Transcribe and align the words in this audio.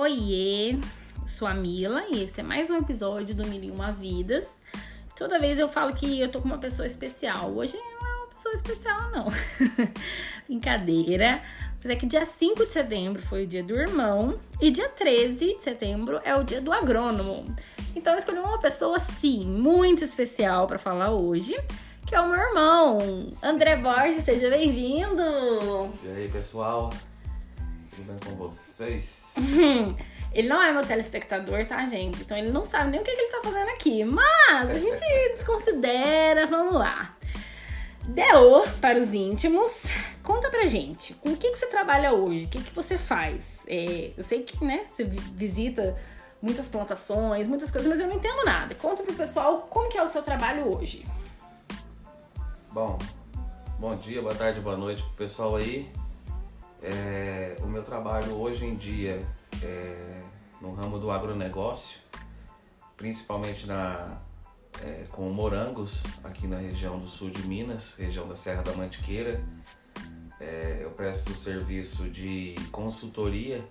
Oiê, 0.00 0.78
sou 1.26 1.46
a 1.46 1.52
Mila 1.52 2.06
e 2.10 2.22
esse 2.22 2.40
é 2.40 2.42
mais 2.42 2.70
um 2.70 2.78
episódio 2.78 3.34
do 3.34 3.46
Mil 3.46 3.62
e 3.62 3.70
Uma 3.70 3.92
Vidas. 3.92 4.58
Toda 5.14 5.38
vez 5.38 5.58
eu 5.58 5.68
falo 5.68 5.92
que 5.92 6.18
eu 6.18 6.32
tô 6.32 6.40
com 6.40 6.48
uma 6.48 6.56
pessoa 6.56 6.86
especial. 6.86 7.50
Hoje 7.50 7.76
não 7.76 8.08
é 8.08 8.16
uma 8.16 8.26
pessoa 8.28 8.54
especial, 8.54 9.10
não. 9.10 9.26
Brincadeira. 10.48 11.42
Mas 11.76 11.84
é 11.84 11.96
que 11.96 12.06
dia 12.06 12.24
5 12.24 12.64
de 12.64 12.72
setembro 12.72 13.20
foi 13.20 13.44
o 13.44 13.46
dia 13.46 13.62
do 13.62 13.74
irmão 13.74 14.38
e 14.58 14.70
dia 14.70 14.88
13 14.88 15.58
de 15.58 15.62
setembro 15.62 16.18
é 16.24 16.34
o 16.34 16.42
dia 16.44 16.62
do 16.62 16.72
agrônomo. 16.72 17.54
Então 17.94 18.14
eu 18.14 18.18
escolhi 18.18 18.38
uma 18.38 18.58
pessoa, 18.58 18.98
sim, 18.98 19.44
muito 19.44 20.02
especial 20.02 20.66
para 20.66 20.78
falar 20.78 21.10
hoje, 21.10 21.54
que 22.06 22.14
é 22.14 22.20
o 22.22 22.26
meu 22.26 22.40
irmão, 22.40 23.34
André 23.42 23.76
Borges. 23.76 24.24
Seja 24.24 24.48
bem-vindo! 24.48 25.92
E 26.02 26.08
aí, 26.08 26.30
pessoal? 26.32 26.90
Tudo 27.90 28.06
bem 28.06 28.16
com 28.24 28.36
vocês? 28.36 29.34
Ele 30.32 30.48
não 30.48 30.62
é 30.62 30.72
meu 30.72 30.86
telespectador, 30.86 31.66
tá, 31.66 31.84
gente? 31.86 32.22
Então 32.22 32.36
ele 32.36 32.52
não 32.52 32.64
sabe 32.64 32.90
nem 32.90 33.00
o 33.00 33.04
que, 33.04 33.12
que 33.12 33.20
ele 33.20 33.32
tá 33.32 33.40
fazendo 33.42 33.68
aqui. 33.70 34.04
Mas 34.04 34.70
a 34.70 34.78
gente 34.78 35.00
desconsidera, 35.34 36.46
vamos 36.46 36.74
lá. 36.74 37.16
Deo, 38.04 38.62
para 38.80 38.98
os 38.98 39.12
íntimos, 39.12 39.86
conta 40.22 40.48
pra 40.48 40.66
gente, 40.66 41.14
com 41.14 41.30
o 41.30 41.36
que, 41.36 41.50
que 41.50 41.56
você 41.56 41.66
trabalha 41.66 42.12
hoje? 42.12 42.44
O 42.44 42.48
que, 42.48 42.62
que 42.62 42.74
você 42.74 42.96
faz? 42.96 43.62
É, 43.66 44.12
eu 44.16 44.22
sei 44.22 44.42
que, 44.42 44.64
né, 44.64 44.86
você 44.86 45.04
visita 45.04 45.96
muitas 46.40 46.68
plantações, 46.68 47.46
muitas 47.46 47.70
coisas, 47.70 47.90
mas 47.90 48.00
eu 48.00 48.06
não 48.06 48.14
entendo 48.14 48.44
nada. 48.44 48.74
Conta 48.74 49.02
pro 49.02 49.14
pessoal 49.14 49.66
como 49.68 49.88
que 49.88 49.98
é 49.98 50.02
o 50.02 50.08
seu 50.08 50.22
trabalho 50.22 50.76
hoje. 50.76 51.04
Bom, 52.72 52.98
bom 53.78 53.96
dia, 53.96 54.22
boa 54.22 54.34
tarde, 54.34 54.60
boa 54.60 54.76
noite 54.76 55.02
pro 55.02 55.12
pessoal 55.12 55.56
aí. 55.56 55.90
É, 56.82 57.56
o 57.60 57.66
meu 57.66 57.82
trabalho 57.82 58.32
hoje 58.32 58.64
em 58.64 58.74
dia 58.74 59.22
é 59.62 60.22
no 60.60 60.72
ramo 60.74 60.98
do 60.98 61.10
agronegócio, 61.10 61.98
principalmente 62.96 63.66
na, 63.66 64.18
é, 64.82 65.04
com 65.10 65.28
morangos 65.30 66.02
aqui 66.24 66.46
na 66.46 66.56
região 66.56 66.98
do 66.98 67.06
sul 67.06 67.30
de 67.30 67.46
Minas, 67.46 67.96
região 67.96 68.26
da 68.26 68.34
Serra 68.34 68.62
da 68.62 68.72
Mantiqueira. 68.72 69.42
É, 70.38 70.78
eu 70.80 70.90
presto 70.92 71.32
serviço 71.34 72.08
de 72.08 72.54
consultoria 72.72 73.62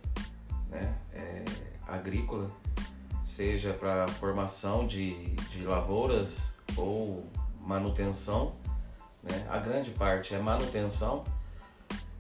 né, 0.70 0.96
é, 1.12 1.44
agrícola, 1.88 2.46
seja 3.26 3.74
para 3.74 4.08
formação 4.08 4.86
de, 4.86 5.16
de 5.52 5.64
lavouras 5.64 6.56
ou 6.78 7.28
manutenção. 7.60 8.54
Né? 9.24 9.48
A 9.50 9.58
grande 9.58 9.90
parte 9.92 10.36
é 10.36 10.40
manutenção 10.40 11.24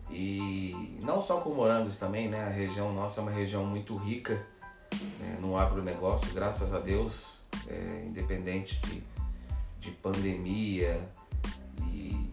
e 0.10 0.98
não 1.04 1.22
só 1.22 1.40
com 1.42 1.52
morangos 1.52 1.98
também, 1.98 2.30
né? 2.30 2.46
A 2.46 2.50
região 2.50 2.94
nossa 2.94 3.20
é 3.20 3.24
uma 3.24 3.32
região 3.32 3.66
muito 3.66 3.96
rica 3.96 4.44
né? 5.20 5.38
no 5.40 5.58
agronegócio, 5.58 6.34
graças 6.34 6.74
a 6.74 6.80
Deus, 6.80 7.40
é, 7.68 8.06
independente 8.06 8.80
de, 8.82 9.04
de 9.80 9.92
pandemia 9.92 11.00
e 11.92 12.30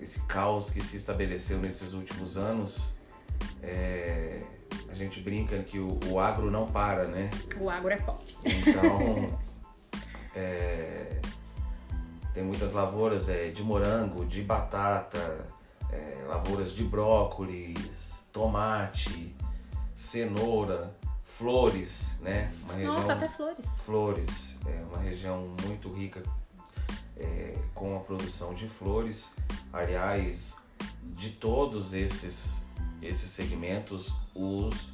esse 0.00 0.20
caos 0.26 0.70
que 0.70 0.82
se 0.82 0.98
estabeleceu 0.98 1.58
nesses 1.58 1.94
últimos 1.94 2.36
anos, 2.36 2.96
é, 3.62 4.42
a 4.90 4.94
gente 4.94 5.20
brinca 5.20 5.62
que 5.62 5.78
o, 5.78 5.98
o, 6.10 6.20
agro 6.20 6.50
não 6.50 6.66
para, 6.66 7.06
né? 7.06 7.30
O 7.58 7.70
agro 7.70 7.90
é 7.90 7.96
pop. 7.96 8.22
Então, 8.44 9.38
é, 10.36 11.20
tem 12.34 12.44
muitas 12.44 12.72
lavouras 12.72 13.28
é, 13.28 13.48
de 13.48 13.62
morango, 13.62 14.26
de 14.26 14.42
batata, 14.42 15.46
é, 15.94 16.24
lavouras 16.26 16.72
de 16.72 16.82
brócolis, 16.82 18.24
tomate, 18.32 19.34
cenoura, 19.94 20.94
flores, 21.24 22.18
né? 22.20 22.52
Uma 22.64 22.74
região, 22.74 22.94
Nossa, 22.94 23.12
até 23.12 23.28
flores. 23.28 23.66
Flores, 23.84 24.60
é 24.66 24.82
uma 24.82 24.98
região 24.98 25.54
muito 25.64 25.92
rica 25.92 26.22
é, 27.16 27.56
com 27.74 27.96
a 27.96 28.00
produção 28.00 28.52
de 28.54 28.68
flores. 28.68 29.34
Aliás, 29.72 30.56
de 31.02 31.30
todos 31.30 31.94
esses, 31.94 32.62
esses 33.00 33.30
segmentos, 33.30 34.12
os 34.34 34.92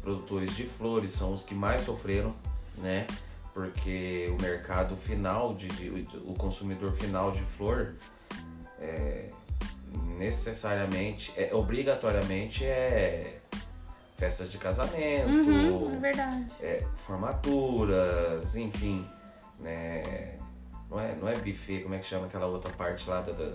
produtores 0.00 0.56
de 0.56 0.64
flores 0.64 1.12
são 1.12 1.34
os 1.34 1.44
que 1.44 1.54
mais 1.54 1.82
sofreram, 1.82 2.34
né? 2.78 3.06
Porque 3.52 4.32
o 4.38 4.40
mercado 4.40 4.96
final, 4.96 5.54
de, 5.54 5.68
de 5.68 5.90
o 6.24 6.34
consumidor 6.34 6.92
final 6.92 7.30
de 7.32 7.42
flor, 7.42 7.94
é, 8.78 9.28
necessariamente, 10.16 11.32
é, 11.36 11.54
obrigatoriamente 11.54 12.64
é 12.64 13.38
festas 14.16 14.52
de 14.52 14.58
casamento, 14.58 15.28
uhum, 15.28 15.94
é 15.94 15.98
verdade. 15.98 16.46
É, 16.60 16.84
formaturas, 16.96 18.54
enfim, 18.54 19.08
né? 19.58 20.36
Não 20.90 21.00
é, 21.00 21.14
não 21.14 21.28
é 21.28 21.34
buffet, 21.36 21.82
como 21.82 21.94
é 21.94 21.98
que 21.98 22.04
chama 22.04 22.26
aquela 22.26 22.46
outra 22.46 22.70
parte 22.72 23.08
lá 23.08 23.22
da, 23.22 23.32
da, 23.32 23.52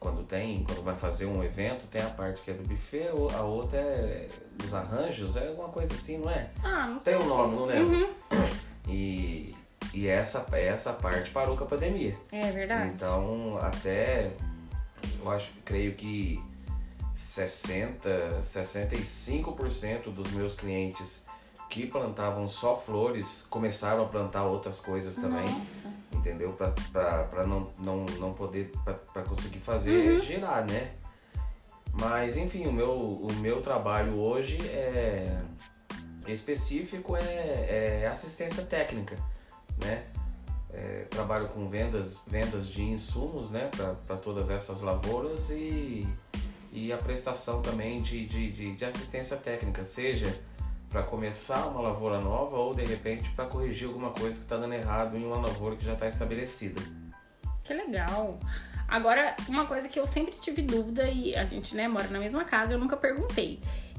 quando 0.00 0.24
tem, 0.24 0.64
quando 0.64 0.82
vai 0.82 0.96
fazer 0.96 1.26
um 1.26 1.44
evento, 1.44 1.86
tem 1.86 2.02
a 2.02 2.10
parte 2.10 2.42
que 2.42 2.50
é 2.50 2.54
do 2.54 2.66
buffet, 2.66 3.08
a 3.08 3.42
outra 3.42 3.78
é 3.78 4.28
dos 4.56 4.74
arranjos, 4.74 5.36
é 5.36 5.46
alguma 5.46 5.68
coisa 5.68 5.94
assim, 5.94 6.18
não 6.18 6.28
é? 6.28 6.50
Ah, 6.64 6.88
não 6.88 6.98
tem 6.98 7.14
um 7.14 7.26
nome, 7.26 7.54
não 7.54 7.66
lembro. 7.66 7.96
Uhum. 7.98 8.48
E, 8.88 9.54
e 9.94 10.08
essa, 10.08 10.44
essa 10.56 10.92
parte 10.92 11.30
parou 11.30 11.56
com 11.56 11.62
a 11.62 11.68
pandemia. 11.68 12.16
É 12.32 12.50
verdade. 12.50 12.90
Então, 12.94 13.58
até 13.62 14.32
eu 15.20 15.30
acho, 15.30 15.52
creio 15.64 15.94
que 15.94 16.42
60, 17.14 18.40
65% 18.40 20.12
dos 20.12 20.30
meus 20.32 20.54
clientes 20.54 21.24
que 21.68 21.86
plantavam 21.86 22.46
só 22.48 22.76
flores 22.76 23.46
começaram 23.48 24.02
a 24.02 24.06
plantar 24.06 24.44
outras 24.44 24.80
coisas 24.80 25.16
também. 25.16 25.44
Nossa. 25.44 25.92
Entendeu? 26.12 26.52
Para 26.52 27.46
não, 27.46 27.70
não, 27.78 28.04
não 28.18 28.32
poder, 28.34 28.70
para 28.84 29.22
conseguir 29.22 29.60
fazer 29.60 30.12
uhum. 30.12 30.20
girar, 30.20 30.66
né? 30.66 30.92
Mas 31.92 32.36
enfim, 32.36 32.66
o 32.66 32.72
meu, 32.72 32.92
o 32.92 33.32
meu 33.34 33.60
trabalho 33.60 34.18
hoje 34.18 34.58
é 34.68 35.40
específico 36.26 37.16
é, 37.16 38.02
é 38.02 38.08
assistência 38.10 38.64
técnica, 38.64 39.16
né? 39.82 40.04
É, 40.72 41.06
trabalho 41.10 41.48
com 41.48 41.68
vendas, 41.68 42.18
vendas 42.26 42.66
de 42.66 42.82
insumos 42.82 43.50
né, 43.50 43.68
para 44.06 44.16
todas 44.16 44.48
essas 44.48 44.80
lavouras 44.80 45.50
e, 45.50 46.08
e 46.72 46.90
a 46.90 46.96
prestação 46.96 47.60
também 47.60 48.00
de, 48.00 48.26
de, 48.26 48.50
de, 48.52 48.76
de 48.76 48.84
assistência 48.84 49.36
técnica, 49.36 49.84
seja 49.84 50.34
para 50.88 51.02
começar 51.02 51.66
uma 51.66 51.80
lavoura 51.80 52.20
nova 52.20 52.56
ou 52.56 52.74
de 52.74 52.84
repente 52.84 53.30
para 53.30 53.46
corrigir 53.46 53.88
alguma 53.88 54.10
coisa 54.10 54.36
que 54.36 54.44
está 54.44 54.56
dando 54.56 54.74
errado 54.74 55.16
em 55.16 55.24
uma 55.24 55.36
lavoura 55.36 55.76
que 55.76 55.84
já 55.84 55.94
está 55.94 56.06
estabelecida. 56.06 56.80
Que 57.64 57.74
legal! 57.74 58.38
Agora, 58.86 59.34
uma 59.48 59.64
coisa 59.66 59.88
que 59.88 59.98
eu 59.98 60.06
sempre 60.06 60.34
tive 60.38 60.60
dúvida 60.60 61.08
e 61.08 61.34
a 61.34 61.46
gente 61.46 61.74
né, 61.74 61.88
mora 61.88 62.08
na 62.08 62.18
mesma 62.18 62.44
casa, 62.44 62.74
eu 62.74 62.78
nunca 62.78 62.96
perguntei. 62.96 63.58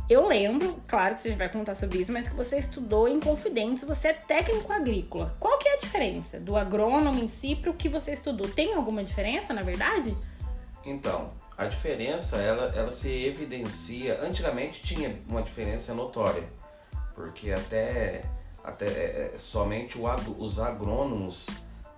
Eu 0.10 0.28
lembro, 0.28 0.82
claro 0.86 1.16
que 1.16 1.22
você 1.22 1.34
vai 1.34 1.48
contar 1.48 1.76
sobre 1.76 2.00
isso, 2.00 2.12
mas 2.12 2.28
que 2.28 2.36
você 2.36 2.58
estudou 2.58 3.08
em 3.08 3.22
Confidentes, 3.22 3.86
você 3.86 4.10
é 4.10 4.14
técnico 4.14 4.72
agrícola. 4.72 5.36
Qual 5.40 5.58
que 5.58 5.68
é 5.68 5.76
a 5.76 5.78
diferença 5.78 6.40
do 6.42 6.58
agrônomo 6.58 7.24
em 7.24 7.30
si 7.30 7.56
para 7.56 7.72
o 7.72 7.74
que 7.74 7.88
você 7.88 8.12
estudou? 8.12 8.48
Tem 8.50 8.74
alguma 8.74 9.02
diferença, 9.02 9.54
na 9.54 9.62
verdade? 9.62 10.16
Então, 10.84 11.32
a 11.58 11.66
diferença, 11.66 12.36
ela, 12.36 12.76
ela 12.76 12.92
se 12.92 13.10
evidencia... 13.10 14.22
Antigamente 14.22 14.84
tinha 14.84 15.18
uma 15.26 15.42
diferença 15.42 15.94
notória, 15.94 16.44
porque 17.16 17.52
até, 17.52 18.24
até 18.62 18.86
é, 18.86 19.32
é 19.34 19.38
somente 19.38 19.98
o, 19.98 20.04
os 20.38 20.60
agrônomos, 20.60 21.48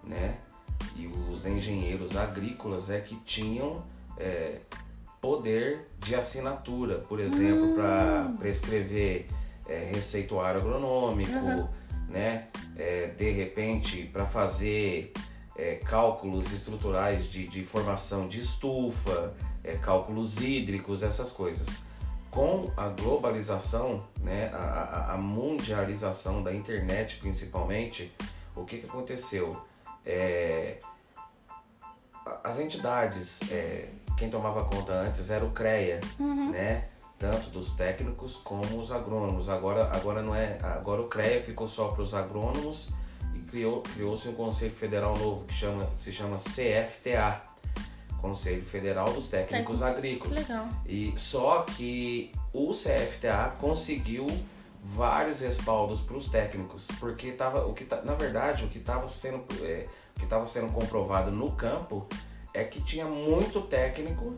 né, 0.04 0.38
e 0.96 1.08
os 1.08 1.48
engenheiros 1.48 2.16
agrícolas 2.16 2.92
é 2.92 3.02
que 3.02 3.16
tinham... 3.22 3.84
É, 4.18 4.60
poder 5.26 5.88
de 5.98 6.14
assinatura, 6.14 7.00
por 7.00 7.20
exemplo, 7.20 7.72
hum. 7.72 7.76
para 7.76 8.32
prescrever 8.38 9.26
é, 9.68 9.90
receituário 9.92 10.62
agronômico, 10.62 11.34
uhum. 11.34 11.68
né? 12.08 12.48
É, 12.78 13.08
de 13.08 13.32
repente, 13.32 14.04
para 14.14 14.28
fazer 14.28 15.12
é, 15.58 15.76
cálculos 15.78 16.54
estruturais 16.54 17.26
de, 17.26 17.48
de 17.48 17.64
formação 17.64 18.28
de 18.28 18.40
estufa, 18.40 19.34
é, 19.64 19.72
cálculos 19.78 20.38
hídricos, 20.38 21.02
essas 21.02 21.32
coisas. 21.32 21.84
Com 22.30 22.72
a 22.78 22.90
globalização, 22.90 24.06
né, 24.22 24.52
a, 24.54 25.14
a, 25.14 25.18
mundialização 25.18 26.44
da 26.44 26.54
internet 26.54 27.18
principalmente, 27.18 28.14
o 28.56 28.64
que, 28.64 28.78
que 28.78 28.88
aconteceu? 28.88 29.50
É, 30.06 30.78
as 32.44 32.60
entidades 32.60 33.40
é, 33.50 33.88
quem 34.18 34.30
tomava 34.30 34.64
conta 34.66 34.94
antes 34.94 35.30
era 35.30 35.44
o 35.44 35.52
CREA, 35.52 36.00
uhum. 36.20 36.52
né? 36.52 36.86
Tanto 37.18 37.50
dos 37.50 37.76
técnicos 37.76 38.36
como 38.38 38.80
os 38.80 38.92
agrônomos. 38.92 39.50
Agora, 39.50 39.90
agora 39.96 40.22
não 40.22 40.36
é. 40.36 40.58
Agora 40.62 41.02
o 41.02 41.08
CREA 41.08 41.42
ficou 41.42 41.68
só 41.68 41.88
para 41.90 42.02
os 42.02 42.14
agrônomos 42.14 42.90
e 43.34 43.40
criou, 43.40 43.82
criou-se 43.82 44.28
um 44.28 44.34
conselho 44.34 44.74
federal 44.74 45.18
novo 45.18 45.46
que 45.46 45.54
chama, 45.54 45.90
se 45.96 46.12
chama 46.12 46.38
CFTA. 46.38 47.42
Conselho 48.22 48.66
Federal 48.66 49.06
dos 49.14 49.30
Técnicos 49.30 49.84
Agrícolas. 49.84 50.40
Legal. 50.40 50.68
E 50.88 51.14
só 51.16 51.62
que 51.62 52.32
o 52.52 52.72
CFTA 52.72 53.54
conseguiu 53.60 54.26
vários 54.84 55.42
respaldos 55.42 56.02
para 56.02 56.18
os 56.18 56.30
técnicos, 56.30 56.88
porque 57.00 57.32
tava, 57.32 57.66
o 57.68 57.74
que 57.74 57.88
na 58.04 58.14
verdade 58.14 58.66
o 58.66 58.68
que 58.68 58.78
estava 58.78 59.08
sendo, 59.08 59.44
é, 59.64 59.88
o 60.16 60.20
que 60.20 60.26
tava 60.26 60.46
sendo 60.46 60.72
comprovado 60.72 61.32
no 61.32 61.52
campo 61.52 62.08
é 62.56 62.64
que 62.64 62.82
tinha 62.82 63.06
muito 63.06 63.62
técnico 63.62 64.36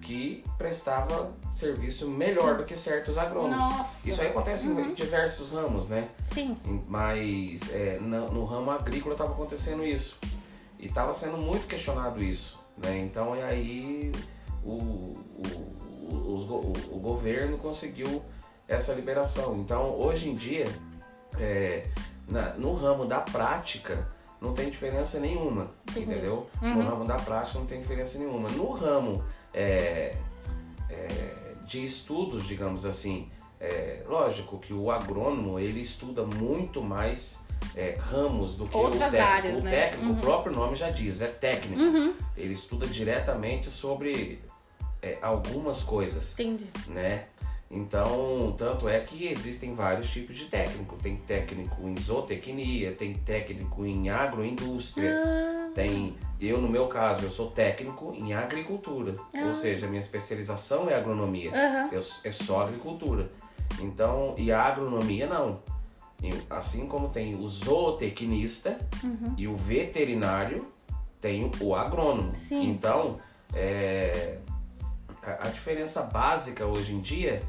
que 0.00 0.42
prestava 0.58 1.32
serviço 1.52 2.08
melhor 2.08 2.56
do 2.56 2.64
que 2.64 2.76
certos 2.76 3.16
agrônomos. 3.18 3.56
Nossa. 3.58 4.08
Isso 4.08 4.20
aí 4.20 4.28
acontece 4.28 4.68
Uhum. 4.68 4.80
em 4.90 4.94
diversos 4.94 5.48
ramos, 5.50 5.88
né? 5.88 6.08
Sim. 6.32 6.56
Mas 6.88 7.72
é, 7.72 7.98
no, 8.00 8.30
no 8.32 8.44
ramo 8.44 8.70
agrícola 8.70 9.14
estava 9.14 9.32
acontecendo 9.32 9.84
isso. 9.84 10.18
E 10.78 10.86
estava 10.86 11.14
sendo 11.14 11.36
muito 11.38 11.66
questionado 11.68 12.22
isso. 12.22 12.60
Né? 12.76 12.98
Então, 12.98 13.36
e 13.36 13.42
aí 13.42 14.12
o, 14.64 14.72
o, 14.72 15.16
o, 16.10 16.72
o 16.96 16.98
governo 17.00 17.58
conseguiu 17.58 18.22
essa 18.66 18.92
liberação. 18.92 19.56
Então, 19.58 19.94
hoje 19.98 20.28
em 20.28 20.34
dia, 20.34 20.66
é, 21.38 21.86
na- 22.28 22.54
no 22.54 22.74
ramo 22.74 23.04
da 23.06 23.20
prática, 23.20 24.08
não 24.42 24.52
tem 24.54 24.68
diferença 24.68 25.20
nenhuma. 25.20 25.70
Entendi. 25.88 26.10
Entendeu? 26.10 26.46
Uhum. 26.60 26.74
No 26.74 26.82
ramo 26.90 27.04
da 27.04 27.14
prática 27.14 27.58
não 27.58 27.66
tem 27.66 27.80
diferença 27.80 28.18
nenhuma. 28.18 28.48
No 28.50 28.72
ramo 28.72 29.24
é, 29.54 30.16
é, 30.90 31.54
de 31.66 31.84
estudos, 31.84 32.46
digamos 32.46 32.84
assim, 32.84 33.30
é, 33.60 34.02
lógico 34.08 34.58
que 34.58 34.72
o 34.74 34.90
agrônomo 34.90 35.58
ele 35.58 35.80
estuda 35.80 36.24
muito 36.24 36.82
mais 36.82 37.40
é, 37.76 37.96
ramos 37.98 38.56
do 38.56 38.66
que 38.66 38.76
Outras 38.76 38.96
o 38.96 38.98
técnico. 39.12 39.22
áreas, 39.24 39.60
o 39.60 39.62
né? 39.62 39.70
técnico, 39.70 40.06
Uhum. 40.10 40.18
o 40.18 40.20
próprio 40.20 40.54
nome 40.54 40.74
já 40.76 40.90
diz, 40.90 41.22
é 41.22 41.28
técnico. 41.28 41.80
Uhum. 41.80 42.14
Ele 42.36 42.52
estuda 42.54 42.86
diretamente 42.88 43.66
sobre 43.66 44.40
é, 45.00 45.16
algumas 45.22 45.82
coisas 45.84 46.32
Entendi. 46.32 46.66
né? 46.88 47.26
Então, 47.74 48.54
tanto 48.58 48.86
é 48.86 49.00
que 49.00 49.26
existem 49.26 49.74
vários 49.74 50.10
tipos 50.10 50.36
de 50.36 50.44
técnico. 50.44 50.96
Tem 51.02 51.16
técnico 51.16 51.88
em 51.88 51.96
zootecnia, 51.98 52.92
tem 52.92 53.14
técnico 53.14 53.86
em 53.86 54.10
agroindústria, 54.10 55.22
Ah. 55.24 55.70
tem... 55.74 56.14
Eu, 56.38 56.60
no 56.60 56.68
meu 56.68 56.88
caso, 56.88 57.24
eu 57.24 57.30
sou 57.30 57.50
técnico 57.50 58.12
em 58.14 58.34
agricultura. 58.34 59.12
Ah. 59.34 59.46
Ou 59.46 59.54
seja, 59.54 59.86
minha 59.86 60.00
especialização 60.00 60.90
é 60.90 60.94
agronomia. 60.94 61.50
Aham. 61.50 61.88
Eu, 61.92 62.00
é 62.24 62.32
só 62.32 62.62
agricultura. 62.62 63.30
Então, 63.80 64.34
e 64.36 64.52
a 64.52 64.60
agronomia 64.62 65.26
não. 65.26 65.60
Assim 66.50 66.86
como 66.86 67.08
tem 67.08 67.34
o 67.36 67.48
zootecnista 67.48 68.76
Uhum. 69.02 69.34
e 69.38 69.48
o 69.48 69.56
veterinário, 69.56 70.66
tem 71.20 71.50
o 71.60 71.74
agrônomo. 71.74 72.34
Sim. 72.34 72.68
Então, 72.68 73.18
é, 73.54 74.38
a 75.22 75.48
diferença 75.48 76.02
básica 76.02 76.66
hoje 76.66 76.92
em 76.92 77.00
dia 77.00 77.40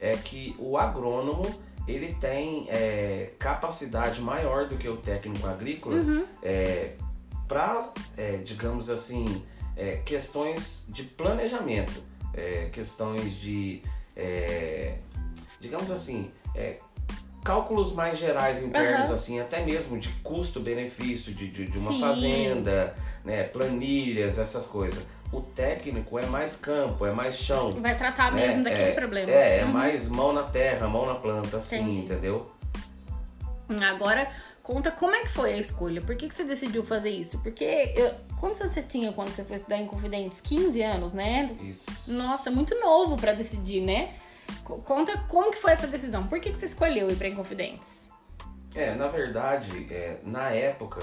é 0.00 0.16
que 0.16 0.54
o 0.58 0.76
agrônomo 0.78 1.42
ele 1.86 2.14
tem 2.14 2.66
é, 2.68 3.30
capacidade 3.38 4.20
maior 4.20 4.68
do 4.68 4.76
que 4.76 4.88
o 4.88 4.96
técnico 4.96 5.46
agrícola 5.46 5.96
Uhum. 5.96 6.24
para, 7.48 7.92
digamos 8.44 8.88
assim, 8.90 9.44
é, 9.76 9.96
questões 10.04 10.84
de 10.88 11.02
planejamento, 11.02 12.02
é, 12.34 12.68
questões 12.72 13.34
de, 13.34 13.82
é, 14.16 14.98
digamos 15.60 15.90
assim, 15.90 16.30
é, 16.54 16.78
cálculos 17.42 17.92
mais 17.94 18.18
gerais 18.18 18.62
internos, 18.62 19.06
Aham. 19.06 19.14
assim, 19.14 19.40
até 19.40 19.64
mesmo 19.64 19.98
de 19.98 20.10
custo-benefício 20.22 21.34
de, 21.34 21.48
de, 21.50 21.66
de 21.66 21.78
uma 21.78 21.92
Sim. 21.92 22.00
fazenda, 22.00 22.94
né, 23.24 23.44
planilhas, 23.44 24.38
essas 24.38 24.66
coisas. 24.66 25.04
O 25.32 25.40
técnico 25.40 26.18
é 26.18 26.26
mais 26.26 26.56
campo, 26.56 27.06
é 27.06 27.12
mais 27.12 27.36
chão. 27.36 27.72
Vai 27.80 27.96
tratar 27.96 28.32
mesmo 28.32 28.64
daquele 28.64 28.90
é, 28.90 28.92
problema. 28.92 29.30
É, 29.30 29.60
é 29.60 29.64
Uhum. 29.64 29.72
mais 29.72 30.08
mão 30.08 30.32
na 30.32 30.42
terra, 30.42 30.88
mão 30.88 31.06
na 31.06 31.14
planta, 31.14 31.58
assim, 31.58 31.76
Entendi. 31.80 31.98
entendeu? 32.00 32.50
Agora, 33.88 34.28
conta 34.62 34.90
como 34.90 35.14
é 35.14 35.20
que 35.20 35.28
foi 35.28 35.52
a 35.54 35.56
escolha. 35.58 36.00
Por 36.00 36.16
que, 36.16 36.28
que 36.28 36.34
você 36.34 36.42
decidiu 36.44 36.82
fazer 36.82 37.10
isso? 37.10 37.38
Porque 37.42 37.92
eu, 37.96 38.12
quantos 38.40 38.60
anos 38.60 38.74
você 38.74 38.82
tinha 38.82 39.12
quando 39.12 39.28
você 39.28 39.44
foi 39.44 39.56
estudar 39.56 39.76
em 39.76 39.86
Confidentes? 39.86 40.40
15 40.40 40.82
anos, 40.82 41.12
né? 41.12 41.54
Isso. 41.60 41.86
Nossa, 42.08 42.50
muito 42.50 42.74
novo 42.80 43.16
pra 43.16 43.32
decidir, 43.32 43.82
né? 43.82 44.12
Co- 44.64 44.78
Conta 44.78 45.16
como 45.28 45.52
que 45.52 45.58
foi 45.58 45.70
essa 45.72 45.86
decisão. 45.86 46.26
Por 46.26 46.40
que, 46.40 46.50
que 46.50 46.58
você 46.58 46.66
escolheu 46.66 47.08
ir 47.08 47.14
pra 47.14 47.28
Inconfidentes? 47.28 48.08
É, 48.74 48.94
na 48.96 49.06
verdade, 49.06 49.86
é, 49.92 50.18
na 50.24 50.50
época, 50.50 51.00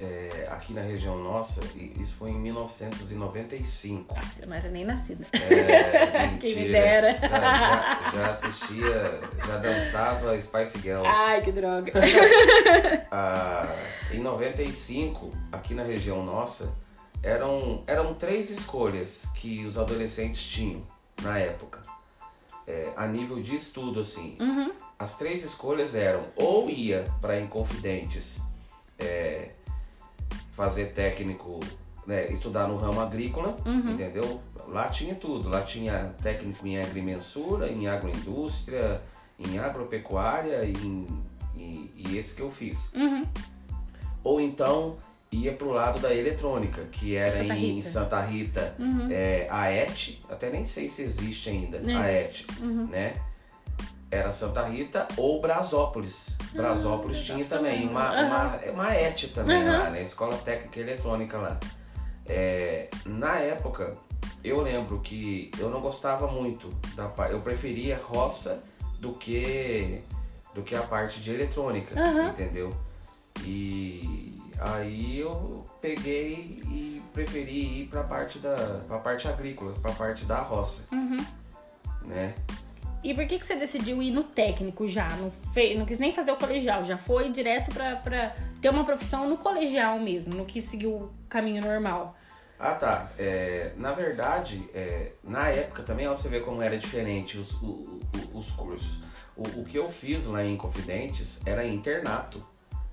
é, 0.00 0.48
aqui 0.50 0.72
na 0.72 0.80
região 0.80 1.18
nossa, 1.18 1.62
isso 1.76 2.14
foi 2.14 2.30
em 2.30 2.38
1995. 2.38 4.14
Nossa, 4.14 4.42
eu 4.42 4.48
não 4.48 4.56
era 4.56 4.70
nem 4.70 4.84
nascida. 4.84 5.26
É, 5.32 6.36
Quem 6.40 6.56
me 6.56 6.68
dera. 6.70 7.10
É, 7.10 7.20
já, 7.20 8.10
já 8.14 8.30
assistia, 8.30 9.20
já 9.46 9.58
dançava 9.58 10.40
Spice 10.40 10.78
Girls. 10.78 11.06
Ai, 11.06 11.42
que 11.42 11.52
droga. 11.52 11.92
Ah, 13.12 13.66
em 14.12 14.20
95, 14.20 15.32
aqui 15.50 15.74
na 15.74 15.82
região 15.82 16.24
nossa, 16.24 16.72
eram, 17.22 17.82
eram 17.86 18.14
três 18.14 18.50
escolhas 18.50 19.26
que 19.34 19.66
os 19.66 19.76
adolescentes 19.76 20.42
tinham 20.46 20.82
na 21.22 21.38
época. 21.38 21.82
É, 22.66 22.88
a 22.96 23.06
nível 23.06 23.42
de 23.42 23.56
estudo, 23.56 24.00
assim. 24.00 24.36
Uhum. 24.40 24.72
As 24.98 25.18
três 25.18 25.44
escolhas 25.44 25.94
eram 25.94 26.26
ou 26.36 26.70
ia 26.70 27.04
para 27.20 27.40
Inconfidentes 27.40 28.40
é, 29.00 29.50
fazer 30.60 30.92
técnico, 30.92 31.58
né, 32.06 32.26
estudar 32.30 32.68
no 32.68 32.76
ramo 32.76 33.00
agrícola, 33.00 33.56
Uhum. 33.64 33.92
entendeu? 33.92 34.42
Lá 34.68 34.88
tinha 34.88 35.14
tudo, 35.14 35.48
lá 35.48 35.62
tinha 35.62 36.14
técnico 36.22 36.66
em 36.66 36.78
agrimensura, 36.78 37.66
em 37.72 37.88
agroindústria, 37.88 39.00
em 39.38 39.58
agropecuária 39.58 40.62
e, 40.64 40.72
em- 40.72 41.06
e, 41.56 41.90
e 41.96 42.18
esse 42.18 42.36
que 42.36 42.42
eu 42.42 42.50
fiz. 42.50 42.92
Uhum. 42.92 43.24
Ou 44.22 44.38
então 44.38 44.98
ia 45.32 45.52
pro 45.54 45.70
lado 45.70 45.98
da 45.98 46.14
eletrônica, 46.14 46.82
que 46.92 47.16
era 47.16 47.38
Santa 47.38 47.56
em. 47.56 47.80
Santa 47.80 48.20
Rita, 48.20 48.76
Uhum. 48.78 49.08
é, 49.10 49.46
a 49.48 49.70
ET, 49.72 50.18
até 50.28 50.50
nem 50.50 50.66
sei 50.66 50.90
se 50.90 51.00
existe 51.02 51.48
ainda, 51.48 51.78
a 51.78 52.06
ET, 52.12 52.44
Uhum. 52.60 52.86
né? 52.86 53.14
Era 54.10 54.32
Santa 54.32 54.64
Rita 54.66 55.06
ou 55.16 55.40
Brasópolis. 55.40 56.36
Brasópolis 56.52 57.20
tinha 57.20 57.44
também 57.44 57.88
uma, 57.88 58.10
uma, 58.12 58.56
uma 58.72 58.94
ET 58.94 59.32
também 59.32 59.62
Aham. 59.62 59.78
lá, 59.78 59.90
né? 59.90 60.02
Escola 60.02 60.36
Técnica 60.38 60.80
Eletrônica 60.80 61.38
lá. 61.38 61.58
É, 62.26 62.88
na 63.06 63.36
época, 63.36 63.96
eu 64.42 64.60
lembro 64.60 64.98
que 65.00 65.50
eu 65.58 65.70
não 65.70 65.80
gostava 65.80 66.26
muito 66.26 66.68
da 66.96 67.06
parte. 67.08 67.32
Eu 67.34 67.40
preferia 67.40 68.00
roça 68.02 68.62
do 68.98 69.12
que, 69.12 70.02
do 70.54 70.62
que 70.62 70.74
a 70.74 70.82
parte 70.82 71.20
de 71.20 71.30
eletrônica, 71.32 71.98
Aham. 71.98 72.30
entendeu? 72.30 72.74
E 73.44 74.40
aí 74.58 75.18
eu 75.20 75.64
peguei 75.80 76.60
e 76.66 77.02
preferi 77.12 77.82
ir 77.82 77.86
pra 77.86 78.02
parte 78.02 78.38
da 78.38 78.54
pra 78.86 78.98
parte 78.98 79.28
agrícola, 79.28 79.72
pra 79.80 79.92
parte 79.92 80.24
da 80.24 80.40
roça, 80.40 80.86
Uhum. 80.92 81.24
né? 82.02 82.34
E 83.02 83.14
por 83.14 83.26
que, 83.26 83.38
que 83.38 83.46
você 83.46 83.56
decidiu 83.56 84.02
ir 84.02 84.10
no 84.10 84.22
técnico 84.22 84.86
já? 84.86 85.08
Não, 85.16 85.30
fe... 85.30 85.74
não 85.74 85.86
quis 85.86 85.98
nem 85.98 86.12
fazer 86.12 86.32
o 86.32 86.36
colegial, 86.36 86.84
já 86.84 86.98
foi 86.98 87.30
direto 87.30 87.72
pra, 87.72 87.96
pra 87.96 88.34
ter 88.60 88.68
uma 88.68 88.84
profissão 88.84 89.28
no 89.28 89.38
colegial 89.38 89.98
mesmo, 89.98 90.34
no 90.34 90.44
que 90.44 90.60
seguiu 90.60 90.90
o 90.96 91.10
caminho 91.28 91.62
normal. 91.64 92.14
Ah 92.58 92.74
tá, 92.74 93.10
É, 93.18 93.72
na 93.78 93.90
verdade, 93.92 94.68
é, 94.74 95.12
na 95.24 95.48
época 95.48 95.82
também, 95.82 96.06
ó, 96.06 96.12
pra 96.12 96.20
você 96.22 96.28
ver 96.28 96.44
como 96.44 96.60
era 96.60 96.76
diferente 96.78 97.38
os, 97.38 97.52
o- 97.62 98.00
o- 98.34 98.38
os 98.38 98.50
cursos. 98.50 99.00
O, 99.34 99.60
o 99.60 99.64
que 99.64 99.78
eu 99.78 99.90
fiz 99.90 100.26
lá 100.26 100.44
em 100.44 100.58
Confidentes 100.58 101.40
era 101.46 101.64
internato. 101.64 102.44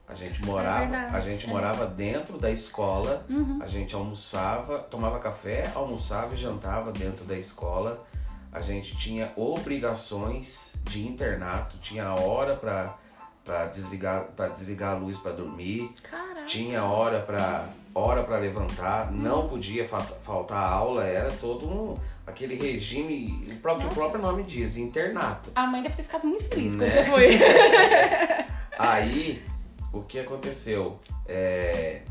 A 0.07 0.13
gente 0.15 0.41
morava, 0.45 0.83
É 0.85 0.87
verdade, 0.87 1.15
a 1.17 1.19
gente 1.19 1.45
é. 1.45 1.49
morava 1.49 1.85
dentro 1.85 2.37
da 2.37 2.49
escola, 2.49 3.25
Uhum. 3.29 3.59
a 3.61 3.67
gente 3.67 3.93
almoçava, 3.93 4.79
tomava 4.79 5.19
café, 5.19 5.69
almoçava 5.75 6.33
e 6.33 6.37
jantava 6.37 6.93
dentro 6.93 7.25
da 7.25 7.37
escola. 7.37 8.05
A 8.51 8.61
gente 8.61 8.95
tinha 8.97 9.31
obrigações 9.35 10.73
de 10.83 11.05
internato, 11.07 11.77
tinha 11.79 12.13
hora 12.13 12.55
pra, 12.55 12.95
pra 13.43 13.65
desligar 13.67 14.23
para 14.35 14.47
desligar 14.49 14.93
a 14.95 14.97
luz 14.97 15.17
pra 15.17 15.31
dormir. 15.31 15.91
Caraca. 16.09 16.45
Tinha 16.45 16.83
hora 16.83 17.19
pra 17.21 17.65
hora 17.93 18.23
para 18.23 18.37
levantar, 18.37 19.11
não 19.11 19.47
podia 19.47 19.87
fa- 19.87 19.99
faltar 19.99 20.63
aula, 20.71 21.03
era 21.03 21.31
todo 21.31 21.67
um, 21.67 21.95
aquele 22.25 22.55
regime, 22.55 23.47
o 23.51 23.55
próprio, 23.57 23.89
o 23.89 23.93
próprio 23.93 24.21
nome 24.21 24.43
diz, 24.43 24.77
internato. 24.77 25.51
A 25.55 25.65
mãe 25.65 25.81
deve 25.81 25.95
ter 25.95 26.03
ficado 26.03 26.25
muito 26.27 26.45
feliz 26.45 26.75
Né? 26.75 26.89
quando 26.89 26.93
você 26.93 27.09
foi. 27.11 27.27
Aí, 28.77 29.43
o 29.91 30.01
que 30.03 30.19
aconteceu? 30.19 30.99
É, 31.27 32.01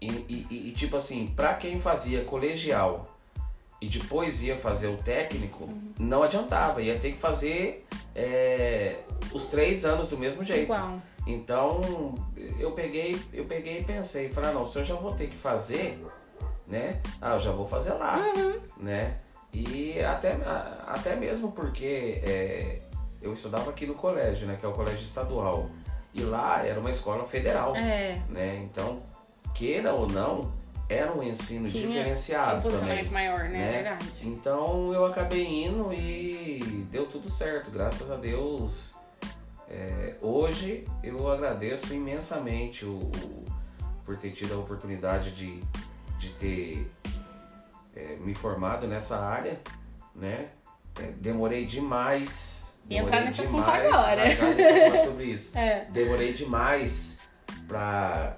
e, 0.00 0.06
e- 0.08 0.46
e- 0.50 0.68
e, 0.68 0.72
tipo 0.72 0.96
assim, 0.96 1.26
pra 1.34 1.54
quem 1.54 1.80
fazia 1.80 2.22
colegial 2.24 3.08
e 3.82 3.88
depois 3.88 4.42
ia 4.44 4.56
fazer 4.56 4.86
o 4.86 4.96
técnico, 4.96 5.68
não 5.98 6.22
adiantava, 6.22 6.80
ia 6.80 6.96
ter 6.98 7.10
que 7.12 7.18
fazer 7.18 7.84
é, 8.14 8.98
os 9.32 9.46
três 9.46 9.84
anos 9.84 10.08
do 10.08 10.16
mesmo 10.16 10.44
jeito. 10.44 10.62
Igual. 10.62 10.98
Então 11.26 12.14
eu 12.58 12.70
peguei, 12.72 13.20
eu 13.32 13.44
peguei 13.44 13.80
e 13.80 13.84
pensei, 13.84 14.28
falei, 14.28 14.50
ah, 14.50 14.52
não, 14.54 14.66
se 14.68 14.78
eu 14.78 14.84
já 14.84 14.94
vou 14.94 15.12
ter 15.14 15.26
que 15.28 15.36
fazer, 15.36 16.00
né? 16.66 17.00
Ah, 17.20 17.34
eu 17.34 17.40
já 17.40 17.50
vou 17.50 17.66
fazer 17.66 17.94
lá, 17.94 18.18
Uhum. 18.36 18.60
né? 18.78 19.16
E 19.52 20.00
até, 20.00 20.36
até 20.86 21.14
mesmo 21.16 21.50
porque 21.52 22.20
é, 22.24 22.78
eu 23.20 23.34
estudava 23.34 23.68
aqui 23.70 23.84
no 23.84 23.94
colégio, 23.94 24.46
né? 24.46 24.56
Que 24.58 24.64
é 24.64 24.68
o 24.68 24.72
colégio 24.72 25.02
estadual. 25.02 25.68
E 26.14 26.22
lá 26.22 26.64
era 26.64 26.78
uma 26.80 26.90
escola 26.90 27.24
federal, 27.26 27.74
É. 27.76 28.20
né? 28.28 28.60
Então, 28.64 29.02
queira 29.54 29.92
ou 29.92 30.06
não, 30.06 30.52
era 30.92 31.12
um 31.12 31.22
ensino 31.22 31.66
Tinha, 31.66 31.82
tinha 31.82 31.86
um 31.86 31.92
diferenciado 31.92 32.46
também. 32.46 32.62
posicionamento 32.62 33.10
maior, 33.12 33.38
né? 33.48 33.58
É 33.58 33.64
né? 33.66 33.72
verdade. 33.72 34.06
Então 34.22 34.92
eu 34.92 35.04
acabei 35.06 35.64
indo 35.64 35.92
e 35.92 36.86
deu 36.90 37.06
tudo 37.06 37.30
certo, 37.30 37.70
graças 37.70 38.10
a 38.10 38.16
Deus. 38.16 38.94
É, 39.68 40.14
hoje 40.20 40.84
eu 41.02 41.30
agradeço 41.30 41.94
imensamente 41.94 42.84
o, 42.84 42.90
o- 42.98 43.44
por 44.04 44.16
ter 44.16 44.30
tido 44.32 44.52
a 44.54 44.58
oportunidade 44.58 45.30
de, 45.30 45.60
de 46.18 46.28
ter 46.30 46.90
é, 47.96 48.16
me 48.20 48.34
formado 48.34 48.86
nessa 48.86 49.18
área, 49.18 49.58
né? 50.14 50.48
É, 51.00 51.06
demorei 51.16 51.64
demais. 51.64 52.76
E 52.90 52.96
entrar 52.96 53.20
demorei 53.22 53.28
nesse 53.30 53.40
assunto 53.42 53.70
agora. 53.70 54.30
Já, 54.30 54.88
já 54.98 55.04
sobre 55.06 55.24
isso. 55.24 55.56
É. 55.58 55.86
Demorei 55.90 56.32
demais 56.34 57.18
pra 57.68 58.36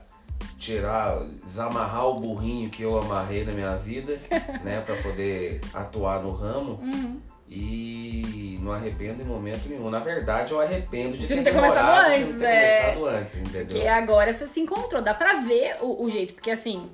tirar, 0.64 1.18
desamarrar 1.44 2.06
o 2.08 2.14
burrinho 2.14 2.70
que 2.70 2.82
eu 2.82 2.98
amarrei 2.98 3.44
na 3.44 3.52
minha 3.52 3.76
vida, 3.76 4.18
né, 4.64 4.80
Pra 4.80 4.96
poder 4.96 5.60
atuar 5.72 6.22
no 6.22 6.30
ramo. 6.32 6.78
Uhum. 6.82 7.20
E 7.46 8.58
não 8.62 8.72
arrependo 8.72 9.22
em 9.22 9.26
momento 9.26 9.68
nenhum. 9.68 9.90
Na 9.90 9.98
verdade, 9.98 10.52
eu 10.52 10.60
arrependo 10.60 11.16
de, 11.16 11.26
De 11.26 11.34
ter, 11.36 11.42
ter 11.42 11.54
começado 11.54 12.06
de 12.06 12.14
antes, 12.14 12.32
não 12.32 12.38
ter 12.38 12.46
é. 12.46 12.80
começado 12.80 13.06
antes, 13.06 13.36
entendeu? 13.38 13.66
Porque 13.66 13.86
agora 13.86 14.32
você 14.32 14.46
se 14.46 14.60
encontrou, 14.60 15.02
dá 15.02 15.12
pra 15.12 15.34
ver 15.40 15.76
o, 15.82 16.02
o 16.02 16.10
jeito, 16.10 16.32
porque 16.32 16.50
assim, 16.50 16.88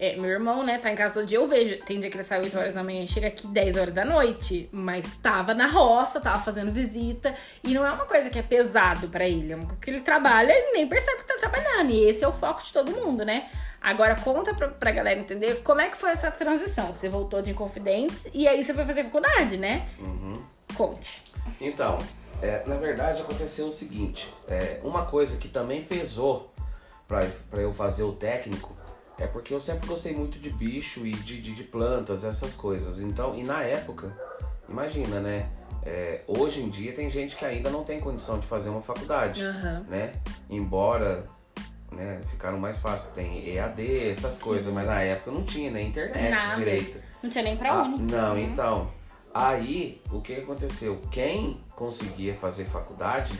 é, 0.00 0.16
meu 0.16 0.30
irmão, 0.30 0.64
né, 0.64 0.78
tá 0.78 0.90
em 0.90 0.94
casa 0.96 1.12
todo 1.12 1.26
dia, 1.26 1.36
eu 1.36 1.46
vejo, 1.46 1.76
tem 1.84 2.00
dia 2.00 2.08
que 2.08 2.16
ele 2.16 2.24
sai 2.24 2.40
8 2.40 2.58
horas 2.58 2.72
da 2.72 2.82
manhã 2.82 3.04
e 3.04 3.08
chega 3.08 3.28
aqui 3.28 3.46
10 3.46 3.76
horas 3.76 3.92
da 3.92 4.02
noite, 4.02 4.66
mas 4.72 5.04
tava 5.22 5.52
na 5.52 5.66
roça, 5.66 6.18
tava 6.18 6.38
fazendo 6.38 6.72
visita, 6.72 7.34
e 7.62 7.74
não 7.74 7.86
é 7.86 7.90
uma 7.92 8.06
coisa 8.06 8.30
que 8.30 8.38
é 8.38 8.42
pesado 8.42 9.08
pra 9.08 9.28
ele, 9.28 9.52
é 9.52 9.56
uma 9.56 9.66
coisa 9.66 9.78
que 9.78 9.90
ele 9.90 10.00
trabalha 10.00 10.52
e 10.52 10.72
nem 10.72 10.88
percebe 10.88 11.18
que 11.18 11.28
tá 11.28 11.36
trabalhando, 11.38 11.90
e 11.90 12.08
esse 12.08 12.24
é 12.24 12.28
o 12.28 12.32
foco 12.32 12.64
de 12.64 12.72
todo 12.72 12.90
mundo, 12.92 13.26
né? 13.26 13.50
Agora 13.78 14.16
conta 14.16 14.54
pra, 14.54 14.68
pra 14.68 14.90
galera 14.90 15.20
entender 15.20 15.56
como 15.62 15.82
é 15.82 15.90
que 15.90 15.98
foi 15.98 16.10
essa 16.10 16.30
transição. 16.30 16.94
Você 16.94 17.08
voltou 17.08 17.40
de 17.40 17.50
Inconfidentes 17.50 18.28
e 18.32 18.46
aí 18.46 18.62
você 18.62 18.74
foi 18.74 18.84
fazer 18.84 19.04
faculdade, 19.04 19.56
né? 19.56 19.86
Uhum. 19.98 20.32
Conte. 20.74 21.22
Então, 21.58 21.98
é, 22.42 22.62
na 22.66 22.76
verdade 22.76 23.22
aconteceu 23.22 23.66
o 23.66 23.72
seguinte: 23.72 24.32
é, 24.48 24.80
uma 24.82 25.06
coisa 25.06 25.38
que 25.38 25.48
também 25.48 25.82
pesou 25.82 26.52
pra 27.08 27.26
eu 27.60 27.72
fazer 27.72 28.04
o 28.04 28.12
técnico 28.12 28.76
é 29.20 29.26
porque 29.26 29.52
eu 29.54 29.60
sempre 29.60 29.86
gostei 29.86 30.14
muito 30.14 30.38
de 30.38 30.50
bicho 30.50 31.06
e 31.06 31.10
de, 31.12 31.40
de, 31.40 31.54
de 31.54 31.62
plantas, 31.64 32.24
essas 32.24 32.54
coisas. 32.56 32.98
Então, 33.00 33.36
e 33.36 33.42
na 33.44 33.62
época, 33.62 34.16
imagina, 34.68 35.20
né? 35.20 35.48
é, 35.84 36.22
hoje 36.26 36.60
em 36.62 36.68
dia 36.68 36.92
tem 36.92 37.10
gente 37.10 37.36
que 37.36 37.44
ainda 37.44 37.70
não 37.70 37.84
tem 37.84 38.00
condição 38.00 38.38
de 38.38 38.46
fazer 38.46 38.68
uma 38.70 38.82
faculdade, 38.82 39.42
Aham. 39.42 39.84
né? 39.88 40.12
Embora 40.48 41.24
né, 41.92 42.20
ficaram 42.30 42.58
mais 42.58 42.78
fácil, 42.78 43.12
tem 43.12 43.48
EAD, 43.48 44.10
essas 44.10 44.38
coisas, 44.38 44.72
mas 44.72 44.86
na 44.86 45.00
época 45.02 45.30
não 45.30 45.42
tinha 45.44 45.70
nem 45.70 45.88
internet 45.88 46.30
Nada. 46.30 46.56
direito. 46.56 47.00
Não 47.22 47.28
tinha 47.30 47.44
nem 47.44 47.56
pra 47.56 47.72
Ah, 47.72 47.82
Uni. 47.82 47.98
não, 48.10 48.32
Uhum. 48.34 48.38
então. 48.40 48.90
Aí, 49.32 50.02
o 50.10 50.20
que 50.20 50.34
aconteceu? 50.34 51.00
Quem 51.10 51.60
conseguia 51.76 52.34
fazer 52.34 52.64
faculdade, 52.64 53.32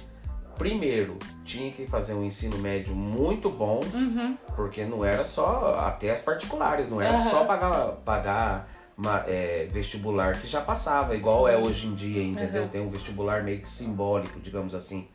primeiro 0.61 1.17
tinha 1.43 1.73
que 1.73 1.87
fazer 1.87 2.13
um 2.13 2.23
ensino 2.23 2.59
médio 2.59 2.95
muito 2.95 3.49
bom, 3.49 3.81
Uhum. 3.95 4.37
porque 4.55 4.85
não 4.85 5.03
era 5.03 5.25
só 5.25 5.75
até 5.79 6.11
as 6.11 6.21
particulares, 6.21 6.87
não 6.87 7.01
era 7.01 7.15
Aham. 7.15 7.31
só 7.31 7.45
pagar, 7.47 7.87
pagar 8.05 8.69
uma, 8.97 9.25
é, 9.27 9.67
vestibular 9.73 10.39
que 10.39 10.47
já 10.47 10.61
passava, 10.61 11.17
igual 11.17 11.47
Sim. 11.47 11.53
é 11.55 11.57
hoje 11.57 11.87
em 11.87 11.95
dia, 11.95 12.23
entendeu? 12.23 12.65
Aham. 12.65 12.71
Tem 12.71 12.81
um 12.83 12.91
vestibular 12.91 13.43
meio 13.43 13.59
que 13.61 13.67
simbólico, 13.69 14.39
digamos 14.39 14.75
assim. 14.75 15.09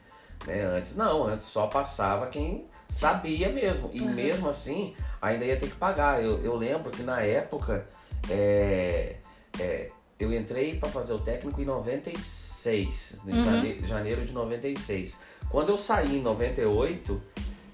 Né? 0.48 0.64
Antes 0.64 0.96
não, 0.96 1.28
antes 1.28 1.46
só 1.46 1.68
passava 1.68 2.26
quem 2.26 2.66
sabia 2.90 3.50
mesmo. 3.50 3.92
E 3.94 4.02
mesmo 4.02 4.50
assim, 4.50 4.96
ainda 5.22 5.46
ia 5.46 5.58
ter 5.58 5.70
que 5.70 5.76
pagar. 5.76 6.24
Eu, 6.24 6.44
eu 6.44 6.56
lembro 6.56 6.90
que 6.90 7.04
na 7.04 7.22
época 7.22 7.88
é, 8.32 9.18
é, 9.60 9.90
eu 10.20 10.34
entrei 10.34 10.78
para 10.80 10.90
fazer 10.90 11.14
o 11.14 11.20
técnico 11.20 11.62
em 11.62 11.66
96, 11.66 13.22
em 13.28 13.32
Uhum. 13.38 13.44
jane- 13.46 13.80
janeiro 13.88 14.26
de 14.26 14.34
96. 14.34 15.20
Quando 15.50 15.70
eu 15.70 15.78
saí 15.78 16.18
em 16.18 16.22
98, 16.22 17.22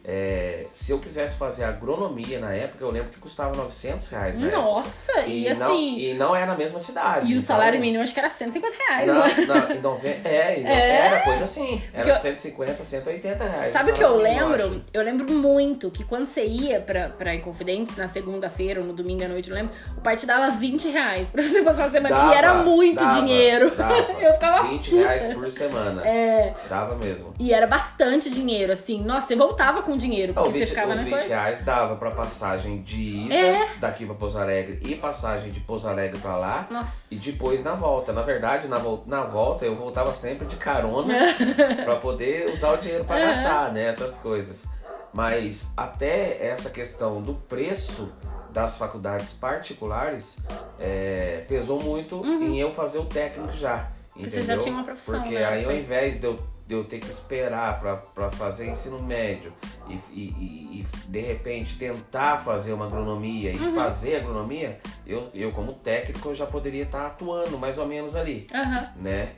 é, 0.03 0.65
se 0.72 0.91
eu 0.91 1.00
quisesse 1.00 1.38
fazer 1.38 1.63
agronomia 1.63 2.39
na 2.39 2.51
época, 2.53 2.84
eu 2.84 2.89
lembro 2.91 3.10
que 3.12 3.20
custava 3.20 3.55
900 3.55 4.10
reais, 4.10 4.38
né? 4.38 4.50
Nossa, 4.51 5.22
e, 5.22 5.53
não, 5.53 5.67
assim. 5.74 5.98
e 6.00 6.13
não 6.15 6.36
é 6.36 6.46
na 6.46 6.55
mesma 6.55 6.79
cidade. 6.79 7.31
E 7.31 7.36
o 7.36 7.38
então- 7.38 7.41
salário 7.41 7.79
mínimo 7.79 8.01
acho 8.03 8.13
que 8.13 8.20
era 8.20 8.29
150 8.29 8.75
reais, 8.89 9.08
não, 9.08 9.20
né? 9.20 9.79
não, 9.81 9.91
nove... 9.91 10.08
é, 10.08 10.60
no- 10.62 10.67
É. 10.67 11.05
era 11.08 11.20
coisa 11.22 11.43
assim. 11.43 11.81
Era 11.93 12.10
eu- 12.10 12.15
150, 12.15 12.84
180 12.84 13.43
reais. 13.43 13.74
Sabe 13.74 13.91
o 13.91 13.93
que 13.93 14.03
eu 14.03 14.15
lembro? 14.17 14.53
acho. 14.65 14.81
Eu 14.93 15.03
lembro 15.03 15.31
muito 15.31 15.91
que 15.91 16.03
quando 16.03 16.25
você 16.25 16.46
ia 16.46 16.79
pra, 16.81 17.10
pra 17.10 17.36
Inconfidentes, 17.36 17.96
na 17.98 18.08
segunda-feira 18.08 18.81
ou 18.81 18.88
no 18.88 18.93
domingo 18.93 19.24
à 19.24 19.27
noite, 19.27 19.50
eu 19.50 19.55
lembro, 19.55 19.74
o 19.98 20.01
pai 20.01 20.15
te 20.17 20.25
dava 20.25 20.50
20 20.51 20.89
reais 20.89 21.29
pra 21.29 21.43
você 21.43 21.62
passar 21.62 21.86
a 21.86 21.91
semana. 21.91 22.15
Dava, 22.15 22.34
e 22.34 22.38
era 22.38 22.53
muito 22.55 23.00
dava, 23.03 23.20
dinheiro. 23.22 23.72
dava. 23.75 23.93
eu 24.22 24.34
ficava. 24.34 24.63
20 24.67 24.96
reais 24.96 25.34
por 25.34 25.51
semana. 25.51 26.05
É, 26.08 26.53
Dava 26.70 26.96
mesmo. 26.96 27.34
e 27.39 27.53
era 27.53 27.67
bastante 27.67 28.29
dinheiro, 28.29 28.72
assim. 28.74 29.01
Nossa, 29.03 29.27
você 29.27 29.36
voltava 29.36 29.81
com 29.84 29.90
dinheiro, 29.98 30.33
Não, 30.33 30.43
porque 30.43 30.50
os 30.50 30.53
você 30.53 30.60
20, 30.65 30.69
ficava 30.69 30.95
na 30.95 31.01
20 31.03 31.12
coisa. 31.13 31.27
reais 31.27 31.62
dava 31.65 31.95
pra 31.95 32.12
passagem 32.12 32.81
de 32.81 33.00
ida 33.25 33.36
É. 33.36 33.69
daqui 33.79 34.05
pra 34.05 34.15
Pouso 34.15 34.38
Alegre 34.39 34.79
e 34.83 34.95
passagem 34.95 35.51
de 35.51 35.60
Pouso 35.60 35.88
Alegre 35.88 36.19
pra 36.19 36.38
lá. 36.38 36.67
Nossa. 36.69 37.03
E 37.12 37.15
depois 37.15 37.63
na 37.63 37.74
volta. 37.75 38.12
Na 38.13 38.21
verdade, 38.21 38.67
na, 38.67 38.77
vol- 38.77 39.03
na 39.07 39.24
volta 39.24 39.65
eu 39.65 39.75
voltava 39.75 40.13
sempre 40.13 40.45
de 40.48 40.55
carona 40.55 41.13
pra 41.86 41.95
poder 41.98 42.51
usar 42.53 42.71
o 42.74 42.77
dinheiro 42.77 43.05
pra 43.05 43.19
gastar, 43.19 43.71
né? 43.71 43.86
Essas 43.88 44.17
coisas. 44.17 44.65
Mas 45.13 45.74
até 45.75 46.38
essa 46.45 46.69
questão 46.69 47.21
do 47.21 47.33
preço 47.33 48.12
das 48.51 48.77
faculdades 48.77 49.33
particulares 49.33 50.38
é, 50.79 51.43
pesou 51.48 51.81
muito 51.81 52.25
em 52.25 52.60
eu 52.60 52.71
fazer 52.71 53.00
o 53.00 53.05
técnico 53.05 53.53
já. 53.53 53.88
Uhum. 54.15 54.21
Entendeu? 54.24 54.31
você 54.41 54.43
já 54.45 54.57
tinha 54.57 54.74
uma 54.75 54.83
profissão, 54.83 55.19
Porque 55.21 55.36
né? 55.36 55.45
aí 55.45 55.65
ao 55.65 55.71
invés 55.71 56.19
de 56.19 56.25
eu, 56.27 56.38
de 56.72 56.78
eu 56.78 56.86
ter 56.86 57.00
que 57.00 57.10
esperar 57.12 57.82
pra 58.16 58.32
fazer 58.32 58.70
ensino 58.70 58.98
médio 59.04 59.51
e, 59.90 59.94
e- 60.10 60.80
e- 60.80 60.86
de 61.10 61.20
repente 61.20 61.78
tentar 61.78 62.38
fazer 62.38 62.72
uma 62.72 62.86
agronomia 62.86 63.51
e 63.51 63.58
Uhum. 63.58 63.75
fazer 63.75 64.16
agronomia, 64.16 64.80
eu, 65.06 65.30
eu 65.34 65.51
como 65.51 65.74
técnico 65.74 66.30
eu 66.30 66.36
já 66.36 66.46
poderia 66.46 66.84
estar 66.84 67.08
atuando 67.08 67.58
mais 67.58 67.78
ou 67.78 67.86
menos 67.86 68.16
ali 68.16 68.48
Aham. 68.54 68.88
né? 68.96 69.34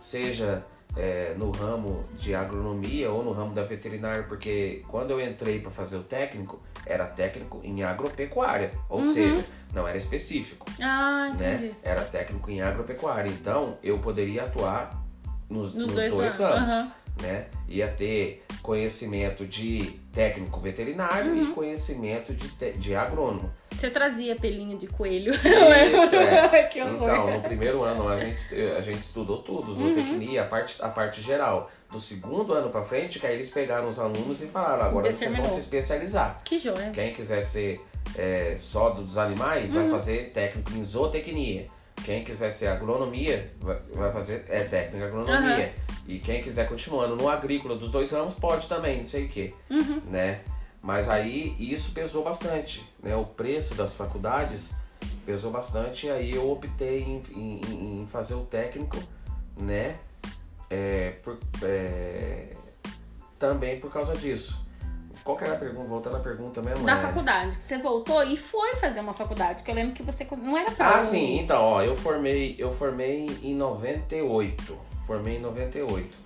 Seja 0.00 0.64
é, 0.96 1.34
no 1.36 1.50
ramo 1.50 2.02
de 2.18 2.34
agronomia 2.34 3.10
ou 3.10 3.22
no 3.22 3.32
ramo 3.32 3.52
da 3.54 3.62
veterinária, 3.64 4.22
porque 4.22 4.82
quando 4.88 5.10
eu 5.10 5.20
entrei 5.20 5.60
para 5.60 5.70
fazer 5.70 5.98
o 5.98 6.02
técnico, 6.02 6.58
era 6.86 7.04
técnico 7.04 7.60
em 7.62 7.82
agropecuária, 7.84 8.70
ou 8.88 9.00
Uhum. 9.00 9.04
seja, 9.04 9.44
não 9.74 9.86
era 9.86 9.98
específico, 9.98 10.64
Ah, 10.80 11.30
entendi. 11.34 11.66
né? 11.66 11.74
Era 11.82 12.02
técnico 12.04 12.50
em 12.50 12.62
agropecuária, 12.62 13.30
então 13.30 13.76
eu 13.82 13.98
poderia 13.98 14.44
atuar 14.44 14.90
nos, 15.48 15.74
Nos 15.74 15.86
nos 15.86 15.94
dois 15.94 16.12
dois, 16.12 16.36
ramos, 16.38 16.56
ramos, 16.56 16.70
aham. 16.70 16.92
né? 17.22 17.46
Ia 17.68 17.88
ter 17.88 18.44
conhecimento 18.62 19.46
de 19.46 19.98
técnico 20.12 20.60
veterinário 20.60 21.32
Uhum. 21.32 21.50
e 21.50 21.54
conhecimento 21.54 22.34
de, 22.34 22.48
te- 22.48 22.72
de 22.72 22.94
agrônomo. 22.94 23.50
Você 23.70 23.88
trazia 23.90 24.34
pelinho 24.36 24.76
de 24.76 24.86
coelho. 24.88 25.32
Isso, 25.34 26.16
é. 26.16 26.68
Então, 26.78 27.30
no 27.30 27.40
primeiro 27.42 27.82
ano 27.82 28.08
a 28.08 28.18
gente, 28.20 28.54
a 28.76 28.80
gente 28.80 28.98
estudou 29.00 29.38
tudo, 29.42 29.72
Uhum. 29.72 29.94
zootecnia, 29.94 30.42
a 30.42 30.46
parte, 30.46 30.76
a 30.82 30.88
parte 30.88 31.20
geral. 31.22 31.70
Do 31.90 31.98
segundo 32.00 32.52
ano 32.52 32.68
pra 32.68 32.82
frente, 32.84 33.18
que 33.18 33.26
aí 33.26 33.34
eles 33.34 33.48
pegaram 33.48 33.88
os 33.88 33.98
alunos 33.98 34.42
e 34.42 34.46
falaram, 34.46 34.84
agora 34.86 35.14
vocês 35.14 35.34
vão 35.34 35.46
se 35.48 35.60
especializar. 35.60 36.38
Que 36.44 36.58
joia. 36.58 36.90
Quem 36.90 37.12
quiser 37.14 37.40
ser 37.42 37.80
é, 38.16 38.54
só 38.58 38.90
dos 38.90 39.16
animais, 39.16 39.72
Uhum. 39.72 39.80
vai 39.82 39.90
fazer 39.90 40.30
técnico 40.32 40.70
em 40.74 40.84
zootecnia. 40.84 41.66
Quem 42.04 42.24
quiser 42.24 42.50
ser 42.50 42.68
agronomia, 42.68 43.52
vai, 43.60 44.12
fazer 44.12 44.44
é, 44.48 44.64
técnico 44.64 44.96
em 44.98 45.02
agronomia. 45.08 45.74
E 46.06 46.18
quem 46.18 46.42
quiser 46.42 46.66
continuando 46.68 47.16
no 47.16 47.28
agrícola 47.28 47.76
dos 47.76 47.90
dois 47.90 48.10
ramos, 48.12 48.34
pode 48.34 48.66
também, 48.68 48.98
não 49.00 49.06
sei 49.06 49.26
o 49.26 49.28
que, 49.28 49.54
Uhum. 49.70 50.00
né? 50.06 50.40
Mas 50.82 51.08
aí 51.08 51.54
isso 51.58 51.92
pesou 51.92 52.22
bastante, 52.24 52.88
né? 53.02 53.14
O 53.16 53.24
preço 53.26 53.74
das 53.74 53.94
faculdades 53.94 54.74
pesou 55.26 55.50
bastante 55.50 56.06
e 56.06 56.10
aí 56.10 56.30
eu 56.34 56.50
optei 56.50 57.02
em, 57.02 57.22
em- 57.34 58.02
em 58.02 58.06
fazer 58.06 58.34
o 58.34 58.44
técnico, 58.46 58.96
né? 59.56 59.96
É, 60.70 61.10
por- 61.22 61.38
é, 61.62 62.54
também 63.38 63.78
por 63.80 63.92
causa 63.92 64.14
disso. 64.14 64.58
Qual 65.28 65.36
que 65.36 65.44
era 65.44 65.52
a 65.52 65.58
pergunta? 65.58 65.86
Voltando 65.86 66.16
à 66.16 66.20
pergunta 66.20 66.62
mesmo. 66.62 66.86
Da 66.86 66.94
é- 66.94 67.00
faculdade. 67.02 67.54
que 67.54 67.62
Você 67.62 67.76
voltou 67.76 68.24
e 68.24 68.34
foi 68.34 68.76
fazer 68.76 69.00
uma 69.00 69.12
faculdade. 69.12 69.62
Que 69.62 69.70
eu 69.70 69.74
lembro 69.74 69.92
que 69.92 70.02
você 70.02 70.26
não 70.38 70.56
era 70.56 70.70
pra. 70.70 70.96
Ah, 70.96 71.00
sim, 71.00 71.40
então, 71.40 71.62
ó, 71.62 71.82
eu 71.82 71.94
formei, 71.94 72.56
eu 72.58 72.72
formei 72.72 73.26
em 73.42 73.54
98. 73.54 74.78
Formei 75.06 75.36
em 75.36 75.40
98. 75.40 76.16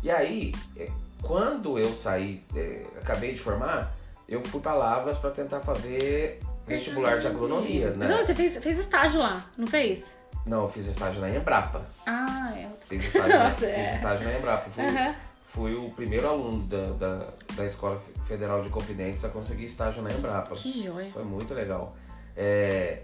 E 0.00 0.08
aí, 0.12 0.54
é, 0.76 0.88
quando 1.20 1.76
eu 1.76 1.92
saí, 1.92 2.44
é, 2.54 2.84
acabei 3.00 3.34
de 3.34 3.40
formar, 3.40 3.96
eu 4.28 4.40
fui 4.44 4.60
para 4.60 4.74
Lavras 4.74 5.18
para 5.18 5.32
tentar 5.32 5.58
fazer 5.58 6.38
vestibular 6.64 7.18
de 7.18 7.26
agronomia, 7.26 7.92
Mas 7.96 8.08
não, 8.08 8.18
né? 8.18 8.22
você 8.22 8.32
fez, 8.32 8.58
fez 8.58 8.78
estágio 8.78 9.18
lá, 9.18 9.44
não 9.58 9.66
fez? 9.66 10.04
Não, 10.46 10.62
eu 10.62 10.68
fiz 10.68 10.86
estágio 10.86 11.20
na 11.20 11.30
Embrapa. 11.30 11.84
Ah, 12.06 12.52
é. 12.56 12.68
Fiz 12.88 13.06
estágio, 13.06 13.28
na, 13.28 13.42
Nossa, 13.50 13.56
fiz 13.56 13.68
é. 13.68 13.94
estágio 13.94 14.24
na 14.24 14.38
Embrapa. 14.38 14.70
Fui, 14.70 14.84
Aham. 14.84 15.14
Fui 15.52 15.74
o 15.74 15.90
primeiro 15.90 16.26
aluno 16.28 16.62
da, 16.64 16.82
da, 16.92 17.28
da 17.54 17.66
Escola 17.66 18.00
Federal 18.26 18.62
de 18.62 18.70
Confidentes 18.70 19.24
a 19.24 19.28
conseguir 19.28 19.64
estágio 19.66 20.02
na 20.02 20.10
Embrapa. 20.10 20.54
Que 20.56 20.82
joia. 20.84 21.10
Foi 21.10 21.24
muito 21.24 21.52
legal. 21.52 21.94
É, 22.36 23.02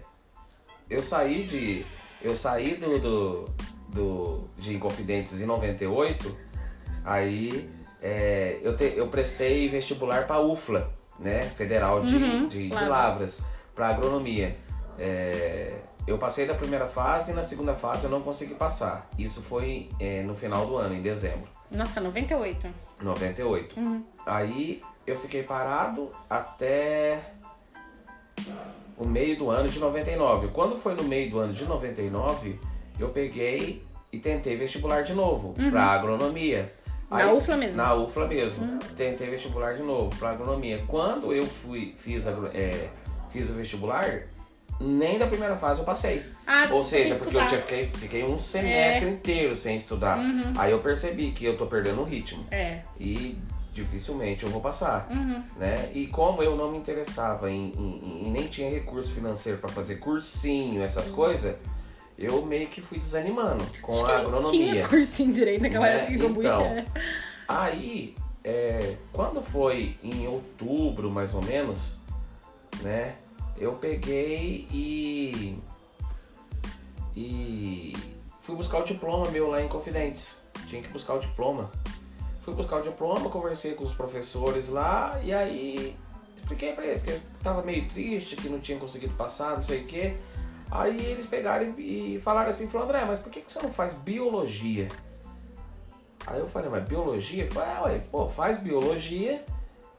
eu 0.89 1.03
saí 1.03 1.43
de. 1.43 1.85
Eu 2.21 2.35
saí 2.35 2.75
do, 2.75 2.99
do, 2.99 3.45
do 3.89 4.43
de 4.57 4.75
Inconfidentes 4.75 5.39
em 5.41 5.45
98, 5.45 6.35
aí 7.05 7.69
é, 8.01 8.59
eu, 8.61 8.75
te- 8.75 8.93
eu 8.95 9.07
prestei 9.07 9.69
vestibular 9.69 10.25
para 10.27 10.39
UFLA, 10.41 10.89
né? 11.19 11.41
Federal 11.41 12.01
de, 12.01 12.15
Uhum, 12.15 12.47
de, 12.47 12.67
de 12.69 12.73
Lavras. 12.73 12.89
Lavras, 12.89 13.43
para 13.75 13.87
agronomia. 13.89 14.55
É, 14.97 15.77
eu 16.07 16.17
passei 16.17 16.45
da 16.45 16.55
primeira 16.55 16.87
fase 16.87 17.31
e 17.31 17.35
na 17.35 17.43
segunda 17.43 17.75
fase 17.75 18.05
eu 18.05 18.09
não 18.09 18.21
consegui 18.21 18.55
passar. 18.55 19.07
Isso 19.17 19.41
foi 19.41 19.89
é, 19.99 20.23
no 20.23 20.35
final 20.35 20.65
do 20.65 20.75
ano, 20.75 20.95
em 20.95 21.01
dezembro. 21.01 21.47
Nossa, 21.71 22.01
98. 22.01 22.67
98. 23.01 23.79
Uhum. 23.79 24.03
Aí 24.25 24.81
eu 25.05 25.17
fiquei 25.17 25.43
parado 25.43 26.11
até 26.29 27.31
o 28.97 29.05
meio 29.05 29.37
do 29.37 29.49
ano 29.49 29.69
de 29.69 29.79
99. 29.79 30.49
Quando 30.49 30.77
foi 30.77 30.95
no 30.95 31.03
meio 31.03 31.29
do 31.29 31.39
ano 31.39 31.53
de 31.53 31.65
99, 31.65 32.59
eu 32.99 33.09
peguei 33.09 33.83
e 34.11 34.19
tentei 34.19 34.57
vestibular 34.57 35.03
de 35.03 35.13
novo 35.13 35.53
pra 35.69 35.83
agronomia. 35.83 36.73
Uhum. 37.09 37.17
Na 37.17 37.31
UFLA 37.33 37.57
mesmo? 37.57 37.77
Na 37.77 37.93
UFLA 37.95 38.27
mesmo. 38.27 38.79
Tentei 38.95 39.29
vestibular 39.29 39.75
de 39.75 39.83
novo 39.83 40.15
pra 40.17 40.31
agronomia. 40.31 40.83
Quando 40.87 41.33
eu 41.33 41.45
fui 41.45 41.93
fiz, 41.97 42.25
é, 42.27 42.89
fiz 43.31 43.49
o 43.49 43.53
vestibular, 43.53 44.23
nem 44.79 45.17
da 45.19 45.27
primeira 45.27 45.57
fase 45.57 45.79
eu 45.81 45.85
passei. 45.85 46.23
Ah, 46.47 46.67
Ou 46.71 46.83
seja, 46.85 47.15
porque 47.15 47.35
eu 47.37 47.41
estudar. 47.41 47.47
tinha, 47.47 47.61
fiquei, 47.61 47.85
fiquei 47.87 48.23
um 48.23 48.39
semestre 48.39 49.09
inteiro 49.09 49.55
sem 49.55 49.75
estudar. 49.77 50.17
Aí 50.57 50.71
eu 50.71 50.79
percebi 50.79 51.31
que 51.31 51.43
eu 51.45 51.57
tô 51.57 51.65
perdendo 51.65 52.01
o 52.01 52.03
ritmo 52.05 52.45
É. 52.49 52.81
e 52.99 53.37
dificilmente 53.73 54.43
eu 54.43 54.49
vou 54.49 54.61
passar, 54.61 55.07
Uhum. 55.11 55.43
né? 55.57 55.89
E 55.93 56.07
como 56.07 56.41
eu 56.43 56.55
não 56.55 56.71
me 56.71 56.77
interessava 56.77 57.49
em, 57.51 57.69
em- 57.69 58.27
e 58.27 58.29
nem 58.29 58.47
tinha 58.47 58.69
recurso 58.69 59.13
financeiro 59.13 59.57
para 59.59 59.69
fazer 59.69 59.95
cursinho, 59.97 60.81
essas 60.81 61.11
coisas, 61.11 61.55
eu 62.17 62.45
meio 62.45 62.67
que 62.67 62.81
fui 62.81 62.99
desanimando 62.99 63.63
com 63.81 63.91
Acho 63.93 64.05
a 64.05 64.17
agronomia. 64.19 64.71
Tinha 64.73 64.87
cursinho 64.87 65.31
direito 65.33 65.61
naquela 65.61 65.85
né? 65.85 65.95
época 66.03 66.17
que 66.17 66.23
eu 66.23 66.29
Então, 66.31 66.61
é. 66.65 66.85
Aí, 67.47 68.15
é, 68.43 68.95
quando 69.13 69.41
foi 69.41 69.97
em 70.03 70.27
outubro, 70.27 71.09
mais 71.09 71.33
ou 71.33 71.41
menos, 71.43 71.95
né? 72.81 73.15
Eu 73.59 73.73
peguei 73.73 74.67
e. 74.71 75.59
E. 77.15 77.93
Fui 78.41 78.55
buscar 78.55 78.79
o 78.79 78.85
diploma 78.85 79.29
meu 79.29 79.49
lá 79.49 79.61
em 79.61 79.67
Confidentes. 79.67 80.41
Tinha 80.67 80.81
que 80.81 80.87
buscar 80.89 81.15
o 81.15 81.19
diploma. 81.19 81.69
Fui 82.41 82.53
buscar 82.53 82.77
o 82.77 82.81
diploma, 82.81 83.29
conversei 83.29 83.73
com 83.73 83.83
os 83.83 83.93
professores 83.93 84.69
lá 84.69 85.19
e 85.21 85.33
aí 85.33 85.95
expliquei 86.35 86.73
pra 86.73 86.85
eles 86.85 87.03
que 87.03 87.11
eu 87.11 87.19
tava 87.43 87.61
meio 87.61 87.87
triste, 87.89 88.35
que 88.35 88.49
não 88.49 88.59
tinha 88.59 88.79
conseguido 88.79 89.13
passar, 89.15 89.57
não 89.57 89.61
sei 89.61 89.83
o 89.83 89.85
quê. 89.85 90.15
Aí 90.71 90.97
eles 91.05 91.27
pegaram 91.27 91.75
e 91.77 92.19
falaram 92.23 92.49
assim, 92.49 92.67
falou, 92.67 92.87
André, 92.87 93.03
mas 93.05 93.19
por 93.19 93.31
que, 93.31 93.41
que 93.41 93.51
você 93.51 93.61
não 93.61 93.71
faz 93.71 93.93
biologia? 93.93 94.87
Aí 96.25 96.39
eu 96.39 96.47
falei, 96.47 96.69
mas 96.69 96.87
biologia? 96.87 97.43
Ele 97.43 97.51
falou, 97.51 97.69
ah, 97.69 97.83
ué, 97.83 97.99
pô, 98.11 98.29
faz 98.29 98.59
biologia 98.59 99.43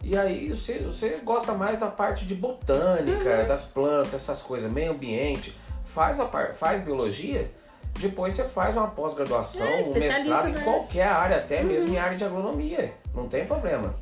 e 0.03 0.17
aí 0.17 0.49
você, 0.49 0.79
você 0.79 1.21
gosta 1.23 1.53
mais 1.53 1.79
da 1.79 1.89
parte 1.89 2.27
de 2.27 2.35
botânica, 2.35 3.45
das 3.45 3.67
plantas, 3.67 4.15
essas 4.15 4.43
coisas, 4.43 4.71
meio 4.71 4.93
ambiente. 4.93 5.57
Faz, 5.85 6.21
a 6.21 6.25
par, 6.25 6.55
faz 6.55 6.83
biologia, 6.83 7.51
depois 7.99 8.35
você 8.35 8.45
faz 8.45 8.77
uma 8.77 8.89
pós-graduação, 8.89 9.67
É, 9.67 9.83
um 9.83 9.93
mestrado 9.93 10.49
em 10.49 10.53
né? 10.53 10.63
qualquer 10.63 11.09
área, 11.09 11.37
até 11.37 11.63
mesmo 11.63 11.93
em 11.93 11.99
área 11.99 12.17
de 12.17 12.25
agronomia. 12.25 12.95
Não 13.15 13.29
tem 13.29 13.45
problema. 13.45 13.95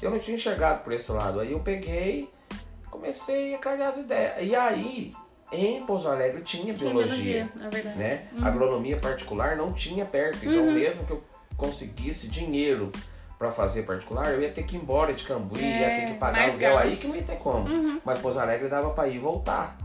Eu 0.00 0.10
não 0.10 0.18
tinha 0.18 0.34
enxergado 0.36 0.82
por 0.84 0.92
esse 0.92 1.10
lado. 1.10 1.40
Aí 1.40 1.52
eu 1.52 1.60
peguei, 1.60 2.30
comecei 2.90 3.54
a 3.54 3.58
calhar 3.58 3.88
as 3.88 3.98
ideias. 3.98 4.48
E 4.48 4.54
aí, 4.54 5.10
em 5.50 5.84
Pouso 5.84 6.08
Alegre 6.08 6.42
tinha, 6.42 6.72
Tinha 6.72 6.90
biologia 6.90 7.50
biologia, 7.54 7.80
é 7.80 7.94
né? 7.96 8.28
Agronomia 8.42 8.96
particular 8.96 9.56
não 9.56 9.72
tinha 9.72 10.04
perto, 10.04 10.46
então 10.46 10.70
mesmo 10.70 11.04
que 11.04 11.12
eu 11.12 11.22
conseguisse 11.56 12.28
dinheiro 12.28 12.90
para 13.42 13.50
fazer 13.50 13.82
particular, 13.82 14.32
eu 14.32 14.40
ia 14.40 14.52
ter 14.52 14.62
que 14.62 14.76
ir 14.76 14.78
embora 14.78 15.12
de 15.12 15.24
Cambuí, 15.24 15.60
É, 15.64 15.80
ia 15.80 16.00
ter 16.06 16.12
que 16.12 16.18
pagar 16.18 16.32
mais 16.38 16.50
aluguel 16.50 16.78
aí 16.78 16.96
que 16.96 17.08
não 17.08 17.16
ia 17.16 17.22
ter 17.24 17.36
como. 17.38 18.00
Mas 18.04 18.18
Pouso 18.20 18.38
Alegre 18.38 18.68
dava 18.68 18.90
para 18.90 19.08
ir 19.08 19.16
e 19.16 19.18
voltar. 19.18 19.76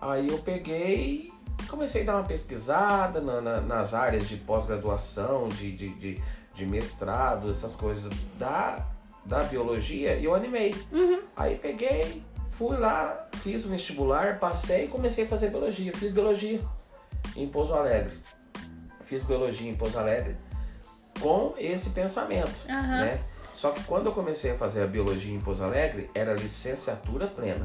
Aí 0.00 0.28
eu 0.28 0.38
peguei 0.38 1.32
e 1.60 1.66
comecei 1.66 2.02
a 2.02 2.04
dar 2.04 2.14
uma 2.18 2.22
pesquisada 2.24 3.20
na- 3.20 3.40
na- 3.40 3.60
nas 3.60 3.94
áreas 3.94 4.28
de 4.28 4.36
pós-graduação, 4.36 5.48
de, 5.48 5.72
de, 5.72 5.88
de, 5.94 6.22
de 6.54 6.66
mestrado, 6.66 7.50
essas 7.50 7.74
coisas 7.74 8.12
da, 8.38 8.86
da 9.24 9.42
biologia, 9.42 10.14
e 10.14 10.24
eu 10.26 10.32
animei. 10.32 10.72
Aí 11.36 11.56
peguei, 11.58 12.22
fui 12.52 12.76
lá, 12.76 13.26
fiz 13.38 13.64
o 13.64 13.70
vestibular, 13.70 14.38
passei 14.38 14.84
e 14.84 14.88
comecei 14.88 15.24
a 15.24 15.26
fazer 15.28 15.50
biologia. 15.50 15.92
Fiz 15.96 16.12
biologia 16.12 16.60
em 17.34 17.48
Pouso 17.48 17.74
Alegre. 17.74 18.16
Fiz 19.02 19.24
biologia 19.24 19.68
em 19.68 19.74
Pouso 19.74 19.98
Alegre 19.98 20.36
com 21.20 21.54
esse 21.58 21.90
pensamento, 21.90 22.52
Aham. 22.68 23.00
né? 23.00 23.20
Só 23.52 23.70
que 23.70 23.82
quando 23.84 24.06
eu 24.06 24.12
comecei 24.12 24.50
a 24.52 24.54
fazer 24.56 24.82
a 24.82 24.86
biologia 24.86 25.32
em 25.34 25.40
Pouso 25.40 25.62
Alegre, 25.64 26.10
era 26.14 26.34
licenciatura 26.34 27.26
plena. 27.28 27.64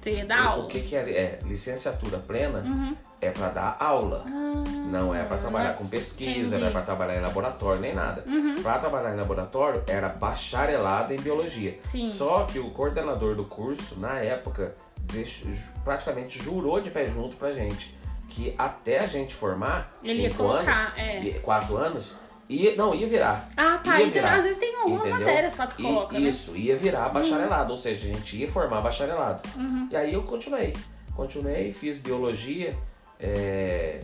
Você 0.00 0.12
ia 0.14 0.24
dar 0.26 0.44
O- 0.44 0.48
aula. 0.48 0.64
O 0.64 0.68
que, 0.68 0.80
que 0.80 0.96
é, 0.96 1.00
é 1.10 1.38
licenciatura 1.44 2.18
plena? 2.18 2.60
Uhum. 2.60 2.96
É 3.20 3.30
para 3.30 3.48
dar 3.50 3.76
aula. 3.78 4.24
Ah, 4.26 4.64
Não 4.90 5.14
é 5.14 5.22
para 5.22 5.36
trabalhar 5.36 5.74
com 5.74 5.86
pesquisa, 5.86 6.30
entendi. 6.30 6.54
Uhum. 6.54 6.60
não 6.62 6.68
é 6.68 6.70
para 6.70 6.82
trabalhar 6.82 7.16
em 7.18 7.20
laboratório, 7.20 7.80
nem 7.80 7.94
nada. 7.94 8.24
Para 8.62 8.78
trabalhar 8.78 9.12
em 9.12 9.16
laboratório 9.16 9.82
era 9.86 10.08
bacharelado 10.08 11.12
em 11.14 11.20
biologia. 11.20 11.78
Sim. 11.84 12.06
Só 12.06 12.44
que 12.44 12.58
o 12.58 12.70
coordenador 12.70 13.36
do 13.36 13.44
curso, 13.44 14.00
na 14.00 14.14
época, 14.18 14.74
deix- 15.00 15.42
ju- 15.44 15.70
praticamente 15.84 16.42
jurou 16.42 16.80
de 16.80 16.90
pé 16.90 17.08
junto 17.08 17.36
pra 17.36 17.52
gente 17.52 17.94
que 18.30 18.54
até 18.56 19.00
a 19.00 19.06
gente 19.06 19.34
formar, 19.34 19.92
Ele 20.02 20.28
cinco 20.28 20.36
colocar, 20.38 20.94
anos, 20.98 21.26
é. 21.26 21.38
quatro 21.40 21.76
anos, 21.76 22.16
ia, 22.50 22.76
não, 22.76 22.94
ia 22.94 23.06
virar. 23.06 23.48
Ah, 23.56 23.78
tá. 23.82 23.98
Ia 23.98 24.06
Então, 24.06 24.12
virar. 24.22 24.34
às 24.38 24.42
vezes 24.44 24.58
tem 24.58 24.74
algumas 24.76 25.06
Entendeu? 25.06 25.18
matérias 25.26 25.54
só 25.54 25.66
que 25.66 25.82
coloca, 25.82 26.12
né? 26.14 26.18
Uhum. 26.20 26.26
Isso, 26.28 26.56
ia 26.56 26.76
virar 26.76 27.08
bacharelado, 27.10 27.70
ou 27.70 27.76
seja, 27.78 28.08
a 28.08 28.12
gente 28.12 28.36
ia 28.36 28.48
formar 28.50 28.80
bacharelado. 28.80 29.48
E 29.90 29.96
aí 29.96 30.12
eu 30.14 30.22
continuei. 30.24 30.74
Continuei, 31.14 31.72
fiz 31.72 31.98
biologia. 31.98 32.76
é, 33.18 34.00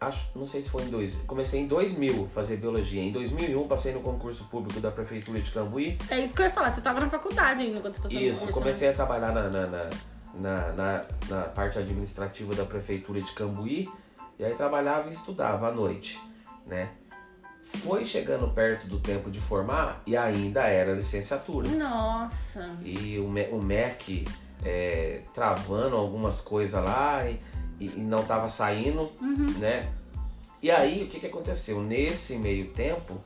Acho, 0.00 0.28
não 0.34 0.44
sei 0.44 0.60
se 0.62 0.68
foi 0.68 0.82
em 0.82 0.88
dois. 0.90 1.14
Comecei 1.28 1.60
em 1.60 1.68
2000 1.68 2.26
fazer 2.26 2.56
biologia. 2.56 3.00
Em 3.00 3.12
2001 3.12 3.68
passei 3.68 3.92
no 3.92 4.00
concurso 4.00 4.44
público 4.50 4.80
da 4.80 4.90
prefeitura 4.90 5.40
de 5.40 5.48
Cambuí. 5.52 5.96
É 6.10 6.18
isso 6.24 6.34
que 6.34 6.42
eu 6.42 6.46
ia 6.46 6.50
falar. 6.50 6.74
Você 6.74 6.80
tava 6.80 6.98
na 6.98 7.08
faculdade 7.08 7.62
ainda 7.62 7.80
quando 7.80 7.94
você 7.94 8.02
passou 8.02 8.20
Isso, 8.20 8.40
curso, 8.40 8.52
comecei 8.58 8.88
a 8.88 8.92
trabalhar 8.92 9.30
na, 9.30 9.48
na, 9.48 9.66
na, 9.68 9.90
na, 10.34 10.72
na- 10.72 11.00
na 11.28 11.42
parte 11.44 11.78
administrativa 11.78 12.52
da 12.52 12.64
prefeitura 12.64 13.20
de 13.22 13.30
Cambuí. 13.30 13.88
E 14.40 14.44
aí 14.44 14.52
trabalhava 14.54 15.08
e 15.08 15.12
estudava 15.12 15.68
à 15.68 15.72
noite, 15.72 16.20
né? 16.66 16.88
Foi 17.78 18.04
chegando 18.06 18.46
perto 18.48 18.86
do 18.86 18.98
tempo 18.98 19.30
de 19.30 19.40
formar 19.40 20.02
e 20.06 20.16
ainda 20.16 20.62
era 20.62 20.92
licenciatura. 20.92 21.68
Nossa. 21.68 22.70
E 22.84 23.18
o, 23.18 23.26
o 23.26 23.62
MEC 23.62 24.24
é, 24.64 25.22
travando 25.34 25.96
algumas 25.96 26.40
coisas 26.40 26.82
lá 26.84 27.24
e, 27.28 27.38
e- 27.80 28.00
não 28.00 28.22
tava 28.24 28.48
saindo, 28.48 29.10
né? 29.58 29.88
E 30.62 30.70
aí, 30.70 31.02
o 31.02 31.08
que, 31.08 31.18
que 31.18 31.26
aconteceu? 31.26 31.80
Nesse 31.82 32.36
meio 32.36 32.68
tempo, 32.68 33.20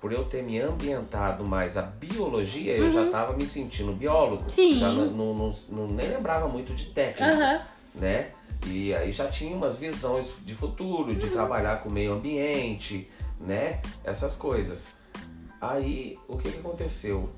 por 0.00 0.10
eu 0.10 0.24
ter 0.24 0.42
me 0.42 0.58
ambientado 0.58 1.44
mais 1.44 1.76
a 1.76 1.82
biologia, 1.82 2.74
eu 2.74 2.88
já 2.88 3.10
tava 3.10 3.34
me 3.34 3.46
sentindo 3.46 3.92
biólogo. 3.92 4.48
Sim. 4.48 4.78
Já 4.78 4.90
não, 4.90 5.10
não- 5.10 5.34
não- 5.34 5.52
não- 5.70 5.86
nem 5.88 6.08
lembrava 6.08 6.48
muito 6.48 6.72
de 6.72 6.86
técnica, 6.86 7.30
Aham. 7.30 7.60
né? 7.94 8.30
E 8.66 8.94
aí 8.94 9.12
já 9.12 9.26
tinha 9.28 9.54
umas 9.54 9.76
visões 9.76 10.32
de 10.46 10.54
futuro, 10.54 11.14
de 11.14 11.28
trabalhar 11.28 11.82
com 11.82 11.88
o 11.90 11.92
meio 11.92 12.14
ambiente, 12.14 13.10
né? 13.46 13.80
Essas 14.04 14.36
coisas. 14.36 14.88
Aí, 15.60 16.18
o 16.28 16.36
que, 16.36 16.50
que 16.50 16.58
aconteceu? 16.58 17.30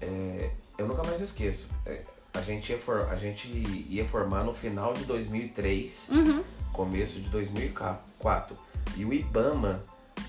É, 0.00 0.50
eu 0.78 0.86
nunca 0.88 1.02
mais 1.02 1.20
esqueço. 1.20 1.68
É, 1.84 2.02
a, 2.32 2.40
gente 2.40 2.70
ia 2.72 2.78
for- 2.78 3.08
a 3.10 3.16
gente 3.16 3.48
ia 3.88 4.06
formar 4.06 4.44
no 4.44 4.54
final 4.54 4.92
de 4.94 5.04
2003, 5.04 6.08
Uhum. 6.10 6.42
começo 6.72 7.20
de 7.20 7.28
2004. 7.28 8.56
E 8.96 9.04
o 9.04 9.12
IBAMA 9.12 9.80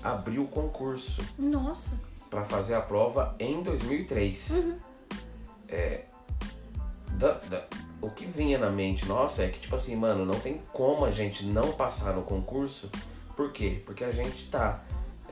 abriu 0.02 0.42
o 0.44 0.48
concurso 0.48 1.22
Nossa. 1.38 1.90
para 2.28 2.44
fazer 2.44 2.74
a 2.74 2.80
prova 2.80 3.34
em 3.38 3.62
2003. 3.62 4.66
É, 5.68 6.02
da- 7.12 7.38
da- 7.38 7.64
o 8.00 8.10
que 8.10 8.26
vinha 8.26 8.58
na 8.58 8.70
mente 8.70 9.06
nossa 9.06 9.44
é 9.44 9.48
que, 9.48 9.58
tipo 9.60 9.74
assim, 9.74 9.96
mano, 9.96 10.24
não 10.26 10.38
tem 10.38 10.60
como 10.72 11.04
a 11.04 11.10
gente 11.10 11.46
não 11.46 11.72
passar 11.72 12.14
no 12.14 12.22
concurso. 12.22 12.90
Por 13.36 13.52
quê? 13.52 13.80
Porque 13.86 14.04
a 14.04 14.10
gente 14.10 14.48
tá 14.50 14.82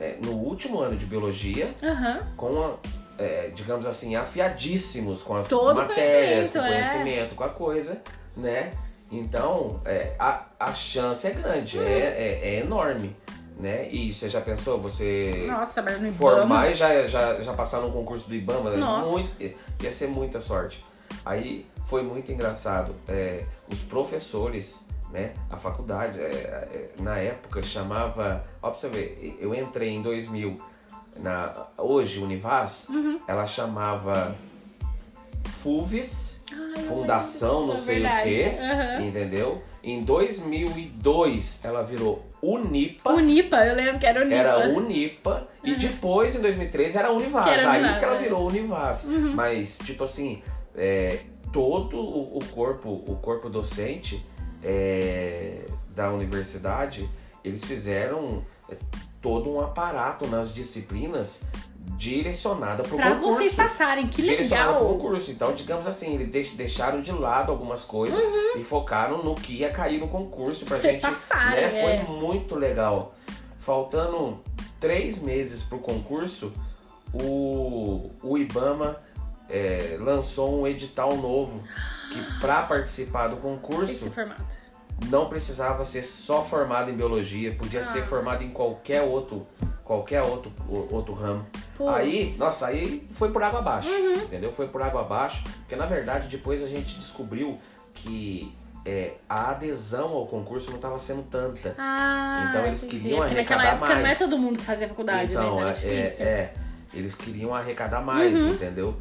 é, 0.01 0.17
no 0.23 0.31
último 0.31 0.79
ano 0.79 0.97
de 0.97 1.05
biologia, 1.05 1.69
Aham. 1.83 2.21
com 2.35 2.63
a, 2.63 2.73
é, 3.21 3.51
digamos 3.53 3.85
assim, 3.85 4.15
afiadíssimos 4.15 5.21
com 5.21 5.35
as 5.35 5.47
Todo 5.47 5.75
matérias, 5.75 6.49
com 6.49 6.57
o 6.57 6.61
conhecimento, 6.61 6.87
é. 6.87 6.91
conhecimento, 6.93 7.35
com 7.35 7.43
a 7.43 7.49
coisa, 7.49 8.01
né? 8.35 8.71
Então, 9.11 9.79
é, 9.85 10.15
a, 10.17 10.45
a 10.59 10.73
chance 10.73 11.27
é 11.27 11.31
grande, 11.31 11.77
é, 11.77 11.83
é, 11.83 12.49
é 12.49 12.59
enorme. 12.59 13.15
Né? 13.59 13.91
E 13.91 14.11
você 14.11 14.27
já 14.27 14.41
pensou 14.41 14.79
você 14.79 15.45
Nossa, 15.47 15.83
formar 16.17 16.71
e 16.71 16.73
já, 16.73 17.05
já, 17.05 17.39
já 17.41 17.53
passar 17.53 17.79
no 17.79 17.91
concurso 17.91 18.27
do 18.27 18.33
Ibama? 18.33 18.71
né? 18.71 18.77
Nossa. 18.77 19.07
Muito, 19.07 19.31
ia 19.39 19.91
ser 19.91 20.07
muita 20.07 20.41
sorte. 20.41 20.83
Aí 21.23 21.67
foi 21.85 22.01
muito 22.01 22.31
engraçado. 22.31 22.95
é, 23.07 23.43
os 23.71 23.81
professores, 23.81 24.83
né? 25.11 25.33
A 25.49 25.57
faculdade, 25.57 26.19
é, 26.19 26.23
é, 26.23 26.89
na 27.01 27.17
época 27.17 27.61
chamava. 27.61 28.45
Ó, 28.61 28.69
pra 28.69 28.79
você 28.79 28.89
ver, 28.89 29.37
eu 29.39 29.53
entrei 29.53 29.89
em 29.89 30.01
2000. 30.01 30.59
Na, 31.17 31.51
hoje, 31.77 32.19
Univas, 32.19 32.87
Uhum. 32.89 33.19
ela 33.27 33.45
chamava 33.45 34.33
FUVES, 35.45 36.41
Ai, 36.51 36.83
Fundação, 36.83 37.67
não 37.67 37.73
disso, 37.75 37.85
sei 37.85 37.95
é 37.97 37.99
o 37.99 38.03
verdade. 38.03 38.29
quê, 38.29 38.57
Aham. 38.61 39.01
entendeu? 39.05 39.61
Em 39.83 40.03
2002, 40.03 41.61
ela 41.63 41.83
virou 41.83 42.25
Unipa. 42.41 43.11
Unipa, 43.11 43.57
eu 43.65 43.75
lembro 43.75 43.99
que 43.99 44.05
era 44.05 44.21
Unipa. 44.21 44.35
Era 44.35 44.69
Unipa 44.69 45.47
e 45.63 45.75
depois 45.75 46.35
em 46.35 46.41
2013 46.41 46.97
era 46.97 47.11
Univas. 47.11 47.43
Que 47.43 47.49
era 47.51 47.71
Aí 47.71 47.99
que 47.99 48.05
ela 48.05 48.15
é. 48.15 48.19
virou 48.19 48.47
Univas. 48.47 49.05
Mas, 49.35 49.77
tipo 49.79 50.03
assim, 50.03 50.41
é, 50.75 51.19
todo 51.51 51.97
o, 51.97 52.37
o 52.37 52.45
corpo, 52.51 52.89
o 53.07 53.15
corpo 53.17 53.49
docente 53.49 54.23
é, 54.63 55.65
da 55.95 56.11
universidade, 56.11 57.09
eles 57.43 57.63
fizeram 57.63 58.43
é, 58.69 58.75
todo 59.21 59.51
um 59.51 59.59
aparato 59.61 60.27
nas 60.27 60.53
disciplinas 60.53 61.43
direcionada 61.97 62.83
para 62.83 62.95
o 62.95 62.99
concurso. 63.15 63.37
vocês 63.37 63.55
passarem, 63.55 64.07
que 64.07 64.21
direcionada 64.21 64.73
para 64.73 64.81
o 64.83 64.85
legal. 64.85 64.97
concurso. 64.97 65.31
Então, 65.31 65.53
digamos 65.53 65.87
assim, 65.87 66.15
eles 66.15 66.29
deix- 66.29 66.53
deixaram 66.53 67.01
de 67.01 67.11
lado 67.11 67.51
algumas 67.51 67.83
coisas 67.83 68.23
e 68.55 68.63
focaram 68.63 69.23
no 69.23 69.35
que 69.35 69.53
ia 69.53 69.69
cair 69.71 69.99
no 69.99 70.07
concurso 70.07 70.65
Uhum. 70.65 70.69
Vocês 70.79 70.93
gente. 70.93 71.01
passarem, 71.01 71.71
né? 71.71 71.95
é. 71.95 71.97
Foi 71.99 72.15
muito 72.15 72.55
legal. 72.55 73.13
Faltando 73.59 74.39
três 74.79 75.21
meses 75.21 75.63
concurso, 75.79 76.51
o, 77.13 78.09
o 78.23 78.37
Ibama 78.37 78.97
é, 79.51 79.97
lançou 79.99 80.61
um 80.61 80.65
edital 80.67 81.15
novo 81.17 81.61
que 82.11 82.39
para 82.39 82.63
participar 82.63 83.27
do 83.27 83.37
concurso 83.37 84.11
não 85.09 85.27
precisava 85.27 85.83
ser 85.85 86.03
só 86.03 86.43
formado 86.43 86.91
em 86.91 86.95
biologia, 86.95 87.53
podia 87.55 87.79
Ah. 87.79 87.83
ser 87.83 88.03
formado 88.03 88.43
em 88.43 88.49
qualquer 88.49 89.01
outro 89.01 89.47
qualquer 89.83 90.21
outro 90.21 90.53
outro 90.89 91.13
ramo. 91.13 91.45
Aí, 91.93 92.33
nossa, 92.37 92.67
aí 92.67 93.05
foi 93.13 93.29
por 93.31 93.43
água 93.43 93.59
abaixo, 93.59 93.89
Uhum. 93.89 94.13
entendeu? 94.13 94.53
Foi 94.53 94.67
por 94.67 94.81
água 94.81 95.01
abaixo, 95.01 95.43
porque 95.43 95.75
na 95.75 95.85
verdade 95.85 96.29
depois 96.29 96.63
a 96.63 96.67
gente 96.67 96.95
descobriu 96.95 97.59
que 97.93 98.55
é, 98.85 99.13
a 99.29 99.51
adesão 99.51 100.09
ao 100.13 100.25
concurso 100.27 100.69
não 100.69 100.77
estava 100.77 100.97
sendo 100.97 101.23
tanta. 101.23 101.75
Ah, 101.77 102.45
Então 102.49 102.65
eles 102.65 102.83
entendi. 102.83 103.03
queriam 103.03 103.17
É 103.23 103.27
naquela 103.29 103.61
arrecadar 103.61 103.75
época 103.75 103.89
não 103.93 103.99
é 103.99 104.01
mais. 104.03 104.17
todo 104.19 104.37
mundo 104.37 104.59
que 104.59 104.65
fazia 104.65 104.87
faculdade, 104.87 105.33
né? 105.35 105.41
então, 105.41 105.55
Então 105.57 105.67
é, 105.69 105.73
difícil. 105.73 106.25
é, 106.25 106.53
eles 106.93 107.13
queriam 107.15 107.53
arrecadar 107.53 108.01
mais, 108.01 108.33
Uhum. 108.33 108.49
entendeu? 108.49 108.95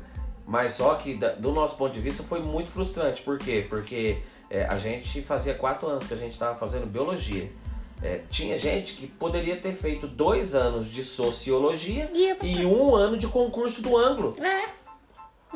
Mas 0.51 0.73
só 0.73 0.97
que 0.97 1.15
da- 1.15 1.33
do 1.35 1.53
nosso 1.53 1.77
ponto 1.77 1.93
de 1.93 2.01
vista 2.01 2.25
foi 2.25 2.41
muito 2.41 2.69
frustrante. 2.71 3.23
Por 3.23 3.39
quê? 3.39 3.65
Porque 3.71 4.19
é, 4.51 4.65
a 4.65 4.77
gente 4.81 5.23
fazia 5.23 5.55
quatro 5.55 5.87
anos 5.87 6.09
que 6.09 6.13
a 6.15 6.17
gente 6.17 6.33
estava 6.33 6.59
fazendo 6.59 6.87
biologia. 6.87 7.49
É, 8.03 8.23
tinha 8.29 8.59
gente 8.59 8.95
que 8.95 9.07
poderia 9.07 9.57
ter 9.59 9.73
feito 9.75 10.09
dois 10.09 10.57
anos 10.57 10.91
de 10.91 11.05
sociologia 11.05 12.11
e 12.43 12.67
um 12.67 12.97
ano 12.97 13.17
de 13.17 13.29
concurso 13.29 13.81
do 13.81 13.97
ângulo. 13.97 14.35
É. 14.43 14.71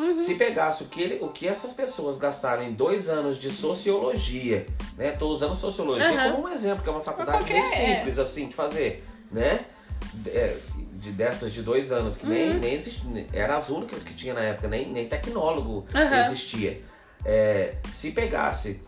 Uhum. 0.01 0.17
Se 0.17 0.37
pegasse 0.37 0.85
o 0.85 0.87
que, 0.87 1.01
ele- 1.03 1.19
o 1.25 1.29
que 1.29 1.49
essas 1.49 1.73
pessoas 1.73 2.17
gastaram 2.17 2.63
em 2.63 2.73
dois 2.73 3.09
anos 3.09 3.41
de 3.41 3.51
sociologia, 3.51 4.65
né? 4.97 5.11
Tô 5.13 5.27
usando 5.29 5.57
sociologia 5.57 6.09
Aham. 6.09 6.33
como 6.37 6.45
um 6.47 6.49
exemplo, 6.53 6.85
que 6.85 6.89
é 6.89 6.93
uma 6.93 7.01
faculdade 7.01 7.39
qualquer- 7.39 7.63
bem 7.63 7.97
simples 7.97 8.19
assim 8.19 8.47
de 8.49 8.55
fazer, 8.55 9.05
né? 9.33 9.65
É, 10.27 10.57
de, 11.05 11.13
dessas 11.13 11.53
de 11.53 11.63
dois 11.63 11.93
anos, 11.93 12.17
que 12.17 12.25
Uhum. 12.27 12.33
nem, 12.33 12.59
nem 12.59 12.75
existia, 12.75 13.27
eram 13.33 13.57
as 13.57 13.69
únicas 13.69 14.03
que 14.03 14.15
tinha 14.15 14.33
na 14.35 14.41
época, 14.41 14.67
nem, 14.69 14.91
nem 14.91 15.07
tecnólogo 15.07 15.85
Aham. 15.95 16.19
existia. 16.19 16.83
É, 17.25 17.77
se 17.93 18.11
pegasse, 18.13 18.83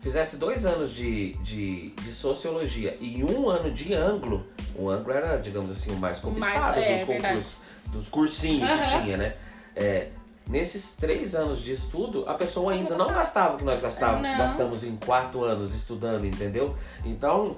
fizesse 0.00 0.36
dois 0.36 0.64
anos 0.64 0.92
de, 0.92 1.32
de, 1.38 1.90
de 1.90 2.12
sociologia 2.12 2.96
e 3.00 3.22
um 3.24 3.48
ano 3.50 3.70
de 3.70 3.92
ângulo, 3.92 4.46
o 4.74 4.88
ângulo 4.88 5.12
era, 5.14 5.36
digamos 5.36 5.70
assim, 5.70 5.92
o 5.92 5.96
mais 5.96 6.18
cobiçado 6.20 6.78
é, 6.80 6.92
dos 6.92 7.04
concursos, 7.04 7.56
dos 7.88 8.08
cursinhos 8.08 8.70
Aham. 8.70 8.82
que 8.86 9.00
tinha, 9.02 9.16
né? 9.16 9.36
É, 9.74 10.08
nesses 10.48 10.92
três 10.92 11.34
anos 11.34 11.60
de 11.60 11.72
estudo, 11.72 12.24
a 12.28 12.34
pessoa 12.34 12.72
ainda 12.72 12.96
não 12.96 13.12
gastava 13.12 13.54
o 13.54 13.58
que 13.58 13.64
nós 13.64 13.80
gastávamos, 13.80 14.22
Não. 14.22 14.38
gastamos 14.38 14.84
em 14.84 14.96
quatro 14.96 15.42
anos 15.44 15.74
estudando, 15.74 16.24
entendeu? 16.24 16.76
Então, 17.04 17.56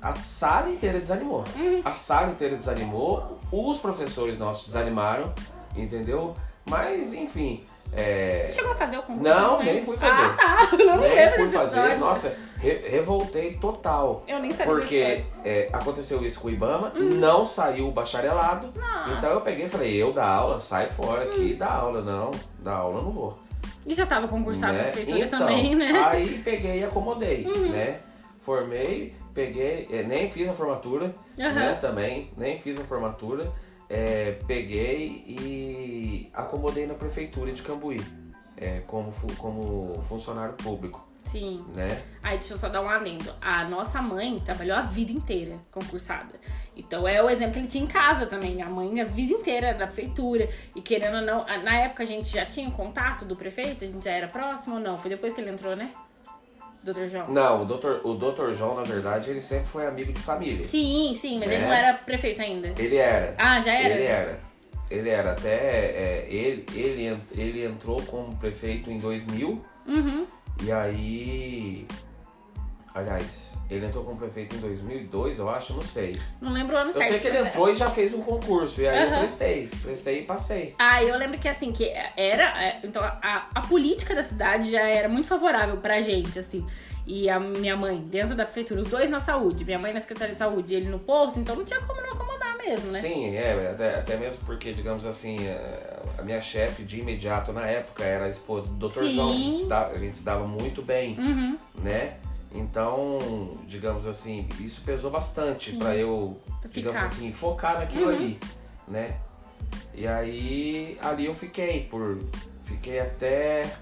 a 0.00 0.14
sala 0.14 0.70
inteira 0.70 0.98
desanimou. 1.00 1.44
Uhum. 1.56 1.80
A 1.84 1.92
sala 1.92 2.30
inteira 2.30 2.56
desanimou, 2.56 3.38
os 3.50 3.78
professores 3.78 4.38
nossos 4.38 4.66
desanimaram, 4.66 5.32
entendeu? 5.76 6.34
Mas, 6.68 7.12
enfim. 7.14 7.64
é, 7.92 8.44
Você 8.46 8.52
chegou 8.52 8.72
a 8.72 8.74
fazer 8.74 8.98
o 8.98 9.02
concurso? 9.02 9.22
Não, 9.22 9.58
né? 9.58 9.72
nem 9.72 9.82
fui 9.84 9.96
fazer. 9.96 10.22
Ah, 10.22 10.36
tá. 10.36 10.76
Não 10.76 10.98
nem 10.98 11.30
fui 11.30 11.48
fazer. 11.48 11.78
episódio. 11.78 11.98
Nossa, 11.98 12.36
re- 12.58 12.88
revoltei 12.88 13.54
total. 13.56 14.22
Eu 14.28 14.38
nem 14.38 14.50
sabia 14.50 14.66
Porque 14.72 15.24
é, 15.44 15.68
aconteceu 15.72 16.24
isso 16.24 16.40
com 16.40 16.48
o 16.48 16.50
Ibama, 16.50 16.92
não 16.94 17.46
saiu 17.46 17.88
o 17.88 17.92
bacharelado. 17.92 18.72
Nossa. 18.76 19.10
Então 19.18 19.30
eu 19.30 19.40
peguei 19.40 19.66
e 19.66 19.68
falei, 19.70 19.94
eu 19.94 20.12
da 20.12 20.26
aula, 20.26 20.60
sai 20.60 20.88
fora 20.90 21.24
aqui, 21.24 21.54
dá 21.54 21.72
aula. 21.72 22.02
Não, 22.02 22.30
da 22.60 22.74
aula 22.74 23.00
eu 23.00 23.04
não 23.04 23.10
vou. 23.12 23.38
E 23.86 23.94
já 23.94 24.04
tava 24.04 24.28
concursado 24.28 24.74
né? 24.74 24.78
na 24.78 24.84
prefeitura 24.84 25.18
então, 25.20 25.38
também, 25.38 25.74
né? 25.74 25.90
Uhum. 25.92 26.04
Aí 26.04 26.38
peguei 26.44 26.80
e 26.80 26.84
acomodei, 26.84 27.44
né? 27.70 28.00
Formei, 28.52 29.14
peguei, 29.34 29.86
é, 29.92 30.02
nem 30.04 30.30
fiz 30.30 30.48
a 30.48 30.54
formatura, 30.54 31.14
Aham. 31.38 31.52
né? 31.52 31.74
Também, 31.74 32.30
nem 32.34 32.58
fiz 32.58 32.80
a 32.80 32.84
formatura. 32.84 33.52
É, 33.90 34.38
peguei 34.46 35.22
e 35.26 36.30
acomodei 36.32 36.86
na 36.86 36.94
prefeitura 36.94 37.52
de 37.52 37.60
Cambuí, 37.62 38.00
é, 38.56 38.80
como, 38.86 39.12
como 39.36 40.02
funcionário 40.08 40.54
público, 40.54 41.06
Sim. 41.30 41.62
né? 41.74 41.88
Aí 42.22 42.38
deixa 42.38 42.54
eu 42.54 42.58
só 42.58 42.70
dar 42.70 42.80
um 42.80 42.88
adendo. 42.88 43.30
A 43.38 43.64
nossa 43.64 44.00
mãe 44.00 44.40
trabalhou 44.40 44.78
a 44.78 44.80
vida 44.80 45.12
inteira 45.12 45.56
concursada. 45.70 46.34
Então 46.74 47.06
é 47.06 47.22
o 47.22 47.28
exemplo 47.28 47.52
que 47.52 47.58
ele 47.58 47.68
tinha 47.68 47.84
em 47.84 47.86
casa 47.86 48.24
também. 48.24 48.54
Minha 48.54 48.70
mãe 48.70 48.98
a 49.02 49.04
vida 49.04 49.34
inteira 49.34 49.74
da 49.74 49.86
prefeitura. 49.86 50.48
E 50.74 50.80
querendo 50.80 51.16
ou 51.16 51.22
não, 51.22 51.42
a- 51.46 51.58
na 51.58 51.76
época 51.80 52.02
a 52.02 52.06
gente 52.06 52.30
já 52.30 52.46
tinha 52.46 52.70
contato 52.70 53.26
do 53.26 53.36
prefeito? 53.36 53.84
A 53.84 53.88
gente 53.88 54.02
já 54.06 54.12
era 54.12 54.26
próximo 54.26 54.76
ou 54.76 54.80
não? 54.80 54.94
Foi 54.94 55.10
depois 55.10 55.34
que 55.34 55.40
ele 55.42 55.50
entrou, 55.50 55.76
né? 55.76 55.92
Doutor 56.92 57.08
João? 57.08 57.28
Não, 57.30 57.62
o 57.62 57.64
doutor, 57.66 58.00
o 58.04 58.14
doutor 58.14 58.54
João, 58.54 58.74
na 58.76 58.82
verdade, 58.82 59.30
ele 59.30 59.42
sempre 59.42 59.66
foi 59.66 59.86
amigo 59.86 60.12
de 60.12 60.20
família. 60.20 60.66
Sim, 60.66 61.16
sim, 61.20 61.38
mas 61.38 61.50
ele 61.50 61.62
É. 61.62 61.66
não 61.66 61.72
era 61.72 61.94
prefeito 61.94 62.40
ainda. 62.40 62.72
Ele 62.78 62.96
era. 62.96 63.34
Ah, 63.36 63.60
já 63.60 63.74
era? 63.74 63.94
Ele 63.94 64.04
era. 64.04 64.40
Ele 64.90 65.08
era. 65.10 65.32
Até 65.32 65.50
é, 65.54 66.26
ele, 66.30 66.64
ele, 66.74 67.18
ele 67.36 67.64
entrou 67.66 68.00
como 68.04 68.34
prefeito 68.36 68.90
em 68.90 68.98
2000 68.98 69.62
Uhum. 69.86 70.26
e 70.62 70.72
aí. 70.72 71.86
Aliás, 72.98 73.52
ele 73.70 73.86
entrou 73.86 74.02
como 74.04 74.16
prefeito 74.16 74.56
em 74.56 74.58
2002, 74.60 75.38
eu 75.38 75.48
acho, 75.50 75.72
não 75.74 75.80
sei. 75.82 76.16
Não 76.40 76.52
lembro 76.52 76.74
o 76.74 76.78
ano 76.78 76.90
Eu 76.90 76.94
certo. 76.94 77.08
sei 77.10 77.18
que 77.20 77.26
ele 77.28 77.38
mas 77.38 77.46
é. 77.46 77.48
entrou 77.50 77.70
e 77.72 77.76
já 77.76 77.90
fez 77.90 78.12
um 78.14 78.20
concurso, 78.22 78.80
e 78.80 78.88
aí 78.88 79.02
eu 79.02 79.08
Aham. 79.08 79.18
prestei. 79.20 79.70
Prestei 79.82 80.18
e 80.20 80.22
passei. 80.24 80.74
Ah, 80.78 81.02
eu 81.02 81.16
lembro 81.16 81.38
que 81.38 81.48
assim, 81.48 81.70
que 81.72 81.88
era. 82.16 82.62
é, 82.64 82.80
Então, 82.82 83.02
a, 83.02 83.46
a 83.54 83.60
política 83.62 84.14
da 84.14 84.22
cidade 84.22 84.70
já 84.70 84.80
era 84.82 85.08
muito 85.08 85.28
favorável 85.28 85.76
pra 85.78 86.00
gente, 86.00 86.38
assim. 86.38 86.66
E 87.06 87.30
a 87.30 87.40
minha 87.40 87.74
mãe, 87.74 87.98
dentro 88.02 88.34
da 88.36 88.44
prefeitura, 88.44 88.80
os 88.80 88.88
dois 88.88 89.08
na 89.08 89.18
saúde, 89.18 89.64
minha 89.64 89.78
mãe 89.78 89.94
na 89.94 90.00
Secretaria 90.00 90.34
de 90.34 90.38
Saúde 90.38 90.74
e 90.74 90.76
ele 90.76 90.88
no 90.90 90.98
posto, 90.98 91.38
então 91.40 91.56
não 91.56 91.64
tinha 91.64 91.80
como 91.80 92.02
não 92.02 92.10
acomodar 92.12 92.54
mesmo, 92.58 92.90
né? 92.90 93.00
Sim, 93.00 93.34
é, 93.34 93.70
até, 93.72 93.94
até 93.94 94.16
mesmo 94.18 94.44
porque, 94.44 94.74
digamos 94.74 95.06
assim, 95.06 95.38
é, 95.46 96.00
a 96.18 96.22
minha 96.22 96.40
chefe 96.42 96.82
de 96.82 97.00
imediato 97.00 97.50
na 97.50 97.66
época 97.66 98.04
era 98.04 98.26
a 98.26 98.28
esposa 98.28 98.68
do 98.68 98.88
Dr. 98.88 98.92
Sim. 99.04 99.14
João. 99.14 99.30
A 99.30 99.32
gente 99.32 99.56
se 99.56 99.68
dava- 99.68 99.92
a 99.94 99.98
gente 99.98 100.16
se 100.18 100.22
dava 100.24 100.46
muito 100.46 100.82
bem. 100.82 101.16
Uhum. 101.18 101.58
né? 101.76 102.14
Então, 102.54 103.58
digamos 103.66 104.06
assim, 104.06 104.48
isso 104.58 104.82
pesou 104.82 105.10
bastante 105.10 105.76
pra 105.76 105.94
eu, 105.94 106.40
Pra 106.60 106.70
digamos 106.70 107.02
assim, 107.02 107.32
focar 107.32 107.78
naquilo 107.78 108.06
Uhum. 108.06 108.14
ali, 108.16 108.40
né? 108.86 109.18
E 109.94 110.06
aí, 110.06 110.98
ali 111.02 111.26
eu 111.26 111.34
fiquei 111.34 111.84
por 111.90 112.18
fiquei 112.64 113.00
até 113.00 113.76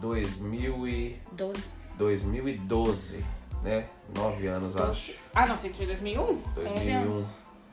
2000 0.00 0.88
e, 0.88 1.16
12. 1.32 1.62
2012, 1.96 3.24
né? 3.62 3.88
Nove 4.14 4.46
anos, 4.46 4.76
acho. 4.76 5.12
Ah, 5.34 5.46
não, 5.46 5.56
você 5.56 5.68
em 5.68 5.72
2001? 5.72 6.22
11 6.22 6.42
2001. 6.54 7.02
anos. 7.02 7.26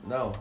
Não. 0.03 0.31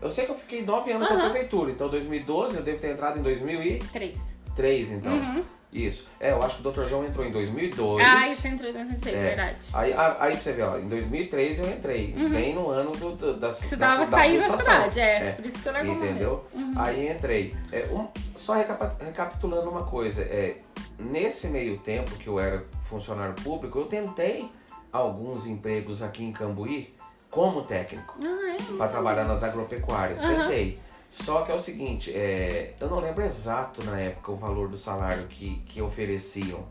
Eu 0.00 0.08
sei 0.10 0.24
que 0.24 0.32
eu 0.32 0.36
fiquei 0.36 0.64
nove 0.64 0.92
anos 0.92 1.08
na 1.10 1.16
Aham. 1.16 1.30
prefeitura, 1.30 1.70
então 1.70 1.88
2012 1.88 2.56
eu 2.56 2.62
devo 2.62 2.78
ter 2.78 2.92
entrado 2.92 3.18
em 3.18 3.22
2003, 3.22 4.18
3. 4.54 4.90
então. 4.92 5.12
Uhum. 5.12 5.44
Isso. 5.72 6.08
É, 6.18 6.32
eu 6.32 6.42
acho 6.42 6.56
que 6.60 6.66
o 6.66 6.72
Dr. 6.72 6.84
João 6.88 7.04
entrou 7.04 7.24
em 7.24 7.30
2002. 7.30 8.04
Ah, 8.04 8.26
isso 8.28 8.48
entrou 8.48 8.70
em 8.70 8.72
2003, 8.72 9.16
É. 9.16 9.22
verdade. 9.22 9.56
Aí, 9.72 9.92
aí 9.92 10.32
pra 10.32 10.42
você 10.42 10.52
ver, 10.52 10.62
ó, 10.62 10.78
em 10.78 10.88
2003 10.88 11.58
eu 11.60 11.70
entrei, 11.70 12.12
bem 12.12 12.54
no 12.54 12.68
ano 12.70 12.90
do, 12.90 13.14
do, 13.14 13.34
das, 13.38 13.56
Uhum. 13.58 13.62
Você 13.68 13.76
da, 13.76 13.88
tava 13.90 14.04
da 14.04 14.10
saindo 14.10 14.40
da 14.40 14.48
faculdade, 14.48 15.00
é, 15.00 15.28
É. 15.28 15.32
Por 15.32 15.46
isso 15.46 15.54
que 15.56 15.62
você 15.62 15.70
largou 15.70 15.94
Entendeu? 15.94 16.44
Uhum. 16.52 16.72
Aí 16.76 17.08
entrei. 17.08 17.54
É, 17.70 17.86
um- 17.92 18.08
só 18.34 18.54
recapitulando 18.54 19.70
uma 19.70 19.84
coisa, 19.84 20.22
é, 20.22 20.56
nesse 20.98 21.48
meio 21.48 21.78
tempo 21.78 22.10
que 22.16 22.26
eu 22.26 22.40
era 22.40 22.64
funcionário 22.82 23.34
público, 23.34 23.78
eu 23.78 23.86
tentei 23.86 24.50
alguns 24.92 25.46
empregos 25.46 26.02
aqui 26.02 26.24
em 26.24 26.32
Cambuí 26.32 26.92
como 27.30 27.62
técnico 27.62 28.16
Ah, 28.20 28.56
é? 28.58 28.76
para 28.76 28.88
trabalhar 28.88 29.24
nas 29.24 29.44
agropecuárias. 29.44 30.20
Aham. 30.22 30.48
Tentei. 30.48 30.80
Só 31.10 31.42
que 31.42 31.50
é 31.50 31.54
o 31.54 31.58
seguinte, 31.58 32.12
é, 32.14 32.74
eu 32.80 32.88
não 32.88 33.00
lembro 33.00 33.24
exato 33.24 33.84
na 33.84 33.98
época 33.98 34.30
o 34.30 34.36
valor 34.36 34.68
do 34.68 34.76
salário 34.76 35.26
que, 35.26 35.56
que 35.66 35.82
ofereciam. 35.82 36.64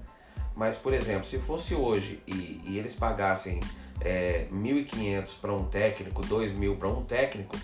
Mas, 0.56 0.78
por 0.78 0.93
exemplo, 0.93 1.25
se 1.25 1.38
fosse 1.39 1.75
hoje 1.75 2.23
e, 2.25 2.62
e 2.65 2.78
eles 2.80 2.95
pagassem 2.95 3.60
é, 3.99 4.47
1.500 4.52 5.39
para 5.41 5.54
um 5.54 5.65
técnico, 5.65 6.21
2.000 6.21 6.78
para 6.78 6.88
um 6.88 7.04
técnico, 7.04 7.56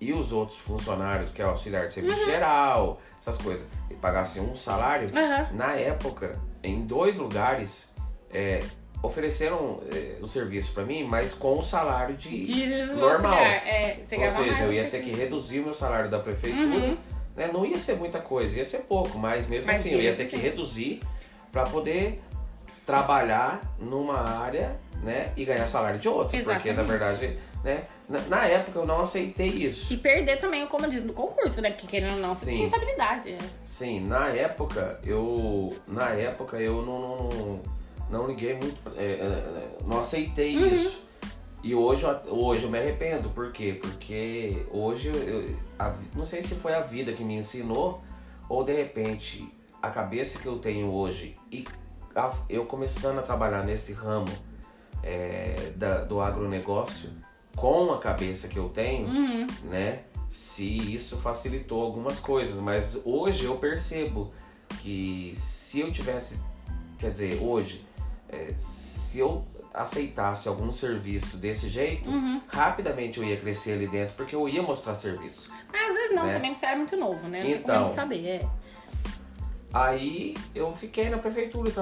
e 0.00 0.12
os 0.12 0.32
outros 0.32 0.58
funcionários, 0.58 1.32
que 1.32 1.40
é 1.40 1.44
auxiliar 1.44 1.86
de 1.86 1.94
serviço 1.94 2.24
geral, 2.26 3.00
essas 3.20 3.38
coisas, 3.38 3.66
e 3.88 3.94
pagassem 3.94 4.42
um 4.42 4.54
salário, 4.56 5.08
Aham. 5.16 5.48
na 5.52 5.72
época, 5.72 6.38
em 6.62 6.84
dois 6.84 7.16
lugares, 7.16 7.92
é, 8.30 8.60
ofereceram 9.04 9.80
é, 9.92 10.16
o 10.20 10.26
serviço 10.26 10.72
para 10.72 10.84
mim, 10.84 11.04
mas 11.04 11.34
com 11.34 11.58
o 11.58 11.62
salário 11.62 12.16
de, 12.16 12.42
De 12.42 12.84
normal. 12.94 13.34
É, 13.34 13.98
Ou 14.00 14.04
seja, 14.04 14.64
eu 14.64 14.72
ia 14.72 14.84
que 14.84 14.90
ter 14.90 15.02
que 15.02 15.10
reduzir 15.12 15.60
o 15.60 15.64
meu 15.64 15.74
salário 15.74 16.10
da 16.10 16.18
prefeitura. 16.18 16.64
Uhum. 16.64 16.96
Né? 17.36 17.50
Não 17.52 17.66
ia 17.66 17.78
ser 17.78 17.96
muita 17.96 18.20
coisa, 18.20 18.56
ia 18.56 18.64
ser 18.64 18.80
pouco, 18.80 19.18
mas 19.18 19.46
mesmo 19.48 19.66
Mas 19.66 19.80
assim 19.80 19.90
eu 19.90 20.00
ia 20.00 20.14
ter 20.14 20.26
que 20.26 20.36
ser. 20.36 20.42
reduzir 20.42 21.00
para 21.52 21.64
poder 21.64 22.20
trabalhar 22.86 23.60
numa 23.78 24.20
área 24.40 24.76
né, 25.02 25.32
e 25.36 25.44
ganhar 25.44 25.66
salário 25.68 25.98
de 25.98 26.08
outra. 26.08 26.38
Porque 26.42 26.72
na 26.72 26.82
Exatamente. 26.82 26.88
verdade, 26.90 27.38
né, 27.62 27.84
na, 28.08 28.20
na 28.22 28.46
época 28.46 28.78
eu 28.78 28.86
não 28.86 29.00
aceitei 29.00 29.48
isso. 29.48 29.92
E 29.92 29.96
perder 29.96 30.38
também 30.38 30.64
o 30.64 30.68
comodismo 30.68 31.08
do 31.08 31.12
concurso, 31.12 31.60
né? 31.60 31.70
Porque 31.70 31.86
querendo 31.86 32.14
ou 32.14 32.20
não, 32.20 32.34
você 32.34 32.46
Sim. 32.46 32.52
tinha 32.52 32.64
estabilidade. 32.66 33.32
é. 33.32 33.38
Sim, 33.64 34.06
na 34.06 34.28
época 34.28 35.00
eu. 35.04 35.74
Na 35.86 36.10
época 36.10 36.58
eu 36.58 36.82
não, 36.82 37.28
não, 37.28 37.60
não, 38.10 38.26
liguei 38.26 38.54
muito. 38.54 38.76
é, 38.96 39.04
é, 39.04 39.06
é, 39.06 39.76
não 39.86 40.00
aceitei 40.00 40.56
Uhum. 40.56 40.72
isso. 40.72 41.04
E 41.62 41.74
hoje, 41.74 42.04
hoje 42.28 42.64
eu 42.64 42.70
me 42.70 42.78
arrependo. 42.78 43.30
Por 43.30 43.50
quê? 43.50 43.78
Porque 43.80 44.66
hoje 44.70 45.08
eu, 45.08 45.56
a 45.78 45.94
não 46.14 46.26
sei 46.26 46.42
se 46.42 46.54
foi 46.56 46.74
a 46.74 46.80
vida 46.80 47.12
que 47.14 47.24
me 47.24 47.36
ensinou 47.36 48.02
ou 48.48 48.62
de 48.62 48.72
repente 48.74 49.48
a 49.82 49.88
cabeça 49.90 50.38
que 50.38 50.46
eu 50.46 50.58
tenho 50.58 50.90
hoje 50.92 51.34
e 51.50 51.64
a- 52.14 52.32
eu 52.50 52.66
começando 52.66 53.18
a 53.18 53.22
trabalhar 53.22 53.64
nesse 53.64 53.92
ramo 53.94 54.28
é, 55.02 55.72
da- 55.76 56.04
do 56.04 56.20
agronegócio 56.20 57.10
com 57.56 57.92
a 57.92 57.98
cabeça 57.98 58.48
que 58.48 58.58
eu 58.58 58.68
tenho, 58.68 59.06
Uhum. 59.08 59.46
né? 59.64 60.02
Se 60.30 60.94
isso 60.94 61.16
facilitou 61.18 61.82
algumas 61.82 62.18
coisas, 62.20 62.58
mas 62.58 63.00
hoje 63.04 63.44
eu 63.44 63.56
percebo 63.56 64.32
que 64.82 65.32
se 65.36 65.80
eu 65.80 65.92
tivesse, 65.92 66.40
quer 66.98 67.10
dizer, 67.10 67.40
hoje, 67.42 67.84
é, 68.28 68.54
se 68.58 69.18
eu 69.18 69.44
aceitasse 69.72 70.48
algum 70.48 70.70
serviço 70.70 71.36
desse 71.36 71.68
jeito, 71.68 72.08
Uhum. 72.08 72.40
rapidamente 72.46 73.18
eu 73.18 73.24
ia 73.24 73.36
crescer 73.36 73.72
ali 73.72 73.88
dentro, 73.88 74.14
porque 74.14 74.34
eu 74.36 74.48
ia 74.48 74.62
mostrar 74.62 74.94
serviço. 74.94 75.50
Mas 75.72 75.88
às 75.90 75.94
vezes 75.94 76.14
não, 76.16 76.26
Né? 76.26 76.34
também 76.34 76.50
porque 76.52 76.60
você 76.60 76.66
era 76.66 76.76
muito 76.76 76.96
novo, 76.96 77.28
né? 77.28 77.42
Não 77.42 77.50
Então. 77.50 77.92
saber, 77.92 78.24
é. 78.26 78.48
Aí 79.72 80.36
eu 80.54 80.72
fiquei 80.72 81.10
na 81.10 81.18
prefeitura, 81.18 81.72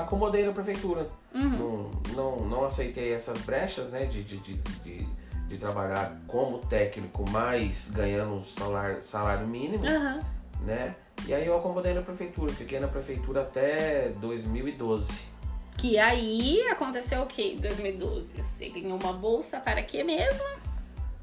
acomodei 0.00 0.46
na 0.46 0.52
prefeitura. 0.52 1.10
Uhum. 1.34 1.90
Não, 2.14 2.14
não, 2.14 2.36
não 2.46 2.64
aceitei 2.64 3.12
essas 3.12 3.38
brechas, 3.42 3.90
né, 3.90 4.06
de, 4.06 4.22
de, 4.24 4.38
de, 4.38 4.54
de, 4.54 5.06
de 5.48 5.58
trabalhar 5.58 6.18
como 6.26 6.58
técnico, 6.60 7.24
mas 7.30 7.90
ganhando 7.90 8.34
um 8.36 8.44
salário, 8.44 9.02
salário 9.02 9.46
mínimo, 9.46 9.84
Aham. 9.86 10.20
né? 10.62 10.94
E 11.26 11.34
aí 11.34 11.46
eu 11.46 11.56
acomodei 11.58 11.92
na 11.92 12.00
prefeitura, 12.00 12.50
fiquei 12.52 12.80
na 12.80 12.88
prefeitura 12.88 13.42
até 13.42 14.08
2012. 14.18 15.30
Que 15.78 15.98
aí 15.98 16.60
aconteceu 16.68 17.22
o 17.22 17.26
quê? 17.26 17.54
Em 17.56 17.60
2012, 17.60 18.40
você 18.42 18.68
ganhou 18.68 18.98
uma 19.02 19.12
bolsa 19.12 19.58
para 19.58 19.82
quê 19.82 20.04
mesmo? 20.04 20.44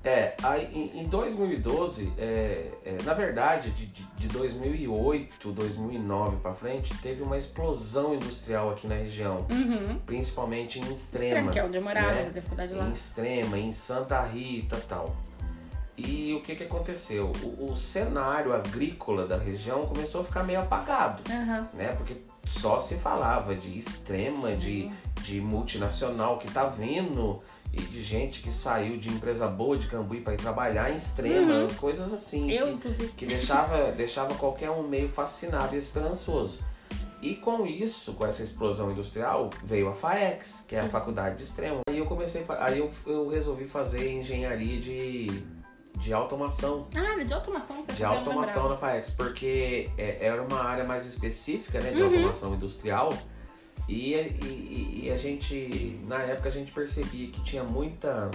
É, 0.03 0.33
aí 0.43 0.65
em, 0.73 1.01
em 1.01 1.03
2012, 1.09 2.13
é, 2.17 2.71
é, 2.85 2.97
na 3.03 3.13
verdade, 3.13 3.69
de, 3.71 3.85
de, 3.87 4.03
de 4.17 4.27
2008, 4.29 5.51
2009 5.51 6.37
pra 6.37 6.53
frente, 6.53 6.97
teve 6.99 7.21
uma 7.21 7.37
explosão 7.37 8.15
industrial 8.15 8.69
aqui 8.71 8.87
na 8.87 8.95
região, 8.95 9.45
Uhum. 9.51 9.99
principalmente 10.05 10.79
em 10.79 10.83
Extrema. 10.93 11.25
Extremo, 11.25 11.51
que 11.51 11.59
é 11.59 11.63
onde 11.65 11.77
eu 11.77 11.81
morava, 11.81 12.13
né? 12.13 12.31
faculdade 12.31 12.73
lá. 12.73 12.87
em 12.87 12.91
Extrema, 12.93 13.57
em 13.57 13.73
Santa 13.73 14.21
Rita 14.23 14.77
e 14.77 14.81
tal. 14.81 15.15
E 15.97 16.33
o 16.33 16.41
que 16.41 16.55
que 16.55 16.63
aconteceu? 16.63 17.33
O, 17.43 17.73
o 17.73 17.77
cenário 17.77 18.53
agrícola 18.53 19.27
da 19.27 19.37
região 19.37 19.85
começou 19.85 20.21
a 20.21 20.23
ficar 20.23 20.43
meio 20.43 20.61
apagado, 20.61 21.21
Aham. 21.29 21.67
né? 21.73 21.89
Porque 21.97 22.15
só 22.47 22.79
se 22.79 22.95
falava 22.95 23.55
de 23.55 23.77
Extrema, 23.77 24.55
de, 24.55 24.91
de 25.23 25.39
multinacional 25.41 26.37
que 26.37 26.49
tá 26.51 26.65
vindo 26.65 27.41
e 27.71 27.79
de 27.81 28.01
gente 28.01 28.41
que 28.41 28.51
saiu 28.51 28.97
de 28.97 29.09
empresa 29.09 29.45
boa 29.47 29.77
de 29.77 29.87
Cambuí 29.87 30.21
para 30.21 30.33
ir 30.33 30.37
trabalhar 30.37 30.91
em 30.91 30.95
Extrema, 30.95 31.67
coisas 31.77 32.11
assim. 32.11 32.43
Uhum. 32.45 32.49
Eu, 32.49 32.65
que- 32.67 32.73
inclusive. 32.73 33.07
que 33.13 33.25
deixava, 33.25 33.91
deixava 33.93 34.33
qualquer 34.35 34.71
um 34.71 34.87
meio 34.87 35.09
fascinado 35.09 35.75
e 35.75 35.77
esperançoso. 35.77 36.59
E 37.21 37.35
com 37.35 37.67
isso, 37.67 38.13
com 38.13 38.25
essa 38.25 38.41
explosão 38.41 38.89
industrial, 38.91 39.49
veio 39.63 39.89
a 39.89 39.93
FAEX, 39.93 40.63
que 40.67 40.73
é 40.75 40.79
a 40.79 40.87
faculdade 40.87 41.35
de 41.37 41.43
extremo. 41.43 41.81
Aí 41.89 41.97
eu 41.97 42.05
comecei, 42.05 42.45
aí 42.59 42.79
eu, 42.79 42.89
eu 43.05 43.27
resolvi 43.29 43.65
fazer 43.65 44.09
engenharia 44.13 44.79
de, 44.79 45.27
de 45.97 46.13
automação. 46.13 46.87
Ah, 46.95 47.21
de 47.23 47.33
automação, 47.33 47.83
você 47.83 47.91
De 47.93 48.03
automação 48.03 48.69
na 48.69 48.77
FAEX, 48.77 49.09
porque 49.11 49.89
é, 49.97 50.17
era 50.25 50.41
uma 50.41 50.61
área 50.63 50.83
mais 50.85 51.05
específica 51.05 51.79
né, 51.81 51.91
de 51.91 52.01
Uhum. 52.01 52.07
automação 52.09 52.53
industrial. 52.55 53.11
E, 53.87 54.13
e, 54.13 55.01
e 55.05 55.11
a 55.11 55.17
gente, 55.17 55.99
na 56.07 56.21
época, 56.21 56.49
a 56.49 56.51
gente 56.51 56.71
percebia 56.71 57.27
que 57.31 57.41
tinha 57.43 57.63
muita 57.63 58.29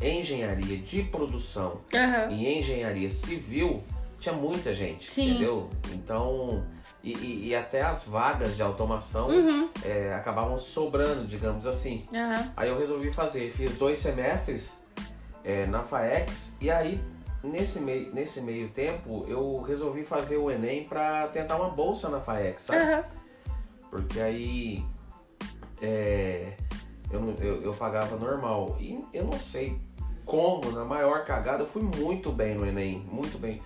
engenharia 0.00 0.76
de 0.78 1.02
produção 1.02 1.78
Aham. 1.94 2.30
e 2.30 2.58
engenharia 2.58 3.10
civil 3.10 3.82
tinha 4.20 4.34
muita 4.34 4.74
gente, 4.74 5.08
Sim. 5.10 5.30
entendeu? 5.30 5.68
Então, 5.92 6.64
e, 7.04 7.48
e- 7.48 7.54
até 7.54 7.82
as 7.82 8.04
vagas 8.04 8.56
de 8.56 8.62
automação 8.62 9.28
Uhum. 9.28 9.68
é, 9.84 10.12
acabavam 10.14 10.58
sobrando, 10.58 11.24
digamos 11.26 11.66
assim. 11.66 12.04
Aí 12.56 12.68
eu 12.68 12.76
resolvi 12.78 13.12
fazer, 13.12 13.50
fiz 13.52 13.76
dois 13.76 13.98
semestres 13.98 14.76
é, 15.44 15.66
na 15.66 15.82
FAEX 15.82 16.56
e 16.60 16.70
aí 16.70 17.00
nesse 17.42 17.80
meio, 17.80 18.12
nesse 18.12 18.40
meio 18.40 18.68
tempo 18.68 19.24
eu 19.28 19.60
resolvi 19.62 20.04
fazer 20.04 20.36
o 20.36 20.50
Enem 20.50 20.84
para 20.84 21.28
tentar 21.28 21.56
uma 21.56 21.70
bolsa 21.70 22.08
na 22.08 22.20
FAEX, 22.20 22.62
sabe? 22.62 22.82
Aham. 22.82 23.04
Porque 23.90 24.20
aí 24.20 24.84
é, 25.80 26.54
eu, 27.10 27.34
eu, 27.40 27.62
eu 27.62 27.74
pagava 27.74 28.16
normal. 28.16 28.76
E 28.78 29.00
eu 29.12 29.24
não 29.24 29.38
sei 29.38 29.80
como, 30.24 30.70
na 30.72 30.84
maior 30.84 31.24
cagada, 31.24 31.62
eu 31.62 31.66
fui 31.66 31.82
muito 31.82 32.30
bem 32.30 32.54
no 32.54 32.66
Enem. 32.66 33.06
Muito 33.10 33.38
bem. 33.38 33.62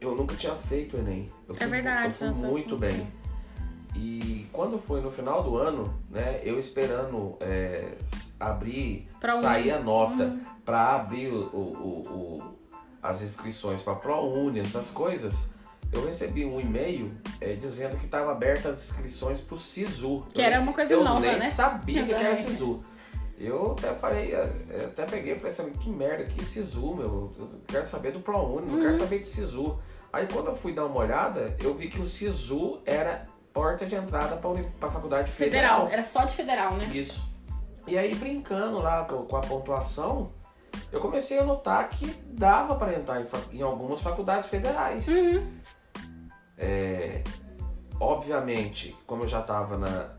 Eu 0.00 0.14
nunca 0.14 0.34
tinha 0.36 0.54
feito 0.54 0.96
o 0.96 1.00
Enem. 1.00 1.30
Eu 1.48 1.54
fui, 1.54 1.64
É 1.64 1.68
verdade, 1.68 2.24
Eu 2.24 2.34
fui 2.34 2.48
muito 2.48 2.76
bem. 2.76 3.06
E 3.94 4.46
quando 4.52 4.78
foi 4.78 5.00
no 5.00 5.10
final 5.10 5.42
do 5.42 5.56
ano, 5.56 5.94
né, 6.10 6.40
eu 6.42 6.58
esperando 6.58 7.36
é, 7.40 7.92
abrir, 8.40 9.08
sair 9.40 9.70
a 9.70 9.78
nota 9.80 10.36
para 10.64 10.96
abrir 10.96 11.28
o, 11.32 11.36
o- 11.56 12.02
o- 12.10 12.54
as 13.02 13.22
inscrições 13.22 13.82
para 13.82 13.94
ProUni, 13.94 14.60
essas 14.60 14.90
coisas, 14.90 15.50
eu 15.92 16.04
recebi 16.06 16.44
um 16.44 16.58
e-mail 16.60 17.10
é, 17.40 17.52
dizendo 17.52 17.96
que 17.96 18.06
estava 18.06 18.32
aberta 18.32 18.70
as 18.70 18.90
inscrições 18.90 19.40
para 19.40 19.54
o 19.54 19.58
SISU. 19.58 20.24
Que 20.32 20.40
Eu 20.40 20.44
era 20.44 20.56
nem- 20.56 20.66
uma 20.66 20.72
coisa 20.74 20.92
eu 20.92 21.04
nova, 21.04 21.20
nem 21.20 21.38
né? 21.38 21.48
sabia 21.50 22.02
o 22.02 22.06
que, 22.06 22.14
que 22.14 22.20
era 22.20 22.32
Exatamente. 22.32 22.50
SISU. 22.58 22.84
Eu 23.38 23.72
até 23.72 23.92
falei, 23.94 24.32
é, 24.32 24.52
é, 24.70 24.84
até 24.86 25.04
peguei 25.04 25.34
e 25.34 25.36
falei 25.36 25.52
assim, 25.52 25.70
que 25.72 25.90
merda, 25.90 26.24
que 26.24 26.44
SISU, 26.44 26.94
meu? 26.94 27.32
Eu 27.38 27.48
quero 27.66 27.84
saber 27.86 28.12
do 28.12 28.20
ProUni, 28.20 28.66
não 28.66 28.74
Uhum. 28.76 28.80
quero 28.80 28.94
saber 28.96 29.20
de 29.20 29.28
SISU. 29.28 29.78
Aí 30.12 30.26
quando 30.32 30.46
eu 30.46 30.56
fui 30.56 30.72
dar 30.72 30.86
uma 30.86 30.98
olhada, 30.98 31.54
eu 31.60 31.74
vi 31.74 31.88
que 31.88 32.00
o 32.00 32.06
SISU 32.06 32.80
era 32.86 33.26
porta 33.54 33.86
de 33.86 33.94
entrada 33.94 34.36
para 34.36 34.88
a 34.88 34.90
faculdade 34.90 35.30
Federal. 35.30 35.82
federal. 35.82 35.88
Era 35.92 36.02
só 36.04 36.24
de 36.24 36.34
federal, 36.34 36.72
né? 36.74 36.84
Isso. 36.92 37.32
E 37.86 37.96
aí, 37.96 38.14
brincando 38.14 38.78
lá 38.82 39.04
com 39.04 39.36
a 39.36 39.40
pontuação, 39.40 40.32
eu 40.90 41.00
comecei 41.00 41.38
a 41.38 41.44
notar 41.44 41.88
que 41.88 42.06
dava 42.26 42.74
para 42.74 42.94
entrar 42.94 43.20
em, 43.20 43.26
em 43.52 43.62
algumas 43.62 44.00
faculdades 44.02 44.48
federais. 44.48 45.06
Uhum. 45.06 45.46
É, 46.58 47.22
obviamente, 48.00 48.96
como 49.06 49.22
eu 49.22 49.28
já 49.28 49.40
estava 49.40 49.78
na, 49.78 50.10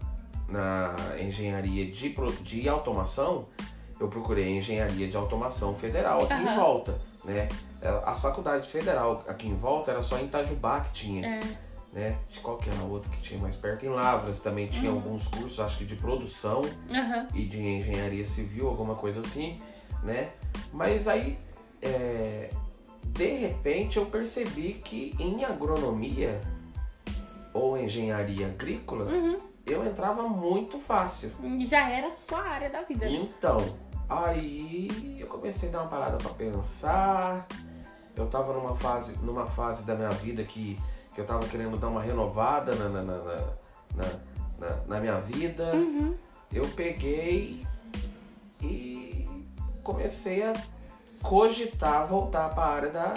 na 0.48 0.95
engenharia 1.19 1.91
de, 1.91 2.10
de 2.41 2.69
automação, 2.69 3.45
eu 4.00 4.08
procurei 4.08 4.58
engenharia 4.58 5.10
de 5.10 5.17
automação 5.17 5.76
federal 5.76 6.24
aqui 6.24 6.34
em 6.34 6.48
Aham. 6.48 6.56
volta, 6.56 7.02
né? 7.26 7.50
É, 7.82 8.02
As 8.06 8.21
faculdades 8.21 8.69
federal 8.69 9.24
aqui 9.28 9.48
em 9.48 9.56
volta 9.56 9.91
era 9.91 10.02
só 10.02 10.17
em 10.17 10.26
Itajubá 10.26 10.82
que 10.82 10.91
tinha 10.91 11.28
É. 11.28 11.64
né? 11.95 12.17
De 12.29 12.39
qual 12.41 12.58
que 12.58 12.69
era 12.69 12.77
a 12.79 12.84
outra 12.84 13.10
que 13.10 13.21
tinha 13.21 13.39
mais 13.39 13.55
perto? 13.55 13.86
Em 13.86 13.89
Lavras 13.89 14.41
também 14.41 14.67
tinha 14.67 14.91
Uhum. 14.91 14.97
alguns 14.97 15.27
cursos, 15.29 15.60
acho 15.60 15.77
que 15.79 15.86
de 15.86 15.95
produção 15.95 16.62
Aham. 16.91 17.27
e 17.34 17.45
de 17.45 17.58
engenharia 17.60 18.25
civil, 18.25 18.67
alguma 18.67 18.93
coisa 18.95 19.21
assim, 19.21 19.60
né? 20.03 20.29
Mas 20.73 21.08
aí, 21.08 21.39
é, 21.81 22.51
de 23.05 23.27
repente, 23.38 23.97
eu 23.97 24.05
percebi 24.08 24.73
que 24.84 25.15
em 25.17 25.45
agronomia 25.45 26.41
ou 27.53 27.77
engenharia 27.77 28.47
agrícola, 28.47 29.08
eu 29.65 29.86
entrava 29.88 30.23
muito 30.27 30.77
fácil. 30.79 31.31
Já 31.62 31.89
era 31.89 32.10
a 32.10 32.13
sua 32.13 32.41
área 32.41 32.69
da 32.69 32.81
vida. 32.81 33.05
né? 33.05 33.15
Então, 33.15 33.58
aí 34.10 35.17
eu 35.19 35.27
comecei 35.27 35.69
a 35.69 35.71
dar 35.71 35.81
uma 35.84 35.88
parada 35.89 36.17
pra 36.17 36.29
pensar. 36.31 37.47
Eu 38.15 38.27
tava 38.27 38.51
numa 38.53 38.75
fase, 38.75 39.17
numa 39.23 39.45
fase 39.45 39.86
da 39.86 39.95
minha 39.95 40.10
vida 40.10 40.43
que, 40.43 40.77
que 41.15 41.21
eu 41.21 41.25
tava 41.25 41.47
querendo 41.47 41.78
dar 41.78 41.88
uma 41.88 42.01
renovada 42.01 42.75
na, 42.75 42.89
na, 42.89 43.01
na, 43.01 43.17
na, 43.23 44.06
na- 44.60 44.86
na- 44.86 44.99
minha 44.99 45.17
vida. 45.19 45.71
Eu 46.51 46.67
peguei 46.69 47.65
e 48.62 49.28
comecei 49.82 50.43
a 50.43 50.54
cogitar 51.23 52.06
voltar 52.06 52.49
para 52.54 52.63
a 52.63 52.73
área 52.75 52.89
da 52.91 53.13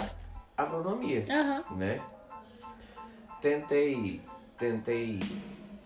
agronomia 0.57 1.25
Aham. 1.29 1.63
né? 1.75 2.01
Tentei, 3.41 4.21
tentei, 4.57 5.19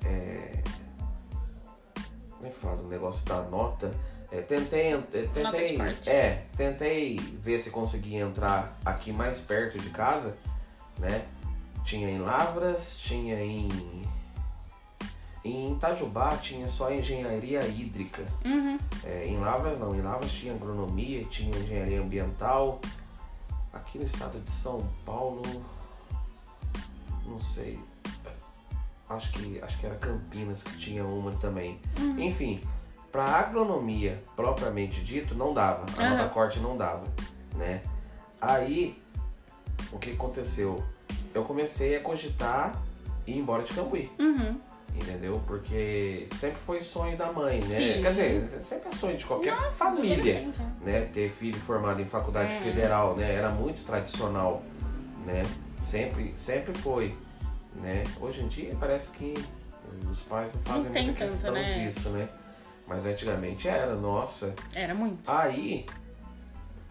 é, 0.06 0.64
como 2.32 2.48
é 2.48 2.50
que 2.50 2.60
fala 2.60 2.82
o 2.82 2.88
negócio 2.88 3.26
da 3.28 3.42
nota? 3.42 3.92
É, 4.32 4.42
tentei, 4.42 4.94
é, 4.94 5.02
tentei, 5.02 5.80
é, 6.08 6.44
tentei 6.58 7.18
ver 7.18 7.60
se 7.60 7.70
conseguia 7.70 8.22
entrar 8.24 8.80
aqui 8.84 9.12
mais 9.12 9.40
perto 9.42 9.78
de 9.78 9.92
casa, 9.92 10.36
né? 10.98 11.24
Tinha 11.84 12.10
em 12.10 12.20
Lavras, 12.20 12.98
tinha 13.00 13.40
em 13.44 13.70
em 15.44 15.74
Itajubá 15.74 16.38
tinha 16.38 16.68
só 16.68 16.92
engenharia 16.92 17.68
hídrica. 17.68 18.26
Uhum. 18.46 18.80
É, 19.04 19.28
em 19.28 19.38
Lavras 19.40 19.78
não, 19.78 19.94
em 19.94 20.02
Lavras 20.02 20.32
tinha 20.32 20.54
agronomia, 20.54 21.26
tinha 21.26 21.54
engenharia 21.58 22.02
ambiental. 22.02 22.80
Aqui 23.74 23.98
no 23.98 24.06
estado 24.06 24.40
de 24.40 24.52
São 24.52 24.88
Paulo, 25.06 25.42
não 27.26 27.42
sei. 27.42 27.80
Acho 29.10 29.32
que, 29.32 29.62
acho 29.62 29.80
que 29.80 29.86
era 29.86 29.96
Campinas 29.96 30.64
que 30.64 30.78
tinha 30.78 31.04
uma 31.04 31.32
também. 31.34 31.80
Enfim, 32.18 32.62
para 33.12 33.26
agronomia 33.26 34.24
propriamente 34.36 35.04
dito, 35.04 35.36
não 35.36 35.54
dava. 35.54 35.86
A 35.98 36.02
Aham. 36.02 36.18
nota 36.18 36.30
corte 36.30 36.60
não 36.60 36.78
dava, 36.78 37.04
né? 37.56 37.82
Aí, 38.40 39.02
o 39.92 40.00
que 40.00 40.12
aconteceu? 40.12 40.84
Eu 41.34 41.44
comecei 41.44 41.96
a 41.96 42.00
cogitar 42.00 42.82
ir 43.26 43.38
embora 43.38 43.64
de 43.64 43.74
Cambuí. 43.74 44.12
Uhum. 44.20 44.60
Entendeu? 44.96 45.42
Porque 45.48 46.28
sempre 46.34 46.60
foi 46.66 46.82
sonho 46.82 47.18
da 47.18 47.32
mãe, 47.32 47.60
né? 47.64 47.76
Sim. 47.96 48.02
Quer 48.02 48.12
dizer, 48.12 48.50
sempre 48.62 48.90
é 48.90 48.92
sonho 48.92 49.18
de 49.18 49.26
qualquer 49.26 49.58
família, 49.72 50.14
adolescente, 50.14 50.60
é. 50.62 50.86
né? 50.86 51.10
Ter 51.12 51.30
filho 51.32 51.60
formado 51.60 52.00
em 52.00 52.06
faculdade 52.06 52.54
É. 52.54 52.60
federal, 52.60 53.16
né? 53.16 53.34
Era 53.34 53.50
muito 53.50 53.84
tradicional, 53.84 54.62
né? 55.26 55.42
Sempre, 55.82 56.34
sempre 56.38 56.78
foi, 56.78 57.16
né? 57.76 58.04
Hoje 58.22 58.42
em 58.42 58.48
dia 58.48 58.76
parece 58.80 59.18
que 59.18 59.34
os 60.12 60.22
pais 60.22 60.54
não 60.54 60.62
fazem 60.62 60.92
tem 60.92 61.06
muita 61.06 61.20
tanto, 61.20 61.32
questão 61.32 61.54
né? 61.54 61.74
disso, 61.74 62.10
né? 62.10 62.30
Mas 62.88 63.06
antigamente 63.06 63.68
era, 63.68 63.96
nossa. 63.96 64.54
Era 64.76 64.94
muito. 64.94 65.30
Aí 65.30 65.88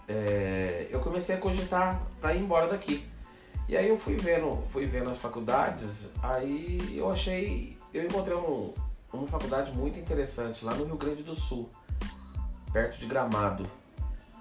é, 0.09 0.89
eu 0.91 1.01
comecei 1.01 1.37
a 1.37 1.39
cogitar 1.39 2.03
para 2.21 2.35
ir 2.35 2.41
embora 2.41 2.67
daqui. 2.67 3.12
E 3.69 3.77
aí 3.77 3.89
eu 3.89 3.99
fui 3.99 4.17
vendo, 4.17 4.63
fui 4.71 4.85
vendo 4.87 5.11
as 5.11 5.19
faculdades, 5.19 6.11
aí 6.23 6.79
eu 6.95 7.11
achei, 7.11 7.77
eu 7.95 8.05
encontrei 8.05 8.37
um- 8.37 8.73
uma 9.13 9.27
faculdade 9.27 9.71
muito 9.73 9.99
interessante 9.99 10.65
lá 10.65 10.75
no 10.75 10.85
Rio 10.85 10.97
Grande 10.97 11.23
do 11.23 11.35
Sul, 11.37 11.69
perto 12.73 12.99
de 12.99 13.07
Gramado. 13.07 13.67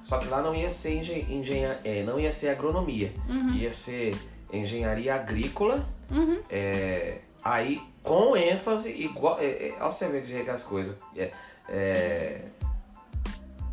Só 0.03 0.17
que 0.17 0.27
lá 0.27 0.41
não 0.41 0.53
ia 0.55 0.69
ser 0.71 0.95
engen 0.97 1.25
engenha- 1.29 1.79
é, 1.83 2.03
não 2.03 2.19
ia 2.19 2.31
ser 2.31 2.49
agronomia, 2.49 3.13
ia 3.55 3.71
ser 3.71 4.15
engenharia 4.51 5.15
agrícola. 5.15 5.85
Uhum. 6.09 6.39
É, 6.49 7.19
aí 7.43 7.81
com 8.01 8.35
ênfase 8.35 8.91
igual. 8.91 9.37
É, 9.39 9.69
é, 9.69 9.77
de 10.21 10.27
jeito 10.27 10.49
as 10.51 10.63
coisas. 10.63 10.97
É, 11.15 11.31
é, 11.69 12.41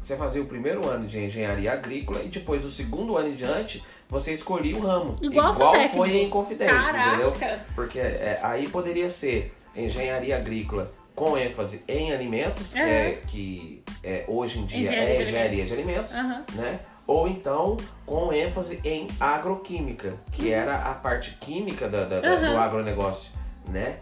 você 0.00 0.16
fazia 0.16 0.40
o 0.42 0.46
primeiro 0.46 0.86
ano 0.88 1.06
de 1.06 1.18
engenharia 1.18 1.72
agrícola 1.72 2.22
e 2.22 2.28
depois 2.28 2.62
do 2.62 2.70
segundo 2.70 3.16
ano 3.16 3.28
em 3.28 3.34
diante 3.34 3.84
você 4.08 4.32
escolhia 4.32 4.76
o 4.76 4.80
ramo. 4.80 5.14
Igual 5.20 5.54
técnico. 5.54 5.96
foi 5.96 6.16
em 6.16 6.30
Confidentes, 6.30 6.90
entendeu? 6.94 7.32
Caraca. 7.32 7.64
Porque 7.74 7.98
é, 7.98 8.38
aí 8.42 8.68
poderia 8.68 9.08
ser 9.10 9.54
engenharia 9.76 10.36
agrícola 10.36 10.90
com 11.14 11.36
ênfase 11.36 11.82
em 11.88 12.12
alimentos, 12.12 12.72
que, 12.72 12.78
É. 12.80 13.20
que 13.26 13.84
é, 14.04 14.24
hoje 14.28 14.60
em 14.60 14.66
dia 14.66 14.80
Engenharia 14.80 15.14
é 15.14 15.16
de 15.16 15.22
engenharia 15.24 15.48
alimentos. 15.64 15.68
de 15.68 15.74
alimentos, 15.74 16.14
Aham. 16.14 16.44
né? 16.54 16.80
Ou 17.06 17.26
então 17.26 17.76
com 18.06 18.32
ênfase 18.32 18.80
em 18.84 19.08
agroquímica, 19.18 20.14
que 20.32 20.52
era 20.52 20.76
a 20.76 20.92
parte 20.94 21.36
química 21.40 21.88
da, 21.88 22.04
da- 22.04 22.20
da- 22.20 22.34
do 22.36 22.46
Uhum. 22.52 22.58
agronegócio, 22.60 23.32
né? 23.68 23.98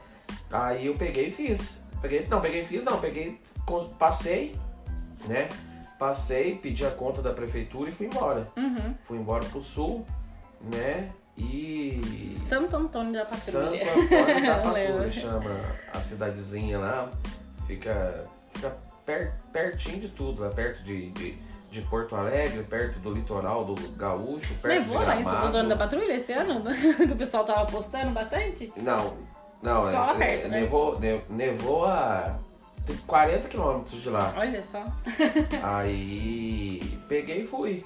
Aí 0.51 0.87
eu 0.87 0.95
peguei 0.95 1.29
e 1.29 1.31
fiz. 1.31 1.85
Peguei, 2.03 2.27
não, 2.29 2.41
peguei 2.41 2.63
e 2.63 2.65
fiz, 2.65 2.85
não, 2.85 2.99
peguei, 2.99 3.41
passei, 3.99 4.55
né? 5.27 5.49
Passei, 5.99 6.57
pedi 6.57 6.85
a 6.85 6.91
conta 6.91 7.23
da 7.23 7.33
prefeitura 7.33 7.89
e 7.89 7.93
fui 7.93 8.07
embora. 8.07 8.47
Uhum. 8.57 8.95
Fui 9.05 9.17
embora 9.19 9.45
pro 9.47 9.61
sul, 9.63 10.05
né? 10.61 11.11
E 11.39 12.37
Santo 12.49 12.77
Antônio 12.77 13.13
da 13.13 13.27
Santo 13.29 13.79
Patrulha. 13.79 13.93
Antônio 13.93 14.47
da 14.47 14.59
Patrulha 14.61 15.13
chama 15.13 15.51
a 15.93 16.01
cidadezinha 16.01 16.79
lá. 16.79 17.11
Fica, 17.67 18.25
fica 18.53 18.77
per- 19.05 19.33
pertinho 19.53 20.01
de 20.01 20.09
tudo, 20.09 20.43
lá 20.43 20.51
perto 20.51 20.83
de, 20.83 21.11
de, 21.11 21.35
de 21.71 21.83
Porto 21.83 22.15
Alegre, 22.15 22.63
perto 22.63 22.99
do 23.01 23.13
litoral 23.13 23.65
do 23.65 23.75
Gaúcho, 23.93 24.55
perto 24.63 24.67
Levou 24.89 24.99
de 25.01 25.05
lá 25.07 25.15
em 25.15 25.19
Santo 25.19 25.25
Gramado. 25.31 25.47
Antônio 25.49 25.69
da 25.69 25.77
Patrulha 25.77 26.13
esse 26.15 26.33
ano? 26.33 26.63
que 26.97 27.13
o 27.13 27.17
pessoal 27.17 27.45
tava 27.45 27.67
postando 27.67 28.13
bastante? 28.13 28.73
Não, 28.77 29.15
não, 29.63 29.91
Só 29.91 30.15
é, 30.15 30.19
perto, 30.19 30.45
é, 30.47 30.49
né? 30.49 30.61
nevou, 30.61 30.99
ne- 31.01 31.23
nevou 31.29 31.85
a 31.87 32.39
40 33.07 33.49
quilômetros 33.49 34.03
de 34.03 34.11
lá. 34.11 34.33
Olha 34.37 34.63
só. 34.63 34.85
Aí 35.63 36.81
peguei 37.09 37.43
e 37.43 37.47
fui. 37.47 37.85